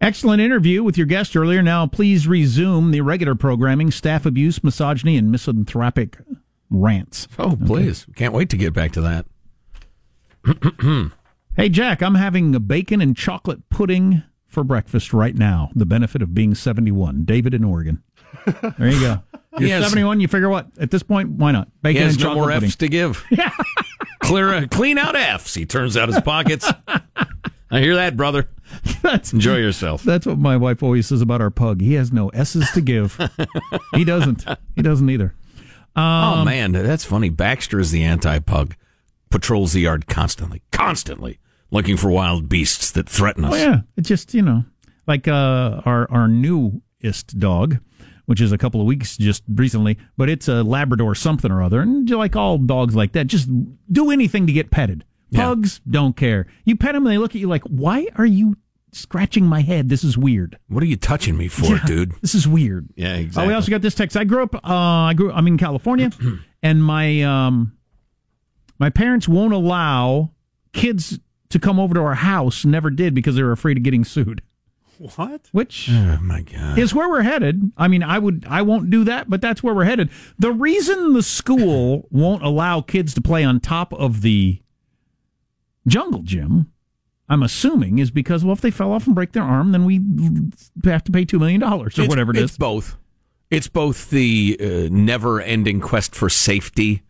Excellent 0.00 0.40
interview 0.40 0.82
with 0.82 0.96
your 0.96 1.06
guest 1.06 1.36
earlier. 1.36 1.60
Now, 1.62 1.86
please 1.86 2.26
resume 2.26 2.90
the 2.90 3.02
regular 3.02 3.34
programming 3.34 3.90
staff 3.90 4.24
abuse, 4.24 4.64
misogyny, 4.64 5.16
and 5.18 5.30
misanthropic 5.30 6.16
rants. 6.70 7.28
Oh, 7.38 7.58
please. 7.66 8.06
Can't 8.16 8.32
wait 8.32 8.48
to 8.50 8.56
get 8.56 8.72
back 8.72 8.92
to 8.92 9.00
that. 10.44 11.10
Hey, 11.56 11.68
Jack, 11.68 12.00
I'm 12.00 12.14
having 12.14 12.54
a 12.54 12.60
bacon 12.60 13.00
and 13.00 13.14
chocolate 13.16 13.68
pudding 13.70 14.22
for 14.46 14.62
breakfast 14.62 15.12
right 15.12 15.34
now. 15.34 15.70
The 15.74 15.84
benefit 15.84 16.22
of 16.22 16.32
being 16.32 16.54
71. 16.54 17.24
David 17.24 17.52
in 17.54 17.64
Oregon. 17.64 18.02
There 18.78 18.88
you 18.88 19.00
go. 19.00 19.22
You're 19.58 19.68
has- 19.70 19.84
71. 19.84 20.20
You 20.20 20.28
figure 20.28 20.48
what? 20.48 20.68
At 20.78 20.92
this 20.92 21.02
point, 21.02 21.30
why 21.30 21.50
not? 21.50 21.66
He 21.66 21.72
Bacon 21.82 22.02
has 22.04 22.14
and 22.14 22.22
no 22.22 22.28
chocolate 22.30 22.36
more 22.44 22.52
pudding. 22.52 22.68
F's 22.68 22.76
to 22.76 22.88
give. 22.88 23.26
Clear, 24.20 24.68
clean 24.68 24.96
out 24.96 25.16
F's. 25.16 25.52
He 25.52 25.66
turns 25.66 25.96
out 25.96 26.08
his 26.08 26.20
pockets. 26.20 26.70
I 27.70 27.80
hear 27.80 27.94
that, 27.94 28.16
brother. 28.16 28.48
That's, 29.02 29.32
Enjoy 29.32 29.56
yourself. 29.56 30.02
That's 30.02 30.26
what 30.26 30.38
my 30.38 30.56
wife 30.56 30.82
always 30.82 31.06
says 31.06 31.20
about 31.20 31.40
our 31.40 31.50
pug. 31.50 31.80
He 31.80 31.94
has 31.94 32.12
no 32.12 32.28
S's 32.30 32.70
to 32.72 32.80
give. 32.80 33.18
he 33.94 34.04
doesn't. 34.04 34.44
He 34.76 34.82
doesn't 34.82 35.08
either. 35.08 35.34
oh 35.96 36.02
Um, 36.02 36.44
man, 36.44 36.72
that's 36.72 37.04
funny. 37.04 37.28
Baxter 37.30 37.78
is 37.80 37.90
the 37.90 38.02
anti-pug. 38.04 38.74
Patrols 39.30 39.72
the 39.72 39.80
yard 39.80 40.06
constantly, 40.08 40.62
constantly 40.72 41.38
looking 41.70 41.96
for 41.96 42.10
wild 42.10 42.48
beasts 42.48 42.90
that 42.92 43.08
threaten 43.08 43.44
us. 43.44 43.52
Oh 43.54 43.56
yeah, 43.56 43.80
it's 43.96 44.08
just 44.08 44.34
you 44.34 44.42
know, 44.42 44.64
like 45.06 45.28
uh, 45.28 45.82
our 45.84 46.10
our 46.10 46.26
newest 46.26 47.38
dog, 47.38 47.78
which 48.26 48.40
is 48.40 48.50
a 48.50 48.58
couple 48.58 48.80
of 48.80 48.88
weeks 48.88 49.16
just 49.16 49.44
recently, 49.48 49.96
but 50.16 50.28
it's 50.28 50.48
a 50.48 50.64
Labrador 50.64 51.14
something 51.14 51.50
or 51.52 51.62
other, 51.62 51.80
and 51.80 52.10
like 52.10 52.34
all 52.34 52.58
dogs 52.58 52.96
like 52.96 53.12
that, 53.12 53.28
just 53.28 53.48
do 53.92 54.10
anything 54.10 54.48
to 54.48 54.52
get 54.52 54.72
petted. 54.72 55.04
Pugs 55.32 55.80
don't 55.88 56.16
care. 56.16 56.46
You 56.64 56.76
pet 56.76 56.94
them, 56.94 57.06
and 57.06 57.12
they 57.14 57.18
look 57.18 57.34
at 57.34 57.40
you 57.40 57.48
like, 57.48 57.62
"Why 57.64 58.06
are 58.16 58.26
you 58.26 58.56
scratching 58.92 59.44
my 59.46 59.60
head? 59.62 59.88
This 59.88 60.02
is 60.04 60.18
weird." 60.18 60.58
What 60.68 60.82
are 60.82 60.86
you 60.86 60.96
touching 60.96 61.36
me 61.36 61.48
for, 61.48 61.66
Yeah, 61.76 61.84
dude? 61.86 62.12
This 62.20 62.34
is 62.34 62.48
weird. 62.48 62.88
Yeah, 62.96 63.12
Oh, 63.12 63.16
exactly. 63.18 63.48
we 63.48 63.54
also 63.54 63.70
got 63.70 63.82
this 63.82 63.94
text. 63.94 64.16
I 64.16 64.24
grew 64.24 64.42
up. 64.42 64.54
Uh, 64.54 64.58
I 64.64 65.14
grew. 65.14 65.30
I'm 65.32 65.46
in 65.46 65.58
California, 65.58 66.10
and 66.62 66.82
my 66.84 67.22
um, 67.22 67.76
my 68.78 68.90
parents 68.90 69.28
won't 69.28 69.54
allow 69.54 70.32
kids 70.72 71.18
to 71.50 71.58
come 71.58 71.78
over 71.80 71.94
to 71.94 72.00
our 72.00 72.14
house. 72.14 72.64
Never 72.64 72.90
did 72.90 73.14
because 73.14 73.36
they 73.36 73.42
were 73.42 73.52
afraid 73.52 73.76
of 73.76 73.82
getting 73.82 74.04
sued. 74.04 74.42
What? 75.16 75.48
Which 75.52 75.88
oh 75.90 76.18
my 76.20 76.42
god 76.42 76.78
is 76.78 76.94
where 76.94 77.08
we're 77.08 77.22
headed. 77.22 77.72
I 77.78 77.88
mean, 77.88 78.02
I 78.02 78.18
would. 78.18 78.44
I 78.46 78.60
won't 78.60 78.90
do 78.90 79.04
that, 79.04 79.30
but 79.30 79.40
that's 79.40 79.62
where 79.62 79.74
we're 79.74 79.84
headed. 79.84 80.10
The 80.38 80.52
reason 80.52 81.14
the 81.14 81.22
school 81.22 82.06
won't 82.10 82.42
allow 82.42 82.82
kids 82.82 83.14
to 83.14 83.22
play 83.22 83.42
on 83.42 83.60
top 83.60 83.94
of 83.94 84.20
the 84.20 84.60
jungle 85.86 86.22
gym. 86.22 86.72
I'm 87.28 87.42
assuming 87.44 87.98
is 88.00 88.10
because 88.10 88.44
well, 88.44 88.52
if 88.54 88.60
they 88.60 88.70
fell 88.72 88.90
off 88.92 89.06
and 89.06 89.14
break 89.14 89.32
their 89.32 89.42
arm, 89.44 89.70
then 89.72 89.84
we 89.84 90.00
have 90.84 91.04
to 91.04 91.12
pay 91.12 91.24
two 91.24 91.38
million 91.38 91.60
dollars 91.60 91.96
or 91.98 92.02
It's- 92.02 92.08
whatever 92.08 92.32
it 92.32 92.38
is. 92.38 92.44
It's 92.50 92.58
both. 92.58 92.96
It's 93.50 93.66
both 93.68 94.10
the 94.10 94.56
uh, 94.60 94.88
never-ending 94.94 95.80
quest 95.80 96.14
for 96.14 96.28
safety, 96.28 97.02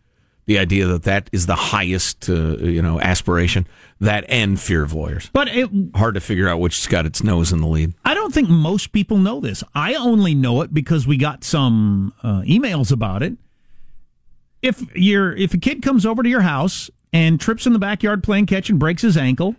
the 0.47 0.57
idea 0.57 0.87
that 0.87 1.03
that 1.03 1.29
is 1.31 1.45
the 1.45 1.53
highest, 1.55 2.27
uh, 2.31 2.57
you 2.57 2.81
know, 2.81 2.99
aspiration, 2.99 3.67
that 3.99 4.25
and 4.27 4.59
fear 4.59 4.81
of 4.81 4.91
lawyers. 4.91 5.29
But 5.33 5.49
it, 5.49 5.69
Hard 5.95 6.15
to 6.15 6.19
figure 6.19 6.49
out 6.49 6.59
which's 6.59 6.87
got 6.87 7.05
its 7.05 7.23
nose 7.23 7.51
in 7.53 7.61
the 7.61 7.67
lead. 7.67 7.93
I 8.03 8.15
don't 8.15 8.33
think 8.33 8.49
most 8.49 8.91
people 8.91 9.17
know 9.17 9.39
this. 9.39 9.63
I 9.75 9.93
only 9.93 10.33
know 10.33 10.61
it 10.63 10.73
because 10.73 11.05
we 11.05 11.15
got 11.15 11.43
some 11.43 12.11
uh, 12.23 12.41
emails 12.41 12.91
about 12.91 13.21
it. 13.21 13.33
If 14.63 14.83
you're 14.95 15.35
if 15.35 15.53
a 15.53 15.57
kid 15.59 15.83
comes 15.83 16.05
over 16.07 16.23
to 16.23 16.29
your 16.29 16.41
house 16.41 16.89
and 17.13 17.39
trips 17.39 17.65
in 17.65 17.73
the 17.73 17.79
backyard 17.79 18.23
playing 18.23 18.45
catch 18.45 18.69
and 18.69 18.79
breaks 18.79 19.01
his 19.01 19.17
ankle, 19.17 19.55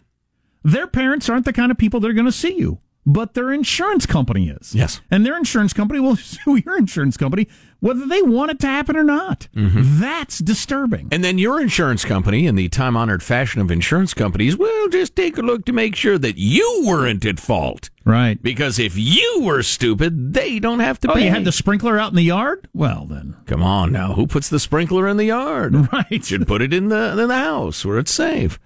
their 0.62 0.86
parents 0.86 1.28
aren't 1.28 1.44
the 1.44 1.52
kind 1.52 1.70
of 1.70 1.78
people 1.78 2.00
that 2.00 2.10
are 2.10 2.14
going 2.14 2.26
to 2.26 2.32
see 2.32 2.56
you, 2.56 2.78
but 3.04 3.34
their 3.34 3.52
insurance 3.52 4.06
company 4.06 4.48
is. 4.48 4.74
Yes. 4.74 5.00
And 5.10 5.26
their 5.26 5.36
insurance 5.36 5.72
company 5.72 6.00
will 6.00 6.16
sue 6.16 6.56
your 6.64 6.76
insurance 6.78 7.16
company 7.16 7.48
whether 7.80 8.06
they 8.06 8.22
want 8.22 8.48
it 8.52 8.60
to 8.60 8.66
happen 8.68 8.96
or 8.96 9.02
not. 9.02 9.48
Mm-hmm. 9.56 9.98
That's 10.00 10.38
disturbing. 10.38 11.08
And 11.10 11.24
then 11.24 11.36
your 11.36 11.60
insurance 11.60 12.04
company, 12.04 12.46
in 12.46 12.54
the 12.54 12.68
time 12.68 12.96
honored 12.96 13.24
fashion 13.24 13.60
of 13.60 13.72
insurance 13.72 14.14
companies, 14.14 14.56
will 14.56 14.88
just 14.88 15.16
take 15.16 15.36
a 15.36 15.42
look 15.42 15.64
to 15.64 15.72
make 15.72 15.96
sure 15.96 16.16
that 16.16 16.38
you 16.38 16.84
weren't 16.86 17.24
at 17.26 17.40
fault. 17.40 17.90
Right. 18.04 18.40
Because 18.40 18.78
if 18.78 18.96
you 18.96 19.40
were 19.42 19.64
stupid, 19.64 20.32
they 20.32 20.60
don't 20.60 20.78
have 20.78 21.00
to 21.00 21.10
Oh, 21.10 21.14
pay. 21.14 21.24
you 21.24 21.30
had 21.30 21.44
the 21.44 21.50
sprinkler 21.50 21.98
out 21.98 22.10
in 22.10 22.16
the 22.16 22.22
yard? 22.22 22.68
Well, 22.72 23.04
then. 23.10 23.34
Come 23.46 23.64
on 23.64 23.90
now, 23.90 24.12
who 24.12 24.28
puts 24.28 24.48
the 24.48 24.60
sprinkler 24.60 25.08
in 25.08 25.16
the 25.16 25.24
yard? 25.26 25.74
Right. 25.92 26.06
You 26.08 26.22
should 26.22 26.46
put 26.46 26.62
it 26.62 26.72
in 26.72 26.86
the 26.88 27.18
in 27.20 27.26
the 27.28 27.34
house 27.36 27.84
where 27.84 27.98
it's 27.98 28.14
safe. 28.14 28.60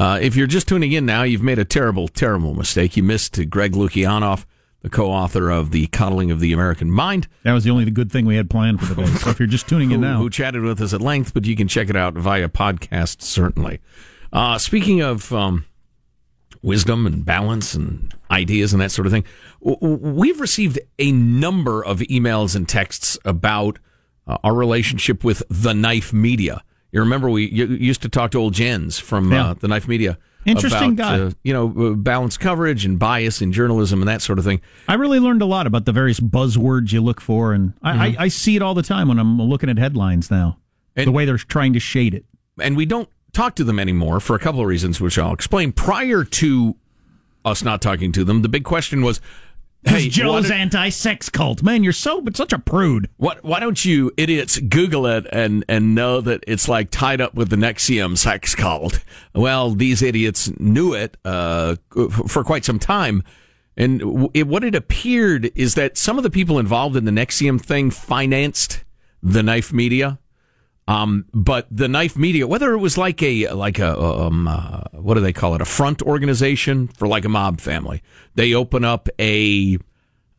Uh, 0.00 0.18
if 0.18 0.34
you're 0.34 0.46
just 0.46 0.66
tuning 0.66 0.92
in 0.92 1.04
now, 1.04 1.24
you've 1.24 1.42
made 1.42 1.58
a 1.58 1.64
terrible, 1.64 2.08
terrible 2.08 2.54
mistake. 2.54 2.96
You 2.96 3.02
missed 3.02 3.50
Greg 3.50 3.72
Lukianoff, 3.72 4.46
the 4.80 4.88
co-author 4.88 5.50
of 5.50 5.72
The 5.72 5.88
Coddling 5.88 6.30
of 6.30 6.40
the 6.40 6.54
American 6.54 6.90
Mind. 6.90 7.28
That 7.42 7.52
was 7.52 7.64
the 7.64 7.70
only 7.70 7.84
good 7.90 8.10
thing 8.10 8.24
we 8.24 8.36
had 8.36 8.48
planned 8.48 8.80
for 8.80 8.94
the 8.94 9.04
day. 9.04 9.12
So 9.16 9.28
if 9.28 9.38
you're 9.38 9.46
just 9.46 9.68
tuning 9.68 9.90
in 9.90 10.02
who, 10.02 10.08
now, 10.08 10.16
who 10.16 10.30
chatted 10.30 10.62
with 10.62 10.80
us 10.80 10.94
at 10.94 11.02
length, 11.02 11.34
but 11.34 11.44
you 11.44 11.54
can 11.54 11.68
check 11.68 11.90
it 11.90 11.96
out 11.96 12.14
via 12.14 12.48
podcast, 12.48 13.20
certainly. 13.20 13.80
Uh, 14.32 14.56
speaking 14.56 15.02
of 15.02 15.30
um, 15.34 15.66
wisdom 16.62 17.06
and 17.06 17.22
balance 17.22 17.74
and 17.74 18.14
ideas 18.30 18.72
and 18.72 18.80
that 18.80 18.92
sort 18.92 19.04
of 19.04 19.12
thing, 19.12 19.24
we've 19.60 20.40
received 20.40 20.78
a 20.98 21.12
number 21.12 21.84
of 21.84 21.98
emails 21.98 22.56
and 22.56 22.66
texts 22.66 23.18
about 23.26 23.78
uh, 24.26 24.38
our 24.44 24.54
relationship 24.54 25.24
with 25.24 25.42
the 25.50 25.74
Knife 25.74 26.14
Media. 26.14 26.62
You 26.92 27.00
remember 27.00 27.30
we 27.30 27.48
used 27.48 28.02
to 28.02 28.08
talk 28.08 28.32
to 28.32 28.38
old 28.38 28.54
Jens 28.54 28.98
from 28.98 29.30
Yeah. 29.32 29.50
uh, 29.50 29.54
the 29.54 29.68
Knife 29.68 29.86
Media. 29.88 30.18
Interesting 30.46 30.92
about, 30.92 31.18
guy. 31.18 31.20
Uh, 31.26 31.30
you 31.44 31.52
know, 31.52 31.68
uh, 31.88 31.90
balanced 31.94 32.40
coverage 32.40 32.84
and 32.86 32.98
bias 32.98 33.42
in 33.42 33.52
journalism 33.52 34.00
and 34.00 34.08
that 34.08 34.22
sort 34.22 34.38
of 34.38 34.44
thing. 34.44 34.60
I 34.88 34.94
really 34.94 35.18
learned 35.20 35.42
a 35.42 35.46
lot 35.46 35.66
about 35.66 35.84
the 35.84 35.92
various 35.92 36.18
buzzwords 36.18 36.92
you 36.92 37.00
look 37.02 37.20
for, 37.20 37.52
and 37.52 37.74
I, 37.82 37.92
Mhm. 37.92 37.98
I, 38.18 38.24
I 38.24 38.28
see 38.28 38.56
it 38.56 38.62
all 38.62 38.72
the 38.74 38.82
time 38.82 39.08
when 39.08 39.18
I'm 39.18 39.40
looking 39.40 39.68
at 39.68 39.78
headlines 39.78 40.30
now. 40.30 40.56
the 40.96 41.10
way 41.12 41.24
they're 41.24 41.38
trying 41.38 41.72
to 41.74 41.80
shade 41.80 42.12
it. 42.14 42.24
and 42.58 42.76
we 42.76 42.84
don't 42.84 43.08
talk 43.32 43.54
to 43.54 43.64
them 43.64 43.78
anymore 43.78 44.20
for 44.20 44.34
a 44.36 44.38
couple 44.38 44.60
of 44.60 44.66
reasons, 44.66 45.00
which 45.00 45.18
I'll 45.18 45.32
explain. 45.32 45.72
Prior 45.72 46.24
to 46.24 46.76
us 47.44 47.62
not 47.64 47.80
talking 47.80 48.12
to 48.12 48.22
them, 48.24 48.42
the 48.42 48.50
big 48.50 48.64
question 48.64 49.00
was, 49.02 49.18
Hey, 49.84 50.02
"Hey, 50.02 50.08
Joe's 50.10 50.50
anti-sex 50.50 51.30
cult. 51.30 51.62
Man, 51.62 51.82
you're 51.82 51.92
so 51.92 52.20
but 52.20 52.36
such 52.36 52.52
a 52.52 52.58
prude. 52.58 53.08
what, 53.16 53.42
why 53.42 53.60
don't 53.60 53.82
you 53.84 54.12
idiots 54.16 54.58
Google 54.58 55.06
it 55.06 55.26
and 55.32 55.64
and 55.68 55.94
know 55.94 56.20
that 56.20 56.44
it's 56.46 56.68
like 56.68 56.90
tied 56.90 57.20
up 57.20 57.34
with 57.34 57.48
the 57.48 57.56
NXIVM 57.56 58.18
sex 58.18 58.54
cult?" 58.54 59.02
Well, 59.34 59.70
these 59.70 60.02
idiots 60.02 60.50
knew 60.58 60.92
it 60.92 61.16
uh, 61.24 61.76
for 62.26 62.44
quite 62.44 62.64
some 62.64 62.78
time. 62.78 63.22
And 63.76 64.28
it, 64.34 64.46
what 64.46 64.64
it 64.64 64.74
appeared 64.74 65.50
is 65.54 65.74
that 65.76 65.96
some 65.96 66.18
of 66.18 66.24
the 66.24 66.30
people 66.30 66.58
involved 66.58 66.96
in 66.96 67.06
the 67.06 67.12
NXIVM 67.12 67.62
thing 67.62 67.90
financed 67.90 68.84
the 69.22 69.42
knife 69.42 69.72
media. 69.72 70.18
Um, 70.90 71.26
but 71.32 71.68
the 71.70 71.86
knife 71.86 72.16
media, 72.16 72.48
whether 72.48 72.72
it 72.72 72.78
was 72.78 72.98
like 72.98 73.22
a 73.22 73.46
like 73.50 73.78
a 73.78 73.96
um, 73.96 74.48
uh, 74.48 74.82
what 74.90 75.14
do 75.14 75.20
they 75.20 75.32
call 75.32 75.54
it, 75.54 75.60
a 75.60 75.64
front 75.64 76.02
organization 76.02 76.88
for 76.88 77.06
like 77.06 77.24
a 77.24 77.28
mob 77.28 77.60
family, 77.60 78.02
they 78.34 78.54
open 78.54 78.84
up 78.84 79.08
a 79.20 79.78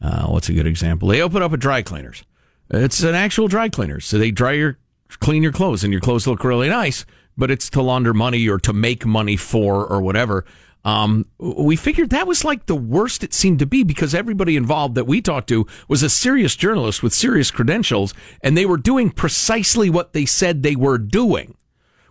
uh, 0.01 0.25
what's 0.25 0.49
a 0.49 0.53
good 0.53 0.67
example? 0.67 1.07
They 1.07 1.21
open 1.21 1.41
up 1.41 1.53
a 1.53 1.57
dry 1.57 1.81
cleaners. 1.81 2.25
It's 2.69 3.01
an 3.01 3.15
actual 3.15 3.47
dry 3.47 3.69
cleaners, 3.69 4.05
so 4.05 4.17
they 4.17 4.29
dry 4.29 4.51
your 4.51 4.77
clean 5.21 5.41
your 5.41 5.53
clothes, 5.53 5.85
and 5.85 5.93
your 5.93 6.01
clothes 6.01 6.27
look 6.27 6.43
really 6.43 6.67
nice. 6.67 7.05
But 7.37 7.49
it's 7.49 7.69
to 7.69 7.81
launder 7.81 8.13
money 8.13 8.49
or 8.49 8.59
to 8.59 8.73
make 8.73 9.05
money 9.05 9.37
for 9.37 9.87
or 9.87 10.01
whatever. 10.01 10.43
Um, 10.83 11.27
we 11.37 11.75
figured 11.75 12.09
that 12.09 12.25
was 12.25 12.43
like 12.43 12.65
the 12.65 12.75
worst 12.75 13.23
it 13.23 13.33
seemed 13.33 13.59
to 13.59 13.65
be 13.65 13.83
because 13.83 14.15
everybody 14.15 14.55
involved 14.57 14.95
that 14.95 15.05
we 15.05 15.21
talked 15.21 15.49
to 15.49 15.67
was 15.87 16.01
a 16.01 16.09
serious 16.09 16.55
journalist 16.55 17.03
with 17.03 17.13
serious 17.13 17.51
credentials, 17.51 18.13
and 18.41 18.57
they 18.57 18.65
were 18.65 18.77
doing 18.77 19.11
precisely 19.11 19.89
what 19.89 20.13
they 20.13 20.25
said 20.25 20.63
they 20.63 20.75
were 20.75 20.97
doing, 20.97 21.55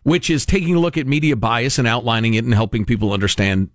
which 0.04 0.30
is 0.30 0.46
taking 0.46 0.76
a 0.76 0.78
look 0.78 0.96
at 0.96 1.06
media 1.06 1.34
bias 1.34 1.78
and 1.78 1.88
outlining 1.88 2.34
it 2.34 2.44
and 2.44 2.54
helping 2.54 2.84
people 2.84 3.12
understand 3.12 3.70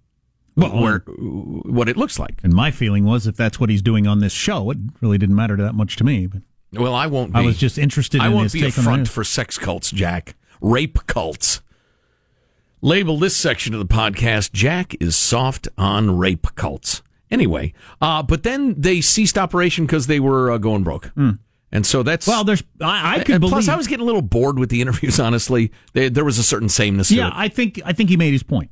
where 0.55 0.99
what 0.99 1.89
it 1.89 1.97
looks 1.97 2.17
like. 2.17 2.35
And 2.43 2.53
my 2.53 2.71
feeling 2.71 3.03
was, 3.03 3.27
if 3.27 3.35
that's 3.35 3.59
what 3.59 3.69
he's 3.69 3.81
doing 3.81 4.07
on 4.07 4.19
this 4.19 4.31
show, 4.31 4.71
it 4.71 4.77
really 5.01 5.17
didn't 5.17 5.35
matter 5.35 5.57
that 5.57 5.73
much 5.73 5.97
to 5.97 6.03
me. 6.03 6.27
But 6.27 6.41
Well, 6.71 6.95
I 6.95 7.07
won't. 7.07 7.33
Be, 7.33 7.39
I 7.39 7.41
was 7.41 7.57
just 7.57 7.77
interested 7.77 8.21
I 8.21 8.27
in 8.27 8.33
won't 8.33 8.53
be 8.53 8.65
a 8.65 8.71
front 8.71 9.09
for 9.09 9.23
sex 9.23 9.57
cults, 9.57 9.91
Jack. 9.91 10.35
Rape 10.61 11.05
cults. 11.07 11.61
Label 12.85 13.17
this 13.17 13.35
section 13.35 13.73
of 13.73 13.79
the 13.79 13.91
podcast. 13.91 14.51
Jack 14.51 14.93
is 15.01 15.15
soft 15.15 15.67
on 15.75 16.19
rape 16.19 16.45
cults. 16.53 17.01
Anyway, 17.31 17.73
uh, 17.99 18.21
but 18.21 18.43
then 18.43 18.79
they 18.79 19.01
ceased 19.01 19.39
operation 19.39 19.87
because 19.87 20.05
they 20.05 20.19
were 20.19 20.51
uh, 20.51 20.59
going 20.59 20.83
broke. 20.83 21.11
And 21.71 21.83
so 21.83 22.03
that's 22.03 22.27
Well, 22.27 22.43
there's 22.43 22.61
I, 22.79 23.15
I 23.15 23.23
could 23.23 23.41
believe. 23.41 23.53
plus 23.53 23.67
I 23.69 23.75
was 23.75 23.87
getting 23.87 24.03
a 24.03 24.05
little 24.05 24.21
bored 24.21 24.59
with 24.59 24.69
the 24.69 24.81
interviews. 24.83 25.19
Honestly, 25.19 25.71
they, 25.93 26.09
there 26.09 26.23
was 26.23 26.37
a 26.37 26.43
certain 26.43 26.69
sameness. 26.69 27.09
yeah. 27.09 27.31
I 27.33 27.47
think 27.47 27.81
I 27.83 27.91
think 27.91 28.11
he 28.11 28.17
made 28.17 28.33
his 28.33 28.43
point. 28.43 28.69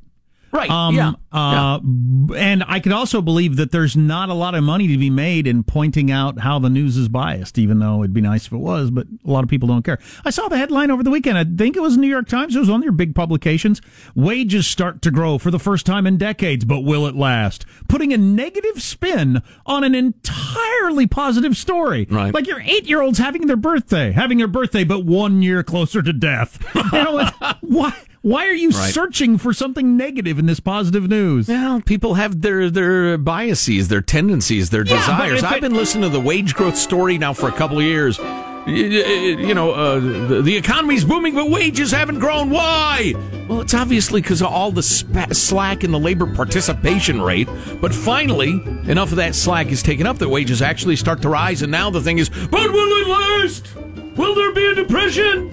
Right. 0.53 0.69
Um, 0.69 0.95
yeah, 0.95 1.13
uh, 1.31 1.79
b- 1.79 2.35
And 2.37 2.63
I 2.67 2.79
could 2.79 2.91
also 2.93 3.21
believe 3.21 3.57
that 3.57 3.71
there's 3.71 3.97
not 3.97 4.29
a 4.29 4.33
lot 4.33 4.55
of 4.55 4.63
money 4.63 4.87
to 4.87 4.97
be 4.97 5.09
made 5.09 5.47
in 5.47 5.63
pointing 5.63 6.11
out 6.11 6.39
how 6.39 6.59
the 6.59 6.69
news 6.69 6.95
is 6.95 7.09
biased, 7.09 7.57
even 7.57 7.79
though 7.79 8.01
it'd 8.03 8.13
be 8.13 8.21
nice 8.21 8.45
if 8.47 8.53
it 8.53 8.57
was, 8.57 8.91
but 8.91 9.07
a 9.25 9.29
lot 9.29 9.43
of 9.43 9.49
people 9.49 9.67
don't 9.67 9.83
care. 9.83 9.99
I 10.23 10.29
saw 10.29 10.47
the 10.47 10.57
headline 10.57 10.91
over 10.91 11.03
the 11.03 11.09
weekend. 11.11 11.37
I 11.37 11.43
think 11.43 11.75
it 11.75 11.81
was 11.81 11.97
New 11.97 12.07
York 12.07 12.27
Times. 12.27 12.55
It 12.55 12.59
was 12.59 12.69
one 12.69 12.77
of 12.81 12.83
their 12.83 12.91
big 12.91 13.15
publications. 13.15 13.81
Wages 14.15 14.67
start 14.67 15.01
to 15.01 15.11
grow 15.11 15.37
for 15.37 15.51
the 15.51 15.59
first 15.59 15.85
time 15.85 16.05
in 16.07 16.17
decades, 16.17 16.63
but 16.65 16.81
will 16.81 17.05
it 17.07 17.15
last? 17.15 17.65
Putting 17.89 18.13
a 18.13 18.17
negative 18.17 18.81
spin 18.81 19.41
on 19.65 19.83
an 19.83 19.95
entirely 19.95 21.07
positive 21.07 21.57
story. 21.57 22.07
Right. 22.09 22.33
Like 22.33 22.47
your 22.47 22.61
eight 22.61 22.85
year 22.87 23.01
olds 23.01 23.17
having 23.17 23.47
their 23.47 23.55
birthday, 23.57 24.11
having 24.11 24.37
their 24.37 24.47
birthday, 24.47 24.83
but 24.83 25.05
one 25.05 25.41
year 25.41 25.63
closer 25.63 26.01
to 26.01 26.13
death. 26.13 26.63
You 26.93 27.03
know, 27.03 27.13
what? 27.15 27.57
why? 27.61 27.93
Why 28.23 28.47
are 28.47 28.53
you 28.53 28.69
Right. 28.69 28.93
searching 28.93 29.37
for 29.37 29.51
something 29.51 29.97
negative 29.97 30.39
in 30.39 30.45
this 30.45 30.61
positive 30.61 31.09
news? 31.09 31.49
Well, 31.49 31.81
people 31.81 32.13
have 32.13 32.39
their 32.41 32.69
their 32.69 33.17
biases, 33.17 33.89
their 33.89 34.01
tendencies, 34.01 34.69
their 34.69 34.85
Yeah, 34.85 34.95
desires. 34.97 35.43
I've 35.43 35.57
it- 35.57 35.61
been 35.61 35.73
listening 35.75 36.03
to 36.03 36.09
the 36.09 36.21
wage 36.21 36.53
growth 36.55 36.77
story 36.77 37.17
now 37.17 37.33
for 37.33 37.49
a 37.49 37.51
couple 37.51 37.79
of 37.79 37.83
years. 37.83 38.17
you 38.65 39.53
know, 39.53 39.71
uh, 39.71 39.99
the, 39.99 40.41
the 40.41 40.55
economy's 40.55 41.03
booming, 41.03 41.35
but 41.35 41.49
wages 41.49 41.91
haven't 41.91 42.19
grown. 42.19 42.49
Why? 42.49 43.13
Well, 43.49 43.59
it's 43.59 43.73
obviously 43.73 44.21
because 44.21 44.39
of 44.39 44.47
all 44.47 44.71
the 44.71 44.81
spa- 44.81 45.33
slack 45.33 45.83
in 45.83 45.91
the 45.91 45.99
labor 45.99 46.25
participation 46.33 47.21
rate. 47.21 47.49
But 47.81 47.93
finally, 47.93 48.51
enough 48.87 49.09
of 49.11 49.17
that 49.17 49.35
slack 49.35 49.69
is 49.69 49.83
taken 49.83 50.07
up 50.07 50.17
that 50.19 50.29
wages 50.29 50.61
actually 50.61 50.95
start 50.95 51.21
to 51.23 51.27
rise. 51.29 51.61
And 51.61 51.73
now 51.73 51.89
the 51.89 51.99
thing 51.99 52.19
is, 52.19 52.29
but 52.29 52.71
will 52.71 53.01
it 53.01 53.07
last? 53.09 53.67
Will 54.15 54.35
there 54.35 54.51
be 54.53 54.65
a 54.67 54.75
depression? 54.75 55.51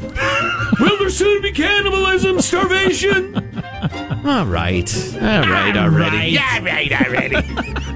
will 0.80 0.98
there 0.98 1.10
soon 1.10 1.40
be 1.42 1.52
cannibalism, 1.52 2.40
starvation? 2.40 3.34
All 4.24 4.44
right. 4.46 5.14
All 5.14 5.20
right 5.20 5.76
already. 5.76 6.16
right. 6.16 6.30
Yeah, 6.32 6.64
right 6.64 6.92
already. 6.92 7.36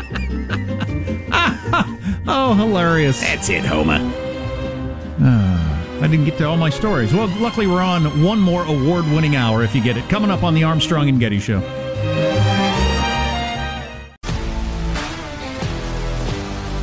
Oh, 2.27 2.55
hilarious. 2.55 3.21
That's 3.21 3.51
it, 3.51 3.67
Homer. 3.67 3.99
Ah, 5.21 5.99
I 6.01 6.09
didn't 6.09 6.25
get 6.25 6.39
to 6.39 6.45
all 6.49 6.57
my 6.57 6.71
stories. 6.71 7.13
Well, 7.13 7.27
luckily 7.39 7.67
we're 7.67 7.83
on 7.83 8.23
one 8.23 8.41
more 8.41 8.65
award-winning 8.65 9.37
hour 9.37 9.63
if 9.63 9.75
you 9.75 9.83
get 9.83 9.99
it. 9.99 10.09
Coming 10.09 10.31
up 10.31 10.43
on 10.43 10.55
the 10.55 10.65
Armstrong 10.65 11.11
and 11.11 11.21
Getty 11.21 11.39
Show. 11.39 11.61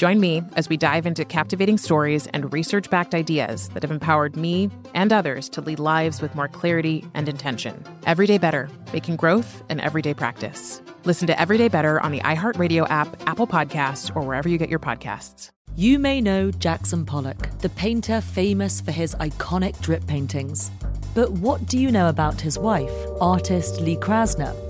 Join 0.00 0.18
me 0.18 0.42
as 0.56 0.70
we 0.70 0.78
dive 0.78 1.04
into 1.04 1.26
captivating 1.26 1.76
stories 1.76 2.26
and 2.28 2.50
research 2.54 2.88
backed 2.88 3.14
ideas 3.14 3.68
that 3.74 3.82
have 3.82 3.90
empowered 3.90 4.34
me 4.34 4.70
and 4.94 5.12
others 5.12 5.46
to 5.50 5.60
lead 5.60 5.78
lives 5.78 6.22
with 6.22 6.34
more 6.34 6.48
clarity 6.48 7.04
and 7.12 7.28
intention. 7.28 7.84
Everyday 8.06 8.38
Better, 8.38 8.70
making 8.94 9.16
growth 9.16 9.62
an 9.68 9.78
everyday 9.78 10.14
practice. 10.14 10.80
Listen 11.04 11.26
to 11.26 11.38
Everyday 11.38 11.68
Better 11.68 12.00
on 12.00 12.12
the 12.12 12.20
iHeartRadio 12.20 12.88
app, 12.88 13.14
Apple 13.28 13.46
Podcasts, 13.46 14.10
or 14.16 14.22
wherever 14.22 14.48
you 14.48 14.56
get 14.56 14.70
your 14.70 14.78
podcasts. 14.78 15.50
You 15.76 15.98
may 15.98 16.22
know 16.22 16.50
Jackson 16.50 17.04
Pollock, 17.04 17.58
the 17.58 17.68
painter 17.68 18.22
famous 18.22 18.80
for 18.80 18.92
his 18.92 19.14
iconic 19.16 19.78
drip 19.82 20.06
paintings. 20.06 20.70
But 21.14 21.30
what 21.32 21.66
do 21.66 21.78
you 21.78 21.90
know 21.90 22.08
about 22.08 22.40
his 22.40 22.58
wife, 22.58 22.90
artist 23.20 23.82
Lee 23.82 23.96
Krasner? 23.96 24.69